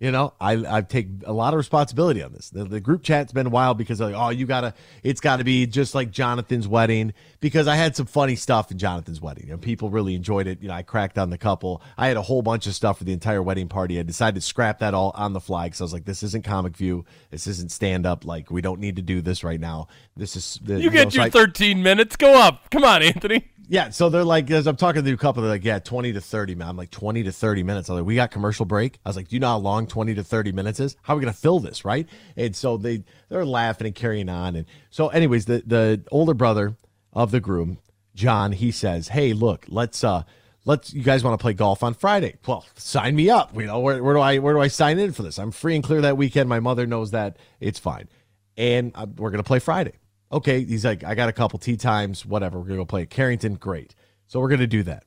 You 0.00 0.10
know, 0.10 0.32
I 0.40 0.78
I 0.78 0.80
take 0.80 1.08
a 1.26 1.32
lot 1.32 1.52
of 1.52 1.58
responsibility 1.58 2.22
on 2.22 2.32
this. 2.32 2.48
The, 2.48 2.64
the 2.64 2.80
group 2.80 3.02
chat's 3.02 3.34
been 3.34 3.50
wild 3.50 3.76
because 3.76 3.98
they're 3.98 4.08
like, 4.08 4.16
oh, 4.18 4.30
you 4.30 4.46
gotta, 4.46 4.72
it's 5.02 5.20
got 5.20 5.36
to 5.36 5.44
be 5.44 5.66
just 5.66 5.94
like 5.94 6.10
Jonathan's 6.10 6.66
wedding 6.66 7.12
because 7.40 7.68
I 7.68 7.76
had 7.76 7.94
some 7.94 8.06
funny 8.06 8.34
stuff 8.34 8.70
in 8.70 8.78
Jonathan's 8.78 9.20
wedding. 9.20 9.44
You 9.44 9.50
know, 9.52 9.58
people 9.58 9.90
really 9.90 10.14
enjoyed 10.14 10.46
it. 10.46 10.62
You 10.62 10.68
know, 10.68 10.74
I 10.74 10.82
cracked 10.84 11.18
on 11.18 11.28
the 11.28 11.36
couple. 11.36 11.82
I 11.98 12.08
had 12.08 12.16
a 12.16 12.22
whole 12.22 12.40
bunch 12.40 12.66
of 12.66 12.74
stuff 12.74 12.96
for 12.96 13.04
the 13.04 13.12
entire 13.12 13.42
wedding 13.42 13.68
party. 13.68 13.98
I 13.98 14.02
decided 14.02 14.36
to 14.36 14.40
scrap 14.40 14.78
that 14.78 14.94
all 14.94 15.12
on 15.14 15.34
the 15.34 15.40
fly 15.40 15.66
because 15.66 15.82
I 15.82 15.84
was 15.84 15.92
like, 15.92 16.06
this 16.06 16.22
isn't 16.22 16.44
comic 16.44 16.78
view. 16.78 17.04
This 17.30 17.46
isn't 17.46 17.70
stand 17.70 18.06
up. 18.06 18.24
Like, 18.24 18.50
we 18.50 18.62
don't 18.62 18.80
need 18.80 18.96
to 18.96 19.02
do 19.02 19.20
this 19.20 19.44
right 19.44 19.60
now. 19.60 19.88
This 20.16 20.34
is 20.34 20.58
the, 20.64 20.80
You 20.80 20.88
get 20.90 21.04
know, 21.04 21.10
so 21.10 21.16
your 21.16 21.24
I- 21.26 21.30
13 21.30 21.82
minutes. 21.82 22.16
Go 22.16 22.40
up. 22.40 22.70
Come 22.70 22.84
on, 22.84 23.02
Anthony. 23.02 23.50
Yeah, 23.70 23.90
so 23.90 24.08
they're 24.08 24.24
like, 24.24 24.50
as 24.50 24.66
I'm 24.66 24.74
talking 24.74 25.04
to 25.04 25.12
a 25.12 25.16
couple, 25.16 25.42
they're 25.42 25.50
like, 25.52 25.64
yeah, 25.64 25.78
20 25.78 26.14
to 26.14 26.20
30, 26.20 26.56
man. 26.56 26.70
I'm 26.70 26.76
like, 26.76 26.90
20 26.90 27.22
to 27.22 27.30
30 27.30 27.62
minutes. 27.62 27.88
I'm 27.88 27.94
like, 27.94 28.04
we 28.04 28.16
got 28.16 28.32
commercial 28.32 28.66
break. 28.66 28.98
I 29.06 29.08
was 29.08 29.14
like, 29.14 29.28
do 29.28 29.36
you 29.36 29.40
know 29.40 29.46
how 29.46 29.58
long 29.58 29.86
20 29.86 30.12
to 30.16 30.24
30 30.24 30.50
minutes 30.50 30.80
is? 30.80 30.96
How 31.02 31.14
are 31.14 31.16
we 31.16 31.22
going 31.22 31.32
to 31.32 31.38
fill 31.38 31.60
this, 31.60 31.84
right? 31.84 32.08
And 32.36 32.56
so 32.56 32.76
they, 32.76 33.04
they're 33.28 33.44
laughing 33.44 33.86
and 33.86 33.94
carrying 33.94 34.28
on. 34.28 34.56
And 34.56 34.66
so, 34.90 35.06
anyways, 35.10 35.44
the, 35.44 35.62
the 35.64 36.02
older 36.10 36.34
brother 36.34 36.74
of 37.12 37.30
the 37.30 37.38
groom, 37.38 37.78
John, 38.16 38.50
he 38.50 38.72
says, 38.72 39.06
hey, 39.06 39.32
look, 39.34 39.66
let's, 39.68 40.02
uh, 40.02 40.24
let's, 40.64 40.92
you 40.92 41.04
guys 41.04 41.22
want 41.22 41.38
to 41.38 41.42
play 41.42 41.52
golf 41.52 41.84
on 41.84 41.94
Friday? 41.94 42.38
Well, 42.48 42.66
sign 42.74 43.14
me 43.14 43.30
up. 43.30 43.54
You 43.54 43.66
know, 43.66 43.78
where, 43.78 44.02
where 44.02 44.14
do 44.14 44.20
I, 44.20 44.38
where 44.38 44.54
do 44.54 44.60
I 44.60 44.66
sign 44.66 44.98
in 44.98 45.12
for 45.12 45.22
this? 45.22 45.38
I'm 45.38 45.52
free 45.52 45.76
and 45.76 45.84
clear 45.84 46.00
that 46.00 46.16
weekend. 46.16 46.48
My 46.48 46.58
mother 46.58 46.88
knows 46.88 47.12
that 47.12 47.36
it's 47.60 47.78
fine. 47.78 48.08
And 48.56 48.90
uh, 48.96 49.06
we're 49.16 49.30
going 49.30 49.44
to 49.44 49.46
play 49.46 49.60
Friday. 49.60 49.99
Okay. 50.32 50.64
He's 50.64 50.84
like, 50.84 51.04
I 51.04 51.14
got 51.14 51.28
a 51.28 51.32
couple 51.32 51.58
tee 51.58 51.76
times, 51.76 52.24
whatever. 52.24 52.58
We're 52.58 52.66
going 52.66 52.78
to 52.78 52.82
go 52.82 52.86
play 52.86 53.02
at 53.02 53.10
Carrington. 53.10 53.54
Great. 53.54 53.94
So 54.26 54.40
we're 54.40 54.48
going 54.48 54.60
to 54.60 54.66
do 54.66 54.82
that. 54.84 55.04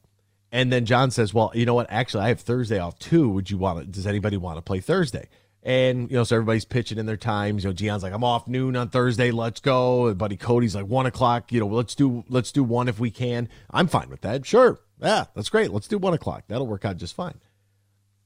And 0.51 0.71
then 0.71 0.85
John 0.85 1.09
says, 1.09 1.33
Well, 1.33 1.51
you 1.55 1.65
know 1.65 1.73
what? 1.73 1.87
Actually, 1.89 2.25
I 2.25 2.27
have 2.27 2.41
Thursday 2.41 2.77
off 2.77 2.99
too. 2.99 3.27
Would 3.29 3.49
you 3.49 3.57
want 3.57 3.79
to, 3.79 3.85
does 3.85 4.05
anybody 4.05 4.37
want 4.37 4.57
to 4.57 4.61
play 4.61 4.79
Thursday? 4.79 5.27
And, 5.63 6.11
you 6.11 6.17
know, 6.17 6.25
so 6.25 6.35
everybody's 6.35 6.65
pitching 6.65 6.97
in 6.97 7.05
their 7.05 7.17
times. 7.17 7.63
You 7.63 7.69
know, 7.69 7.73
Gion's 7.73 8.03
like, 8.03 8.13
I'm 8.13 8.23
off 8.23 8.47
noon 8.47 8.75
on 8.75 8.89
Thursday. 8.89 9.31
Let's 9.31 9.61
go. 9.61 10.07
And 10.07 10.17
buddy 10.17 10.35
Cody's 10.35 10.75
like, 10.75 10.85
one 10.85 11.05
o'clock. 11.05 11.51
You 11.51 11.61
know, 11.61 11.67
let's 11.67 11.95
do, 11.95 12.25
let's 12.27 12.51
do 12.51 12.63
one 12.63 12.89
if 12.89 12.99
we 12.99 13.09
can. 13.09 13.47
I'm 13.71 13.87
fine 13.87 14.09
with 14.09 14.21
that. 14.21 14.45
Sure. 14.45 14.79
Yeah, 15.01 15.25
that's 15.33 15.49
great. 15.49 15.71
Let's 15.71 15.87
do 15.87 15.97
one 15.97 16.13
o'clock. 16.13 16.43
That'll 16.47 16.67
work 16.67 16.85
out 16.85 16.97
just 16.97 17.15
fine. 17.15 17.39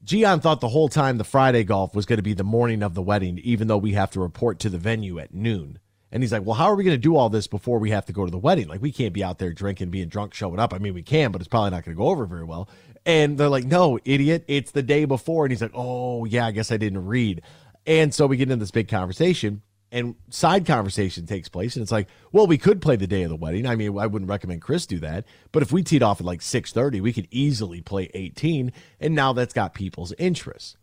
Gian 0.04 0.40
thought 0.40 0.62
the 0.62 0.70
whole 0.70 0.90
time 0.90 1.18
the 1.18 1.24
Friday 1.24 1.64
golf 1.64 1.96
was 1.96 2.06
going 2.06 2.18
to 2.18 2.24
be 2.24 2.34
the 2.34 2.44
morning 2.44 2.82
of 2.82 2.94
the 2.94 3.02
wedding, 3.02 3.40
even 3.44 3.68
though 3.68 3.78
we 3.78 3.94
have 3.94 4.12
to 4.12 4.20
report 4.20 4.60
to 4.60 4.70
the 4.70 4.78
venue 4.78 5.20
at 5.20 5.34
noon. 5.34 5.80
And 6.12 6.24
he's 6.24 6.32
like, 6.32 6.46
Well, 6.46 6.56
how 6.56 6.66
are 6.66 6.76
we 6.76 6.84
going 6.84 6.96
to 6.96 7.02
do 7.02 7.16
all 7.16 7.30
this 7.30 7.48
before 7.48 7.80
we 7.80 7.92
have 7.92 8.06
to 8.06 8.14
go 8.14 8.26
to 8.26 8.32
the 8.32 8.38
wedding? 8.38 8.68
Like, 8.68 8.82
we 8.82 8.92
can't 8.92 9.14
be 9.14 9.24
out 9.24 9.40
there 9.40 9.52
drinking, 9.52 9.90
being 9.90 10.08
drunk, 10.08 10.34
showing 10.34 10.60
up. 10.60 10.74
I 10.74 10.78
mean, 10.78 10.94
we 10.94 11.04
can, 11.04 11.32
but 11.32 11.42
it's 11.42 11.48
probably 11.48 11.72
not 11.72 11.84
going 11.84 11.96
to 11.96 12.02
go 12.02 12.10
over 12.10 12.26
very 12.26 12.44
well. 12.44 12.70
And 13.06 13.38
they're 13.38 13.50
like, 13.50 13.66
No, 13.66 14.00
idiot. 14.06 14.46
It's 14.48 14.72
the 14.72 14.84
day 14.84 15.06
before. 15.06 15.46
And 15.46 15.52
he's 15.52 15.62
like, 15.62 15.72
Oh, 15.74 16.26
yeah, 16.26 16.46
I 16.46 16.52
guess 16.52 16.72
I 16.72 16.78
didn't 16.78 17.06
read. 17.06 17.42
And 17.86 18.14
so 18.14 18.28
we 18.28 18.38
get 18.38 18.50
into 18.50 18.58
this 18.58 18.72
big 18.72 18.90
conversation, 18.90 19.62
and 19.94 20.16
side 20.30 20.66
conversation 20.66 21.26
takes 21.26 21.48
place. 21.48 21.76
And 21.76 21.84
it's 21.84 21.92
like, 21.92 22.08
Well, 22.32 22.48
we 22.48 22.58
could 22.58 22.82
play 22.82 22.96
the 22.96 23.08
day 23.08 23.24
of 23.24 23.30
the 23.30 23.36
wedding. 23.36 23.66
I 23.66 23.76
mean, 23.76 23.98
I 23.98 24.08
wouldn't 24.08 24.30
recommend 24.30 24.62
Chris 24.62 24.86
do 24.86 25.00
that. 25.00 25.26
But 25.52 25.64
if 25.64 25.72
we 25.72 25.84
teed 25.84 26.04
off 26.04 26.20
at 26.20 26.26
like 26.26 26.42
6:30, 26.42 27.02
we 27.02 27.14
could 27.14 27.28
easily 27.32 27.82
play 27.82 28.10
18. 28.14 28.72
And 29.00 29.16
now 29.16 29.34
that's 29.34 29.54
got 29.54 29.74
people's 29.74 30.14
interest. 30.18 30.78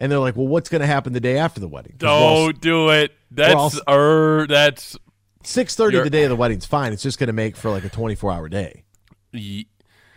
And 0.00 0.10
they're 0.10 0.18
like, 0.18 0.34
Well, 0.34 0.48
what's 0.48 0.68
going 0.68 0.80
to 0.80 0.86
happen 0.86 1.12
the 1.12 1.20
day 1.20 1.36
after 1.38 1.60
the 1.60 1.68
wedding?" 1.68 1.94
we're 2.00 2.08
all- 2.08 2.46
Don't 2.46 2.60
do 2.60 2.88
it. 2.90 3.12
we're 3.36 3.54
all- 3.54 3.70
That's 3.70 3.80
er, 3.88 4.46
that's 4.48 4.96
Six 5.42 5.74
thirty 5.74 5.98
the 6.00 6.10
day 6.10 6.24
of 6.24 6.30
the 6.30 6.36
wedding's 6.36 6.66
fine. 6.66 6.92
It's 6.92 7.02
just 7.02 7.18
going 7.18 7.28
to 7.28 7.32
make 7.32 7.56
for 7.56 7.70
like 7.70 7.84
a 7.84 7.88
twenty 7.88 8.14
four 8.14 8.30
hour 8.32 8.48
day. 8.48 8.84
Ye- 9.32 9.68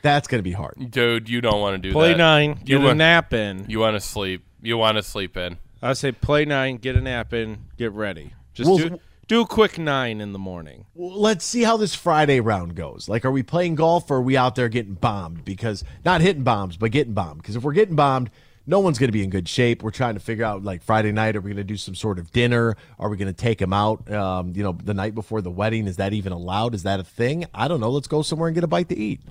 That's 0.01 0.27
going 0.27 0.39
to 0.39 0.43
be 0.43 0.51
hard. 0.51 0.89
dude. 0.91 1.29
You 1.29 1.39
don't 1.39 1.61
want 1.61 1.81
to 1.81 1.87
do 1.89 1.93
Play 1.93 2.11
that. 2.11 2.17
nine, 2.17 2.59
You 2.65 2.79
get 2.79 2.89
a 2.89 2.95
nap 2.95 3.33
in. 3.33 3.65
You 3.69 3.79
want 3.79 3.95
to 3.95 4.01
sleep. 4.01 4.43
You 4.61 4.77
want 4.77 4.97
to 4.97 5.03
sleep 5.03 5.37
in. 5.37 5.57
I 5.81 5.93
say 5.93 6.11
play 6.11 6.43
nine, 6.45 6.77
get 6.77 6.95
a 6.95 7.01
nap 7.01 7.33
in, 7.33 7.65
get 7.77 7.91
ready. 7.93 8.33
Just 8.53 8.69
Well, 8.69 8.77
do, 8.77 8.99
do 9.27 9.41
a 9.41 9.45
quick 9.47 9.77
nine 9.77 10.19
in 10.21 10.31
the 10.33 10.39
morning. 10.39 10.85
Well, 10.93 11.19
let's 11.19 11.43
see 11.45 11.63
how 11.63 11.75
this 11.77 11.93
Friday 11.95 12.39
round 12.39 12.75
goes. 12.75 13.07
Like, 13.09 13.23
are 13.25 13.31
we 13.31 13.43
playing 13.43 13.75
golf 13.75 14.09
or 14.11 14.17
are 14.17 14.21
we 14.21 14.35
out 14.37 14.55
there 14.55 14.69
getting 14.69 14.93
bombed? 14.95 15.43
Because 15.45 15.83
not 16.05 16.21
hitting 16.21 16.43
bombs, 16.43 16.75
but 16.77 16.91
getting 16.91 17.13
bombed. 17.13 17.41
Because 17.41 17.55
if 17.57 17.63
we're 17.63 17.73
getting 17.73 17.95
bombed, 17.95 18.29
no 18.65 18.79
one's 18.79 18.97
going 18.97 19.09
to 19.09 19.13
be 19.13 19.23
in 19.23 19.29
good 19.29 19.49
shape. 19.49 19.83
We're 19.83 19.91
trying 19.91 20.13
to 20.13 20.19
figure 20.19 20.45
out 20.45 20.63
like 20.63 20.83
Friday 20.83 21.11
night. 21.11 21.35
Are 21.35 21.41
we 21.41 21.49
going 21.49 21.57
to 21.57 21.63
do 21.63 21.77
some 21.77 21.95
sort 21.95 22.17
of 22.17 22.31
dinner? 22.31 22.77
Are 22.97 23.09
we 23.09 23.17
going 23.17 23.33
to 23.33 23.33
take 23.33 23.61
him 23.61 23.73
out? 23.73 24.09
Um, 24.11 24.53
you 24.55 24.63
know, 24.63 24.77
the 24.83 24.93
night 24.93 25.15
before 25.15 25.41
the 25.41 25.51
wedding. 25.51 25.87
Is 25.87 25.97
that 25.97 26.13
even 26.13 26.31
allowed? 26.31 26.73
Is 26.73 26.83
that 26.83 26.99
a 26.99 27.03
thing? 27.03 27.45
I 27.53 27.67
don't 27.67 27.79
know. 27.79 27.89
Let's 27.89 28.07
go 28.07 28.21
somewhere 28.21 28.47
and 28.47 28.55
get 28.55 28.63
a 28.63 28.67
bite 28.67 28.89
to 28.89 28.97
eat. 28.97 29.21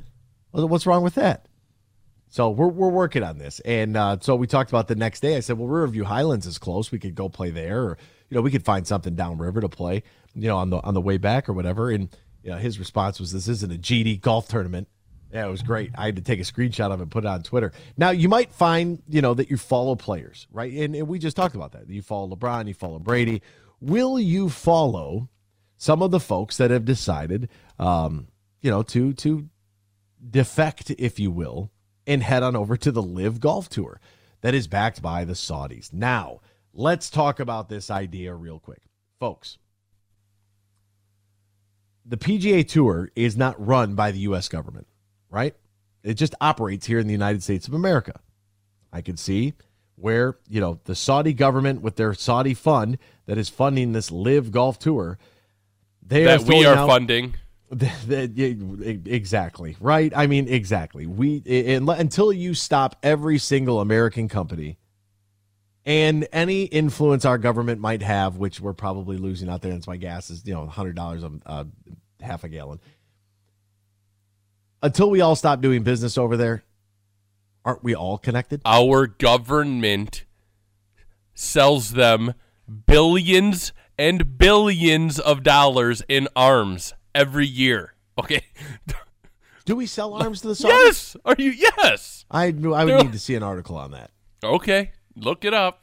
What's 0.51 0.87
wrong 0.87 1.03
with 1.03 1.15
that? 1.15 1.47
So 2.29 2.49
we're 2.49 2.69
we're 2.69 2.89
working 2.89 3.23
on 3.23 3.37
this, 3.37 3.61
and 3.61 3.95
uh, 3.95 4.17
so 4.21 4.35
we 4.37 4.47
talked 4.47 4.71
about 4.71 4.89
the 4.89 4.95
next 4.95 5.21
day. 5.21 5.37
I 5.37 5.41
said, 5.41 5.59
well, 5.59 5.69
Riverview 5.69 6.05
Highlands 6.05 6.47
is 6.47 6.57
close. 6.57 6.91
We 6.91 6.99
could 6.99 7.15
go 7.15 7.29
play 7.29 7.51
there, 7.51 7.83
or 7.83 7.99
you 8.31 8.35
know, 8.35 8.41
we 8.41 8.51
could 8.51 8.65
find 8.65 8.87
something 8.87 9.15
downriver 9.15 9.61
to 9.61 9.69
play, 9.69 10.03
you 10.35 10.49
know, 10.49 10.57
on 10.57 10.71
the 10.71 10.79
on 10.79 10.95
the 10.95 11.01
way 11.03 11.19
back 11.19 11.47
or 11.47 11.53
whatever. 11.53 11.91
And 11.91 12.09
you 12.43 12.51
know, 12.51 12.57
his 12.57 12.79
response 12.79 13.21
was, 13.21 13.33
"This 13.33 13.49
isn't 13.49 13.71
a 13.71 13.77
GD 13.77 14.23
golf 14.23 14.49
tournament." 14.49 14.89
Yeah, 15.33 15.47
it 15.47 15.51
was 15.51 15.63
great. 15.63 15.91
I 15.97 16.07
had 16.07 16.17
to 16.17 16.23
take 16.23 16.41
a 16.41 16.43
screenshot 16.43 16.93
of 16.93 17.01
it, 17.01 17.05
and 17.05 17.11
put 17.11 17.25
it 17.25 17.29
on 17.29 17.43
Twitter. 17.43 17.73
Now 17.97 18.11
you 18.11 18.29
might 18.29 18.53
find, 18.53 19.03
you 19.09 19.23
know, 19.23 19.33
that 19.35 19.51
you 19.51 19.57
follow 19.57 19.97
players, 19.97 20.47
right? 20.53 20.73
And, 20.73 20.95
and 20.95 21.09
we 21.09 21.19
just 21.19 21.37
talked 21.37 21.55
about 21.55 21.73
that. 21.73 21.89
You 21.89 22.03
follow 22.03 22.35
LeBron, 22.37 22.69
you 22.69 22.75
follow 22.75 22.99
Brady. 22.99 23.41
Will 23.81 24.21
you 24.21 24.51
follow 24.51 25.31
some 25.79 26.03
of 26.03 26.11
the 26.11 26.21
folks 26.21 26.59
that 26.59 26.71
have 26.71 26.85
decided, 26.85 27.49
um, 27.79 28.29
you 28.61 28.71
know, 28.71 28.83
to 28.83 29.15
to 29.15 29.49
defect, 30.31 30.91
if 30.99 31.19
you 31.19 31.31
will, 31.31 31.71
and 32.07 32.23
head 32.23 32.43
on 32.43 32.55
over 32.55 32.77
to 32.77 32.93
the 32.93 33.03
LIV 33.03 33.41
Golf 33.41 33.69
Tour 33.69 34.01
that 34.43 34.55
is 34.55 34.67
backed 34.69 35.01
by 35.01 35.25
the 35.25 35.33
Saudis. 35.33 35.93
Now, 35.93 36.41
let's 36.75 37.11
talk 37.11 37.41
about 37.41 37.69
this 37.69 37.91
idea 37.91 38.35
real 38.35 38.59
quick. 38.59 38.83
Folks, 39.19 39.59
the 42.05 42.17
PGA 42.17 42.67
Tour 42.67 43.11
is 43.17 43.37
not 43.37 43.65
run 43.65 43.95
by 43.95 44.11
the 44.11 44.21
U.S. 44.21 44.49
government, 44.49 44.87
right? 45.33 45.57
It 46.05 46.15
just 46.15 46.35
operates 46.41 46.87
here 46.87 46.99
in 47.01 47.07
the 47.09 47.13
United 47.13 47.43
States 47.43 47.67
of 47.67 47.75
America. 47.75 48.21
I 48.93 49.01
can 49.01 49.17
see 49.17 49.55
where, 49.97 50.37
you 50.49 50.61
know, 50.61 50.79
the 50.85 50.95
Saudi 50.95 51.33
government 51.33 51.81
with 51.81 51.97
their 51.97 52.15
Saudi 52.15 52.55
fund 52.55 52.99
that 53.27 53.39
is 53.39 53.49
funding 53.49 53.93
this 53.93 54.11
LIV 54.11 54.51
Golf 54.53 54.79
Tour, 54.79 55.19
they 56.05 56.25
that 56.25 56.43
are 56.43 56.45
we 56.45 56.67
are 56.67 56.75
out- 56.75 56.89
funding. 56.89 57.35
that- 57.71 58.09
that- 58.37 59.03
exactly 59.07 59.77
right. 59.81 60.13
I 60.15 60.27
mean, 60.27 60.47
exactly. 60.49 61.07
We 61.07 61.43
and, 61.47 61.89
until 61.89 62.33
you 62.33 62.53
stop 62.55 62.97
every 63.03 63.39
single 63.39 63.81
American 63.81 64.29
company 64.29 64.79
and 65.87 66.29
any 66.33 66.65
influence 66.65 67.25
our 67.25 67.39
government 67.39 67.81
might 67.81 68.03
have, 68.03 68.37
which 68.37 68.61
we're 68.61 68.75
probably 68.75 69.17
losing 69.17 69.49
out 69.49 69.63
there. 69.63 69.73
That's 69.73 69.87
why 69.87 69.97
gas 69.97 70.29
is 70.31 70.47
you 70.47 70.53
know 70.53 70.67
hundred 70.67 70.97
dollars 70.97 71.23
a 71.25 71.31
uh, 71.47 71.65
half 72.21 72.45
a 72.45 72.49
gallon. 72.49 72.79
Until 74.83 75.11
we 75.11 75.21
all 75.21 75.37
stop 75.37 75.61
doing 75.61 75.83
business 75.83 76.19
over 76.19 76.37
there, 76.37 76.65
aren't 77.65 77.85
we 77.85 77.95
all 77.95 78.19
connected? 78.19 78.61
Our 78.65 79.07
government 79.07 80.25
sells 81.35 81.91
them 81.93 82.35
billions 82.87 83.73
and 83.99 84.39
billions 84.39 85.19
of 85.19 85.43
dollars 85.43 86.03
in 86.09 86.29
arms 86.35 86.95
every 87.15 87.47
year. 87.47 87.95
Okay. 88.19 88.45
Do 89.65 89.77
we 89.77 89.87
sell 89.87 90.15
arms 90.15 90.41
to 90.41 90.49
the 90.49 90.55
Saudis? 90.55 90.69
Yes. 90.69 91.17
Are 91.25 91.37
you? 91.39 91.51
Yes. 91.53 92.25
I 92.31 92.47
I 92.47 92.51
would 92.51 92.73
They're- 92.73 92.99
need 93.05 93.13
to 93.13 93.19
see 93.19 93.35
an 93.37 93.43
article 93.45 93.77
on 93.77 93.93
that. 93.93 94.11
Okay, 94.45 94.91
look 95.15 95.45
it 95.45 95.55
up. 95.55 95.83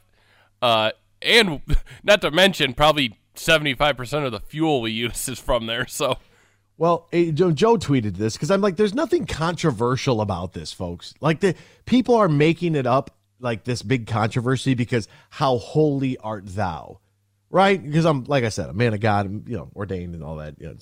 Uh, 0.60 0.90
and 1.22 1.62
not 2.04 2.20
to 2.20 2.30
mention, 2.30 2.74
probably 2.74 3.18
seventy-five 3.34 3.96
percent 3.96 4.26
of 4.26 4.32
the 4.32 4.40
fuel 4.40 4.82
we 4.82 4.90
use 4.90 5.26
is 5.30 5.38
from 5.38 5.64
there. 5.64 5.86
So 5.86 6.18
Well, 6.80 7.08
eh, 7.12 7.30
Joe, 7.32 7.52
Joe 7.52 7.76
tweeted 7.76 8.16
this 8.16 8.32
because 8.32 8.50
I'm 8.50 8.62
like, 8.62 8.76
there's 8.76 8.94
nothing 8.94 9.26
controversial 9.26 10.22
about 10.22 10.54
this, 10.54 10.72
folks. 10.72 11.12
Like 11.20 11.40
the 11.40 11.54
people 11.84 12.14
are 12.14 12.26
making 12.26 12.74
it 12.74 12.86
up 12.86 13.10
like 13.38 13.64
this 13.64 13.82
big 13.82 14.06
controversy 14.06 14.72
because 14.72 15.06
how 15.28 15.58
holy 15.58 16.16
art 16.16 16.46
thou, 16.46 17.00
right? 17.50 17.84
Because 17.84 18.06
I'm 18.06 18.24
like 18.24 18.44
I 18.44 18.48
said, 18.48 18.70
a 18.70 18.72
man 18.72 18.94
of 18.94 19.00
God, 19.00 19.46
you 19.46 19.58
know, 19.58 19.70
ordained 19.76 20.14
and 20.14 20.24
all 20.24 20.36
that. 20.36 20.54
You 20.58 20.68
know, 20.68 20.76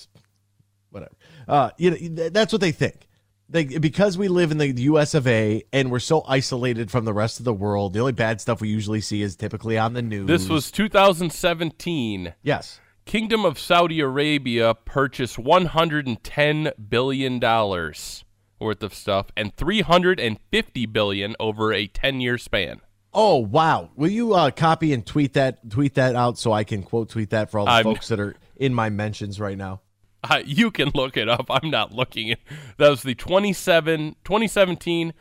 whatever. 0.90 1.16
Uh, 1.48 1.70
you 1.78 1.90
know, 1.90 1.96
th- 1.96 2.32
that's 2.32 2.52
what 2.52 2.60
they 2.60 2.70
think. 2.72 3.08
They, 3.48 3.64
because 3.64 4.16
we 4.16 4.28
live 4.28 4.52
in 4.52 4.58
the 4.58 4.70
U.S. 4.82 5.14
of 5.14 5.26
A. 5.26 5.64
and 5.72 5.90
we're 5.90 5.98
so 5.98 6.22
isolated 6.28 6.92
from 6.92 7.06
the 7.06 7.14
rest 7.14 7.40
of 7.40 7.44
the 7.44 7.52
world, 7.52 7.94
the 7.94 7.98
only 7.98 8.12
bad 8.12 8.40
stuff 8.40 8.60
we 8.60 8.68
usually 8.68 9.00
see 9.00 9.20
is 9.20 9.34
typically 9.34 9.76
on 9.76 9.94
the 9.94 10.02
news. 10.02 10.28
this 10.28 10.48
was 10.48 10.70
2017. 10.70 12.34
Yes. 12.42 12.78
Kingdom 13.08 13.46
of 13.46 13.58
Saudi 13.58 14.00
Arabia 14.00 14.74
purchased 14.74 15.38
110 15.38 16.72
billion 16.90 17.38
dollars 17.38 18.22
worth 18.60 18.82
of 18.82 18.92
stuff 18.92 19.28
and 19.34 19.56
350 19.56 20.84
billion 20.84 21.34
over 21.40 21.72
a 21.72 21.88
10-year 21.88 22.36
span. 22.36 22.82
Oh 23.14 23.38
wow! 23.38 23.88
Will 23.96 24.10
you 24.10 24.34
uh, 24.34 24.50
copy 24.50 24.92
and 24.92 25.06
tweet 25.06 25.32
that 25.32 25.70
tweet 25.70 25.94
that 25.94 26.16
out 26.16 26.36
so 26.36 26.52
I 26.52 26.64
can 26.64 26.82
quote 26.82 27.08
tweet 27.08 27.30
that 27.30 27.50
for 27.50 27.60
all 27.60 27.64
the 27.64 27.72
I'm- 27.72 27.84
folks 27.84 28.08
that 28.08 28.20
are 28.20 28.36
in 28.56 28.74
my 28.74 28.90
mentions 28.90 29.40
right 29.40 29.56
now? 29.56 29.80
Uh, 30.22 30.42
you 30.44 30.70
can 30.70 30.90
look 30.94 31.16
it 31.16 31.30
up. 31.30 31.46
I'm 31.48 31.70
not 31.70 31.94
looking 31.94 32.28
it. 32.28 32.40
That 32.76 32.90
was 32.90 33.02
the 33.04 33.14
27 33.14 34.16
2017 34.22 35.14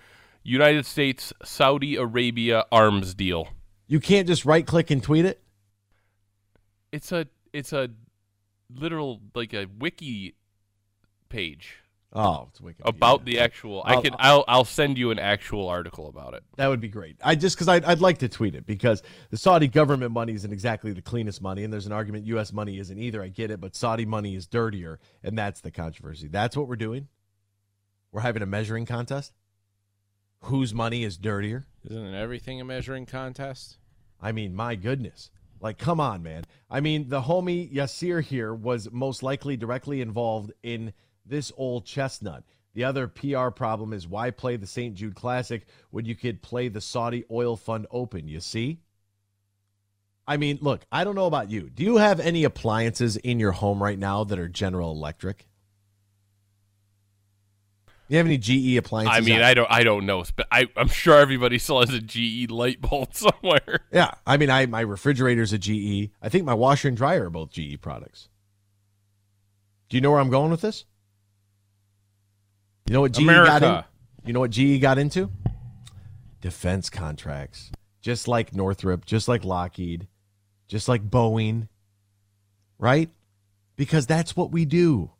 United 0.43 0.85
States 0.85 1.31
Saudi 1.41 1.95
Arabia 1.95 2.65
arms 2.69 3.13
deal. 3.13 3.47
You 3.87 4.01
can't 4.01 4.27
just 4.27 4.43
right 4.43 4.67
click 4.67 4.91
and 4.91 5.01
tweet 5.01 5.23
it. 5.23 5.41
It's 6.91 7.13
a 7.13 7.27
it's 7.53 7.73
a 7.73 7.89
literal 8.73 9.21
like 9.35 9.53
a 9.53 9.65
wiki 9.79 10.35
page 11.29 11.75
Oh, 12.13 12.47
it's 12.49 12.61
wicked. 12.61 12.81
about 12.85 13.25
the 13.25 13.39
actual. 13.39 13.83
I 13.85 13.95
I'll- 13.95 14.01
can 14.01 14.15
I'll 14.17 14.45
I'll 14.47 14.63
send 14.65 14.97
you 14.97 15.11
an 15.11 15.19
actual 15.19 15.67
article 15.67 16.07
about 16.07 16.33
it. 16.35 16.43
That 16.55 16.67
would 16.67 16.79
be 16.79 16.87
great. 16.87 17.17
I 17.21 17.35
just 17.35 17.57
because 17.57 17.67
I'd, 17.67 17.83
I'd 17.83 17.99
like 17.99 18.19
to 18.19 18.29
tweet 18.29 18.55
it 18.55 18.65
because 18.65 19.03
the 19.29 19.37
Saudi 19.37 19.67
government 19.67 20.13
money 20.13 20.33
isn't 20.33 20.51
exactly 20.51 20.93
the 20.93 21.01
cleanest 21.01 21.41
money, 21.41 21.63
and 21.65 21.71
there's 21.71 21.85
an 21.85 21.91
argument 21.91 22.25
U.S. 22.27 22.53
money 22.53 22.79
isn't 22.79 22.97
either. 22.97 23.21
I 23.21 23.27
get 23.27 23.51
it, 23.51 23.59
but 23.59 23.75
Saudi 23.75 24.05
money 24.05 24.35
is 24.35 24.47
dirtier, 24.47 24.99
and 25.21 25.37
that's 25.37 25.59
the 25.59 25.69
controversy. 25.69 26.29
That's 26.29 26.55
what 26.55 26.69
we're 26.69 26.77
doing. 26.77 27.09
We're 28.13 28.21
having 28.21 28.41
a 28.41 28.45
measuring 28.47 28.85
contest. 28.85 29.33
Whose 30.43 30.73
money 30.73 31.03
is 31.03 31.17
dirtier? 31.17 31.65
Isn't 31.83 32.13
everything 32.15 32.61
a 32.61 32.65
measuring 32.65 33.05
contest? 33.05 33.77
I 34.21 34.31
mean, 34.31 34.55
my 34.55 34.75
goodness. 34.75 35.29
Like, 35.61 35.77
come 35.77 35.99
on, 35.99 36.23
man. 36.23 36.43
I 36.69 36.81
mean, 36.81 37.09
the 37.09 37.21
homie 37.21 37.73
Yasir 37.73 38.21
here 38.23 38.53
was 38.53 38.91
most 38.91 39.23
likely 39.23 39.57
directly 39.57 40.01
involved 40.01 40.51
in 40.63 40.93
this 41.25 41.51
old 41.57 41.85
chestnut. 41.85 42.43
The 42.73 42.83
other 42.83 43.07
PR 43.07 43.49
problem 43.49 43.91
is 43.91 44.07
why 44.07 44.29
play 44.29 44.55
the 44.55 44.67
St. 44.67 44.93
Jude 44.93 45.15
Classic 45.15 45.65
when 45.89 46.05
you 46.05 46.15
could 46.15 46.41
play 46.41 46.67
the 46.67 46.81
Saudi 46.81 47.23
Oil 47.31 47.55
Fund 47.55 47.87
Open? 47.89 48.27
You 48.27 48.39
see? 48.39 48.81
I 50.27 50.37
mean, 50.37 50.59
look, 50.61 50.85
I 50.91 51.03
don't 51.03 51.15
know 51.15 51.25
about 51.25 51.49
you. 51.49 51.69
Do 51.69 51.83
you 51.83 51.97
have 51.97 52.19
any 52.19 52.43
appliances 52.43 53.15
in 53.17 53.39
your 53.39 53.53
home 53.53 53.81
right 53.81 53.97
now 53.97 54.25
that 54.25 54.37
are 54.37 54.49
General 54.49 54.91
Electric? 54.91 55.47
You 58.09 58.17
have 58.17 58.25
any 58.25 58.37
GE 58.37 58.77
appliances? 58.77 59.17
I 59.17 59.19
mean, 59.21 59.41
I 59.41 59.53
don't 59.53 59.69
I 59.69 59.83
don't 59.83 60.05
know, 60.05 60.23
but 60.35 60.47
I 60.51 60.67
I'm 60.77 60.87
sure 60.87 61.17
everybody 61.17 61.59
still 61.59 61.81
has 61.81 61.93
a 61.93 61.99
GE 61.99 62.49
light 62.49 62.79
bulb 62.81 63.13
somewhere. 63.13 63.81
Yeah, 63.91 64.11
I 64.25 64.37
mean, 64.37 64.49
I 64.49 64.65
my 64.65 64.81
refrigerator's 64.81 65.53
a 65.53 65.57
GE. 65.57 66.11
I 66.21 66.29
think 66.29 66.45
my 66.45 66.53
washer 66.53 66.87
and 66.87 66.95
dryer 66.95 67.25
are 67.25 67.29
both 67.29 67.51
GE 67.51 67.81
products. 67.81 68.29
Do 69.89 69.97
you 69.97 70.01
know 70.01 70.11
where 70.11 70.19
I'm 70.19 70.29
going 70.29 70.51
with 70.51 70.61
this? 70.61 70.85
You 72.87 72.93
know 72.93 73.01
what 73.01 73.11
GE 73.11 73.25
got 73.25 73.63
in? 73.63 73.83
You 74.25 74.33
know 74.33 74.39
what 74.39 74.51
GE 74.51 74.81
got 74.81 74.97
into? 74.97 75.29
Defense 76.41 76.89
contracts, 76.89 77.71
just 78.01 78.27
like 78.27 78.55
Northrop, 78.55 79.05
just 79.05 79.27
like 79.27 79.43
Lockheed, 79.43 80.07
just 80.67 80.87
like 80.87 81.09
Boeing, 81.09 81.67
right? 82.77 83.09
Because 83.75 84.05
that's 84.05 84.35
what 84.35 84.51
we 84.51 84.65
do 84.65 85.11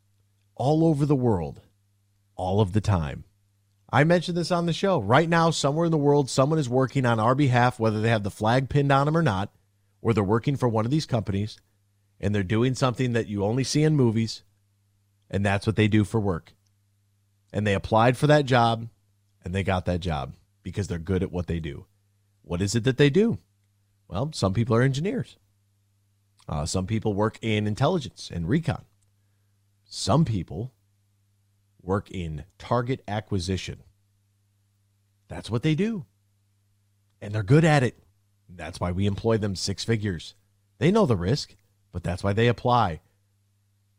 all 0.56 0.86
over 0.86 1.06
the 1.06 1.16
world, 1.16 1.62
all 2.38 2.62
of 2.62 2.72
the 2.74 2.82
time. 2.82 3.26
I 3.90 4.04
mentioned 4.04 4.38
this 4.38 4.52
on 4.52 4.66
the 4.66 4.74
show. 4.74 5.00
Right 5.00 5.30
now, 5.30 5.50
somewhere 5.50 5.86
in 5.86 5.92
the 5.92 5.98
world, 5.98 6.30
someone 6.30 6.60
is 6.60 6.70
working 6.70 7.06
on 7.06 7.20
our 7.20 7.36
behalf, 7.36 7.80
whether 7.80 8.02
they 8.02 8.10
have 8.10 8.24
the 8.24 8.32
flag 8.32 8.70
pinned 8.70 8.92
on 8.92 9.06
them 9.06 9.18
or 9.18 9.24
not, 9.24 9.54
or 10.02 10.14
they're 10.14 10.24
working 10.24 10.58
for 10.58 10.68
one 10.68 10.86
of 10.86 10.92
these 10.92 11.06
companies, 11.06 11.58
and 12.20 12.34
they're 12.34 12.44
doing 12.44 12.76
something 12.76 13.14
that 13.14 13.28
you 13.28 13.44
only 13.44 13.64
see 13.64 13.84
in 13.84 13.96
movies, 13.96 14.44
and 15.30 15.46
that's 15.46 15.66
what 15.66 15.76
they 15.76 15.88
do 15.88 16.04
for 16.04 16.20
work. 16.20 16.54
And 17.54 17.66
they 17.66 17.74
applied 17.74 18.18
for 18.18 18.28
that 18.28 18.46
job, 18.46 18.88
and 19.44 19.56
they 19.56 19.64
got 19.64 19.86
that 19.86 20.02
job 20.02 20.34
because 20.64 20.88
they're 20.88 21.00
good 21.00 21.24
at 21.24 21.32
what 21.32 21.48
they 21.48 21.60
do. 21.60 21.86
What 22.42 22.62
is 22.62 22.76
it 22.76 22.84
that 22.84 22.98
they 22.98 23.10
do? 23.10 23.40
Well, 24.10 24.32
some 24.34 24.54
people 24.54 24.76
are 24.76 24.82
engineers. 24.82 25.38
Uh, 26.48 26.66
some 26.66 26.88
people 26.88 27.14
work 27.14 27.38
in 27.42 27.68
intelligence 27.68 28.30
and 28.34 28.48
recon. 28.48 28.86
Some 29.86 30.26
people 30.26 30.74
work 31.88 32.12
in 32.12 32.44
target 32.58 33.02
acquisition. 33.08 33.82
That's 35.28 35.50
what 35.50 35.64
they 35.64 35.74
do. 35.74 36.06
And 37.22 37.34
they're 37.34 37.44
good 37.44 37.66
at 37.66 37.84
it. 37.84 37.98
That's 38.50 38.80
why 38.80 38.92
we 38.92 39.06
employ 39.06 39.38
them 39.38 39.56
six 39.56 39.84
figures. 39.84 40.36
They 40.78 40.92
know 40.92 41.06
the 41.06 41.16
risk, 41.16 41.56
but 41.92 42.04
that's 42.04 42.24
why 42.24 42.34
they 42.34 42.48
apply. 42.48 43.02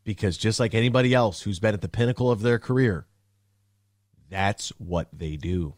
Because 0.03 0.37
just 0.37 0.59
like 0.59 0.73
anybody 0.73 1.13
else 1.13 1.41
who's 1.41 1.59
been 1.59 1.73
at 1.73 1.81
the 1.81 1.89
pinnacle 1.89 2.31
of 2.31 2.41
their 2.41 2.59
career, 2.59 3.05
that's 4.29 4.69
what 4.77 5.07
they 5.11 5.35
do. 5.35 5.75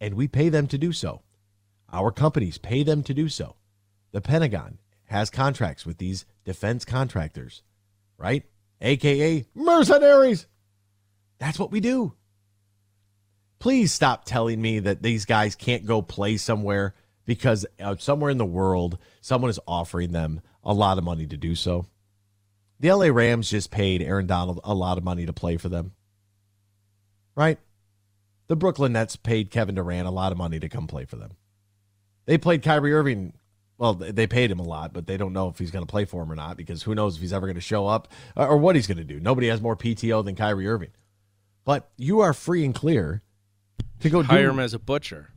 And 0.00 0.14
we 0.14 0.28
pay 0.28 0.48
them 0.48 0.66
to 0.68 0.78
do 0.78 0.92
so. 0.92 1.22
Our 1.92 2.12
companies 2.12 2.58
pay 2.58 2.82
them 2.82 3.02
to 3.04 3.14
do 3.14 3.28
so. 3.28 3.56
The 4.12 4.20
Pentagon 4.20 4.78
has 5.04 5.30
contracts 5.30 5.84
with 5.84 5.98
these 5.98 6.24
defense 6.44 6.84
contractors, 6.84 7.62
right? 8.16 8.44
AKA 8.80 9.46
mercenaries. 9.54 10.46
That's 11.42 11.58
what 11.58 11.72
we 11.72 11.80
do. 11.80 12.14
Please 13.58 13.92
stop 13.92 14.24
telling 14.24 14.62
me 14.62 14.78
that 14.78 15.02
these 15.02 15.24
guys 15.24 15.56
can't 15.56 15.84
go 15.84 16.00
play 16.00 16.36
somewhere 16.36 16.94
because 17.24 17.66
uh, 17.80 17.96
somewhere 17.98 18.30
in 18.30 18.38
the 18.38 18.46
world 18.46 18.96
someone 19.20 19.50
is 19.50 19.58
offering 19.66 20.12
them 20.12 20.40
a 20.62 20.72
lot 20.72 20.98
of 20.98 21.04
money 21.04 21.26
to 21.26 21.36
do 21.36 21.56
so. 21.56 21.86
The 22.78 22.92
LA 22.92 23.06
Rams 23.06 23.50
just 23.50 23.72
paid 23.72 24.02
Aaron 24.02 24.28
Donald 24.28 24.60
a 24.62 24.72
lot 24.72 24.98
of 24.98 25.04
money 25.04 25.26
to 25.26 25.32
play 25.32 25.56
for 25.56 25.68
them. 25.68 25.94
Right? 27.34 27.58
The 28.46 28.54
Brooklyn 28.54 28.92
Nets 28.92 29.16
paid 29.16 29.50
Kevin 29.50 29.74
Durant 29.74 30.06
a 30.06 30.12
lot 30.12 30.30
of 30.30 30.38
money 30.38 30.60
to 30.60 30.68
come 30.68 30.86
play 30.86 31.06
for 31.06 31.16
them. 31.16 31.32
They 32.24 32.38
played 32.38 32.62
Kyrie 32.62 32.94
Irving. 32.94 33.32
Well, 33.78 33.94
they 33.94 34.28
paid 34.28 34.52
him 34.52 34.60
a 34.60 34.64
lot, 34.64 34.92
but 34.92 35.08
they 35.08 35.16
don't 35.16 35.32
know 35.32 35.48
if 35.48 35.58
he's 35.58 35.72
going 35.72 35.84
to 35.84 35.90
play 35.90 36.04
for 36.04 36.22
him 36.22 36.30
or 36.30 36.36
not 36.36 36.56
because 36.56 36.84
who 36.84 36.94
knows 36.94 37.16
if 37.16 37.20
he's 37.20 37.32
ever 37.32 37.48
going 37.48 37.56
to 37.56 37.60
show 37.60 37.88
up 37.88 38.12
or 38.36 38.56
what 38.56 38.76
he's 38.76 38.86
going 38.86 38.98
to 38.98 39.04
do. 39.04 39.18
Nobody 39.18 39.48
has 39.48 39.60
more 39.60 39.74
PTO 39.74 40.24
than 40.24 40.36
Kyrie 40.36 40.68
Irving. 40.68 40.90
But 41.64 41.90
you 41.96 42.20
are 42.20 42.32
free 42.32 42.64
and 42.64 42.74
clear 42.74 43.22
to 44.00 44.10
go 44.10 44.22
Hire 44.22 44.46
do, 44.46 44.50
him 44.50 44.58
as 44.58 44.74
a 44.74 44.78
butcher. 44.78 45.30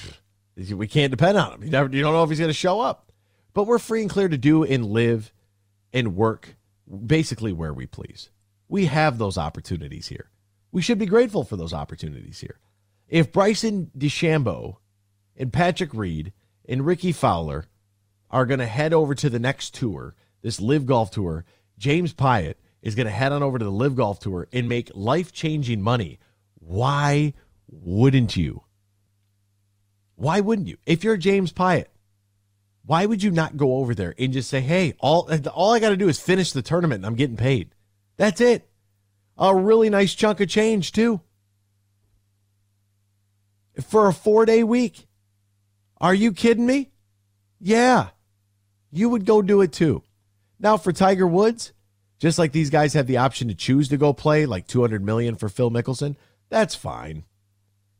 we 0.56 0.86
can't 0.86 1.10
depend 1.10 1.38
on 1.38 1.54
him. 1.54 1.64
You 1.64 1.70
never, 1.70 1.94
you 1.94 2.02
don't 2.02 2.12
know 2.12 2.22
if 2.22 2.30
he's 2.30 2.38
going 2.38 2.48
to 2.48 2.54
show 2.54 2.80
up. 2.80 3.12
But 3.52 3.64
we're 3.64 3.78
free 3.78 4.02
and 4.02 4.10
clear 4.10 4.28
to 4.28 4.38
do 4.38 4.64
and 4.64 4.84
live 4.84 5.32
and 5.92 6.14
work 6.14 6.56
basically 7.06 7.52
where 7.52 7.72
we 7.72 7.86
please. 7.86 8.30
We 8.68 8.86
have 8.86 9.18
those 9.18 9.38
opportunities 9.38 10.08
here. 10.08 10.30
We 10.72 10.82
should 10.82 10.98
be 10.98 11.06
grateful 11.06 11.44
for 11.44 11.56
those 11.56 11.72
opportunities 11.72 12.40
here. 12.40 12.58
If 13.08 13.32
Bryson 13.32 13.90
DeChambeau 13.96 14.76
and 15.36 15.52
Patrick 15.52 15.94
Reed 15.94 16.32
and 16.68 16.84
Rickie 16.84 17.12
Fowler 17.12 17.66
are 18.30 18.46
going 18.46 18.60
to 18.60 18.66
head 18.66 18.92
over 18.92 19.14
to 19.14 19.30
the 19.30 19.38
next 19.38 19.74
tour, 19.74 20.14
this 20.42 20.60
LIV 20.60 20.86
Golf 20.86 21.10
Tour, 21.10 21.44
James 21.78 22.12
Piot 22.12 22.56
is 22.86 22.94
going 22.94 23.06
to 23.06 23.12
head 23.12 23.32
on 23.32 23.42
over 23.42 23.58
to 23.58 23.64
the 23.64 23.70
LIV 23.70 23.96
Golf 23.96 24.20
Tour 24.20 24.46
and 24.52 24.68
make 24.68 24.92
life 24.94 25.32
changing 25.32 25.82
money. 25.82 26.20
Why 26.60 27.34
wouldn't 27.66 28.36
you? 28.36 28.62
Why 30.14 30.40
wouldn't 30.40 30.68
you? 30.68 30.76
If 30.86 31.02
you're 31.02 31.16
James 31.16 31.52
Piot, 31.52 31.86
why 32.84 33.04
would 33.04 33.24
you 33.24 33.32
not 33.32 33.56
go 33.56 33.78
over 33.78 33.92
there 33.92 34.14
and 34.16 34.32
just 34.32 34.48
say, 34.48 34.60
"Hey, 34.60 34.94
all 35.00 35.28
all 35.52 35.72
I 35.72 35.80
got 35.80 35.88
to 35.88 35.96
do 35.96 36.08
is 36.08 36.20
finish 36.20 36.52
the 36.52 36.62
tournament 36.62 37.00
and 37.00 37.06
I'm 37.06 37.16
getting 37.16 37.36
paid." 37.36 37.74
That's 38.16 38.40
it. 38.40 38.70
A 39.36 39.52
really 39.52 39.90
nice 39.90 40.14
chunk 40.14 40.38
of 40.40 40.48
change 40.48 40.92
too. 40.92 41.20
For 43.82 44.08
a 44.08 44.12
4-day 44.12 44.62
week. 44.62 45.08
Are 46.00 46.14
you 46.14 46.32
kidding 46.32 46.66
me? 46.66 46.92
Yeah. 47.60 48.10
You 48.92 49.08
would 49.08 49.26
go 49.26 49.42
do 49.42 49.60
it 49.60 49.72
too. 49.72 50.04
Now 50.60 50.76
for 50.76 50.92
Tiger 50.92 51.26
Woods, 51.26 51.72
just 52.18 52.38
like 52.38 52.52
these 52.52 52.70
guys 52.70 52.94
have 52.94 53.06
the 53.06 53.18
option 53.18 53.48
to 53.48 53.54
choose 53.54 53.88
to 53.88 53.96
go 53.96 54.12
play 54.12 54.46
like 54.46 54.66
200 54.66 55.04
million 55.04 55.36
for 55.36 55.48
Phil 55.48 55.70
Mickelson, 55.70 56.16
that's 56.48 56.74
fine. 56.74 57.24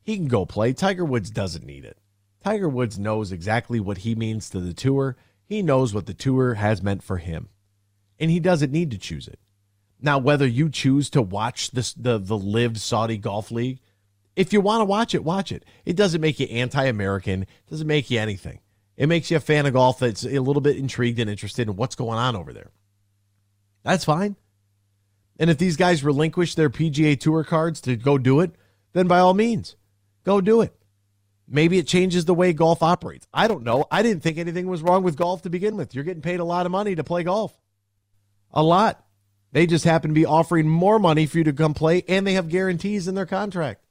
He 0.03 0.17
can 0.17 0.29
go 0.29 0.47
play. 0.47 0.73
Tiger 0.73 1.05
Woods 1.05 1.31
doesn't 1.31 1.67
need 1.67 1.85
it. 1.85 1.99
Tiger 2.43 2.69
Woods 2.69 2.99
knows 2.99 3.33
exactly 3.33 3.81
what 3.81 3.99
he 3.99 4.14
means 4.14 4.49
to 4.51 4.61
the 4.61 4.73
tour. 4.73 5.17
He 5.45 5.62
knows 5.62 5.93
what 5.93 6.07
the 6.07 6.14
tour 6.14 6.55
has 6.55 6.83
meant 6.83 7.03
for 7.03 7.19
him. 7.19 7.49
And 8.19 8.31
he 8.31 8.41
doesn't 8.41 8.73
need 8.73 8.91
to 8.93 8.99
choose 8.99 9.27
it. 9.29 9.41
Now, 10.01 10.19
whether 10.19 10.47
you 10.47 10.69
choose 10.69 11.11
to 11.11 11.23
watch 11.23 11.71
this 11.73 11.93
the 11.93 12.19
the 12.19 12.39
LIV 12.39 12.79
Saudi 12.79 13.17
Golf 13.17 13.51
League, 13.51 13.81
if 14.37 14.53
you 14.53 14.61
want 14.61 14.83
to 14.83 14.85
watch 14.85 15.14
it, 15.14 15.25
watch 15.25 15.51
it. 15.51 15.64
It 15.85 15.97
doesn't 15.97 16.21
make 16.21 16.39
you 16.39 16.47
anti-American. 16.47 17.43
It 17.43 17.71
doesn't 17.71 17.87
make 17.87 18.11
you 18.11 18.21
anything. 18.21 18.61
It 18.97 19.09
makes 19.09 19.31
you 19.31 19.39
a 19.39 19.41
fan 19.41 19.67
of 19.67 19.73
golf 19.73 19.99
that's 19.99 20.25
a 20.25 20.39
little 20.39 20.61
bit 20.62 20.77
intrigued 20.77 21.19
and 21.19 21.29
interested 21.29 21.69
in 21.69 21.77
what's 21.77 21.95
going 21.95 22.19
on 22.19 22.37
over 22.37 22.53
there. 22.53 22.71
That's 23.87 24.05
fine. 24.05 24.34
And 25.39 25.49
if 25.49 25.59
these 25.59 25.76
guys 25.76 26.03
relinquish 26.03 26.57
their 26.57 26.68
PGA 26.68 27.18
Tour 27.18 27.45
cards 27.45 27.80
to 27.82 27.95
go 27.95 28.18
do 28.18 28.41
it, 28.41 28.51
then 28.95 29.07
by 29.07 29.20
all 29.20 29.32
means, 29.32 29.76
go 30.24 30.41
do 30.41 30.61
it. 30.61 30.74
Maybe 31.47 31.78
it 31.78 31.87
changes 31.87 32.24
the 32.24 32.34
way 32.34 32.53
golf 32.53 32.82
operates. 32.82 33.28
I 33.32 33.47
don't 33.47 33.62
know. 33.62 33.87
I 33.89 34.03
didn't 34.03 34.24
think 34.24 34.39
anything 34.39 34.66
was 34.66 34.82
wrong 34.82 35.05
with 35.05 35.16
golf 35.16 35.43
to 35.43 35.51
begin 35.51 35.76
with. 35.76 35.95
You're 35.95 36.03
getting 36.03 36.20
paid 36.20 36.41
a 36.41 36.45
lot 36.45 36.66
of 36.66 36.72
money 36.72 36.97
to 36.97 37.05
play 37.05 37.22
golf. 37.22 37.57
A 38.53 38.62
lot. 38.62 39.05
They 39.53 39.68
just 39.68 39.84
happen 39.84 40.11
to 40.11 40.14
be 40.14 40.26
offering 40.26 40.68
more 40.68 40.99
money 40.99 41.24
for 41.26 41.39
you 41.39 41.45
to 41.45 41.53
come 41.53 41.72
play, 41.72 42.03
and 42.09 42.26
they 42.26 42.32
have 42.32 42.49
guarantees 42.49 43.07
in 43.07 43.14
their 43.14 43.24
contract. 43.24 43.84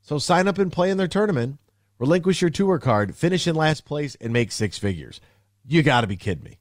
So 0.00 0.18
sign 0.18 0.48
up 0.48 0.58
and 0.58 0.72
play 0.72 0.90
in 0.90 0.98
their 0.98 1.06
tournament, 1.06 1.60
relinquish 2.00 2.40
your 2.40 2.50
tour 2.50 2.80
card, 2.80 3.14
finish 3.14 3.46
in 3.46 3.54
last 3.54 3.84
place, 3.84 4.16
and 4.16 4.32
make 4.32 4.50
six 4.50 4.78
figures. 4.78 5.20
You 5.64 5.84
got 5.84 6.00
to 6.00 6.08
be 6.08 6.16
kidding 6.16 6.42
me. 6.42 6.58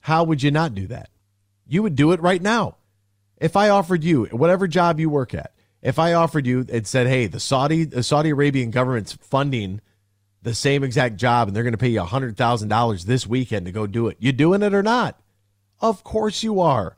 How 0.00 0.22
would 0.24 0.42
you 0.42 0.50
not 0.50 0.74
do 0.74 0.86
that? 0.88 1.08
You 1.66 1.82
would 1.82 1.96
do 1.96 2.12
it 2.12 2.20
right 2.20 2.40
now. 2.40 2.76
If 3.38 3.56
I 3.56 3.68
offered 3.68 4.02
you 4.02 4.26
whatever 4.26 4.66
job 4.66 4.98
you 4.98 5.10
work 5.10 5.34
at, 5.34 5.52
if 5.82 5.98
I 5.98 6.14
offered 6.14 6.46
you 6.46 6.64
and 6.70 6.86
said, 6.86 7.06
"Hey, 7.06 7.26
the 7.26 7.40
Saudi 7.40 7.84
the 7.84 8.02
Saudi 8.02 8.30
Arabian 8.30 8.70
government's 8.70 9.12
funding 9.12 9.80
the 10.42 10.54
same 10.54 10.84
exact 10.84 11.16
job, 11.16 11.48
and 11.48 11.56
they're 11.56 11.64
going 11.64 11.72
to 11.72 11.78
pay 11.78 11.88
you 11.88 12.00
hundred 12.02 12.36
thousand 12.36 12.68
dollars 12.68 13.04
this 13.04 13.26
weekend 13.26 13.66
to 13.66 13.72
go 13.72 13.86
do 13.86 14.08
it," 14.08 14.16
you 14.18 14.32
doing 14.32 14.62
it 14.62 14.74
or 14.74 14.82
not? 14.82 15.20
Of 15.80 16.02
course 16.02 16.42
you 16.42 16.60
are. 16.60 16.96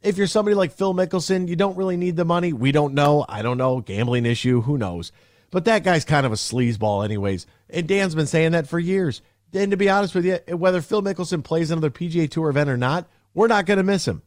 If 0.00 0.18
you're 0.18 0.26
somebody 0.26 0.54
like 0.54 0.72
Phil 0.72 0.94
Mickelson, 0.94 1.48
you 1.48 1.56
don't 1.56 1.76
really 1.76 1.96
need 1.96 2.16
the 2.16 2.26
money. 2.26 2.52
We 2.52 2.72
don't 2.72 2.94
know. 2.94 3.24
I 3.28 3.42
don't 3.42 3.58
know. 3.58 3.80
Gambling 3.80 4.26
issue. 4.26 4.60
Who 4.60 4.76
knows? 4.76 5.12
But 5.50 5.64
that 5.64 5.82
guy's 5.82 6.04
kind 6.04 6.26
of 6.26 6.32
a 6.32 6.36
sleazeball, 6.36 7.04
anyways. 7.04 7.46
And 7.70 7.88
Dan's 7.88 8.14
been 8.14 8.26
saying 8.26 8.52
that 8.52 8.68
for 8.68 8.78
years. 8.78 9.22
And 9.54 9.70
to 9.70 9.76
be 9.76 9.88
honest 9.88 10.14
with 10.14 10.26
you, 10.26 10.38
whether 10.56 10.82
Phil 10.82 11.02
Mickelson 11.02 11.42
plays 11.42 11.70
another 11.70 11.90
PGA 11.90 12.30
Tour 12.30 12.50
event 12.50 12.68
or 12.68 12.76
not, 12.76 13.08
we're 13.34 13.48
not 13.48 13.66
going 13.66 13.78
to 13.78 13.82
miss 13.82 14.06
him. 14.06 14.22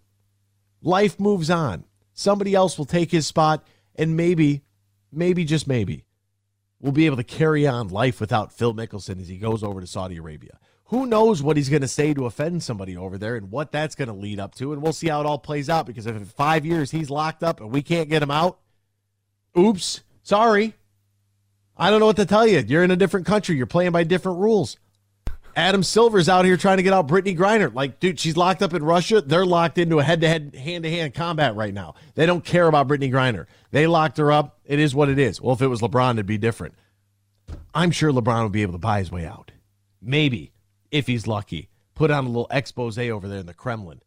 Life 0.81 1.19
moves 1.19 1.49
on. 1.49 1.85
Somebody 2.13 2.53
else 2.53 2.77
will 2.77 2.85
take 2.85 3.11
his 3.11 3.25
spot, 3.27 3.65
and 3.95 4.15
maybe, 4.15 4.63
maybe 5.11 5.45
just 5.45 5.67
maybe, 5.67 6.05
we'll 6.79 6.91
be 6.91 7.05
able 7.05 7.17
to 7.17 7.23
carry 7.23 7.65
on 7.65 7.87
life 7.87 8.19
without 8.19 8.51
Phil 8.51 8.73
Mickelson 8.73 9.19
as 9.21 9.27
he 9.27 9.37
goes 9.37 9.63
over 9.63 9.81
to 9.81 9.87
Saudi 9.87 10.17
Arabia. 10.17 10.59
Who 10.85 11.05
knows 11.05 11.43
what 11.43 11.57
he's 11.57 11.69
going 11.69 11.81
to 11.81 11.87
say 11.87 12.13
to 12.13 12.25
offend 12.25 12.63
somebody 12.63 12.95
over 12.95 13.17
there 13.17 13.35
and 13.35 13.51
what 13.51 13.71
that's 13.71 13.95
going 13.95 14.07
to 14.07 14.13
lead 14.13 14.39
up 14.39 14.55
to, 14.55 14.71
and 14.71 14.81
we'll 14.81 14.93
see 14.93 15.09
how 15.09 15.19
it 15.19 15.25
all 15.25 15.37
plays 15.37 15.69
out. 15.69 15.85
Because 15.85 16.05
if 16.05 16.15
in 16.15 16.25
five 16.25 16.65
years 16.65 16.91
he's 16.91 17.09
locked 17.09 17.43
up 17.43 17.59
and 17.59 17.71
we 17.71 17.81
can't 17.81 18.09
get 18.09 18.23
him 18.23 18.31
out, 18.31 18.59
oops, 19.57 20.01
sorry. 20.23 20.75
I 21.75 21.89
don't 21.89 21.99
know 21.99 22.05
what 22.05 22.15
to 22.15 22.25
tell 22.25 22.47
you. 22.47 22.63
You're 22.65 22.83
in 22.83 22.91
a 22.91 22.95
different 22.95 23.25
country. 23.25 23.55
You're 23.55 23.65
playing 23.65 23.91
by 23.91 24.05
different 24.05 24.39
rules. 24.39 24.77
Adam 25.57 25.81
Silver's 25.81 26.29
out 26.29 26.45
here 26.45 26.55
trying 26.55 26.77
to 26.77 26.83
get 26.83 26.93
out 26.93 27.07
Brittney 27.07 27.35
Griner. 27.35 27.73
Like, 27.73 27.99
dude, 27.99 28.19
she's 28.19 28.37
locked 28.37 28.61
up 28.61 28.75
in 28.75 28.83
Russia. 28.83 29.21
They're 29.21 29.43
locked 29.43 29.79
into 29.79 29.97
a 29.97 30.03
head-to-head, 30.03 30.53
hand-to-hand 30.53 31.15
combat 31.15 31.55
right 31.55 31.73
now. 31.73 31.95
They 32.13 32.27
don't 32.27 32.45
care 32.45 32.67
about 32.67 32.87
Brittney 32.87 33.11
Griner. 33.11 33.47
They 33.71 33.87
locked 33.87 34.17
her 34.17 34.31
up. 34.31 34.59
It 34.65 34.77
is 34.77 34.93
what 34.93 35.09
it 35.09 35.17
is. 35.17 35.41
Well, 35.41 35.55
if 35.55 35.61
it 35.63 35.67
was 35.67 35.81
LeBron, 35.81 36.13
it'd 36.13 36.27
be 36.27 36.37
different. 36.37 36.75
I'm 37.73 37.89
sure 37.89 38.11
LeBron 38.11 38.43
would 38.43 38.51
be 38.51 38.61
able 38.61 38.73
to 38.73 38.77
buy 38.77 38.99
his 38.99 39.11
way 39.11 39.25
out. 39.25 39.51
Maybe, 39.99 40.53
if 40.91 41.07
he's 41.07 41.25
lucky. 41.25 41.69
Put 41.95 42.11
on 42.11 42.25
a 42.25 42.27
little 42.27 42.47
expose 42.51 42.99
over 42.99 43.27
there 43.27 43.39
in 43.39 43.47
the 43.47 43.55
Kremlin. 43.55 44.01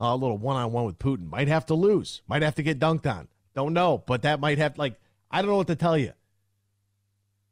Uh, 0.00 0.06
a 0.06 0.16
little 0.16 0.38
one-on-one 0.38 0.86
with 0.86 0.98
Putin. 0.98 1.28
Might 1.28 1.48
have 1.48 1.66
to 1.66 1.74
lose. 1.74 2.22
Might 2.26 2.40
have 2.40 2.54
to 2.54 2.62
get 2.62 2.78
dunked 2.78 3.06
on. 3.06 3.28
Don't 3.54 3.74
know, 3.74 4.02
but 4.06 4.22
that 4.22 4.40
might 4.40 4.56
have 4.56 4.78
like 4.78 4.98
I 5.30 5.42
don't 5.42 5.50
know 5.50 5.56
what 5.58 5.66
to 5.66 5.76
tell 5.76 5.98
you. 5.98 6.12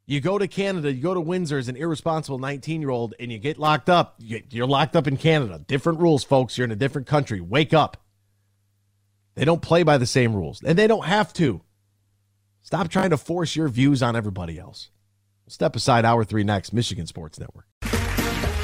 You 0.07 0.21
go 0.21 0.37
to 0.37 0.47
Canada, 0.47 0.93
you 0.93 1.03
go 1.03 1.15
to 1.15 1.21
Windsor 1.21 1.57
as 1.57 1.69
an 1.69 1.77
irresponsible 1.77 2.39
19 2.39 2.81
year 2.83 2.91
old, 2.91 3.15
and 3.19 3.33
you 3.33 3.39
get 3.39 3.59
locked 3.59 3.89
up. 3.89 4.17
You're 4.19 4.67
locked 4.67 4.97
up 4.97 5.07
in 5.07 5.17
Canada. 5.17 5.65
Different 5.67 6.01
rules, 6.01 6.25
folks. 6.25 6.59
You're 6.59 6.67
in 6.67 6.73
a 6.73 6.77
different 6.77 7.07
country. 7.07 7.41
Wake 7.41 7.73
up. 7.73 7.97
They 9.35 9.45
don't 9.45 9.63
play 9.63 9.83
by 9.83 9.99
the 9.99 10.07
same 10.07 10.35
rules, 10.35 10.63
and 10.63 10.79
they 10.79 10.87
don't 10.87 11.07
have 11.07 11.33
to. 11.35 11.63
Stop 12.63 12.89
trying 12.89 13.11
to 13.11 13.17
force 13.17 13.57
your 13.57 13.69
views 13.69 14.03
on 14.03 14.15
everybody 14.15 14.59
else. 14.59 14.91
Step 15.49 15.75
aside, 15.75 16.05
hour 16.05 16.25
three 16.25 16.45
next, 16.45 16.73
Michigan 16.73 17.07
Sports 17.07 17.39
Network. 17.39 17.67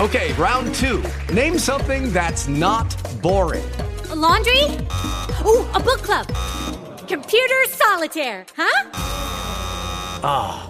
Okay, 0.00 0.32
round 0.34 0.74
two. 0.74 1.02
Name 1.32 1.58
something 1.58 2.10
that's 2.12 2.48
not 2.48 2.96
boring. 3.20 3.64
A 4.10 4.14
laundry? 4.14 4.64
Ooh, 5.44 5.66
a 5.74 5.80
book 5.80 6.02
club. 6.02 6.26
Computer 7.06 7.64
solitaire, 7.68 8.46
huh? 8.56 8.90
Ah, 10.22 10.69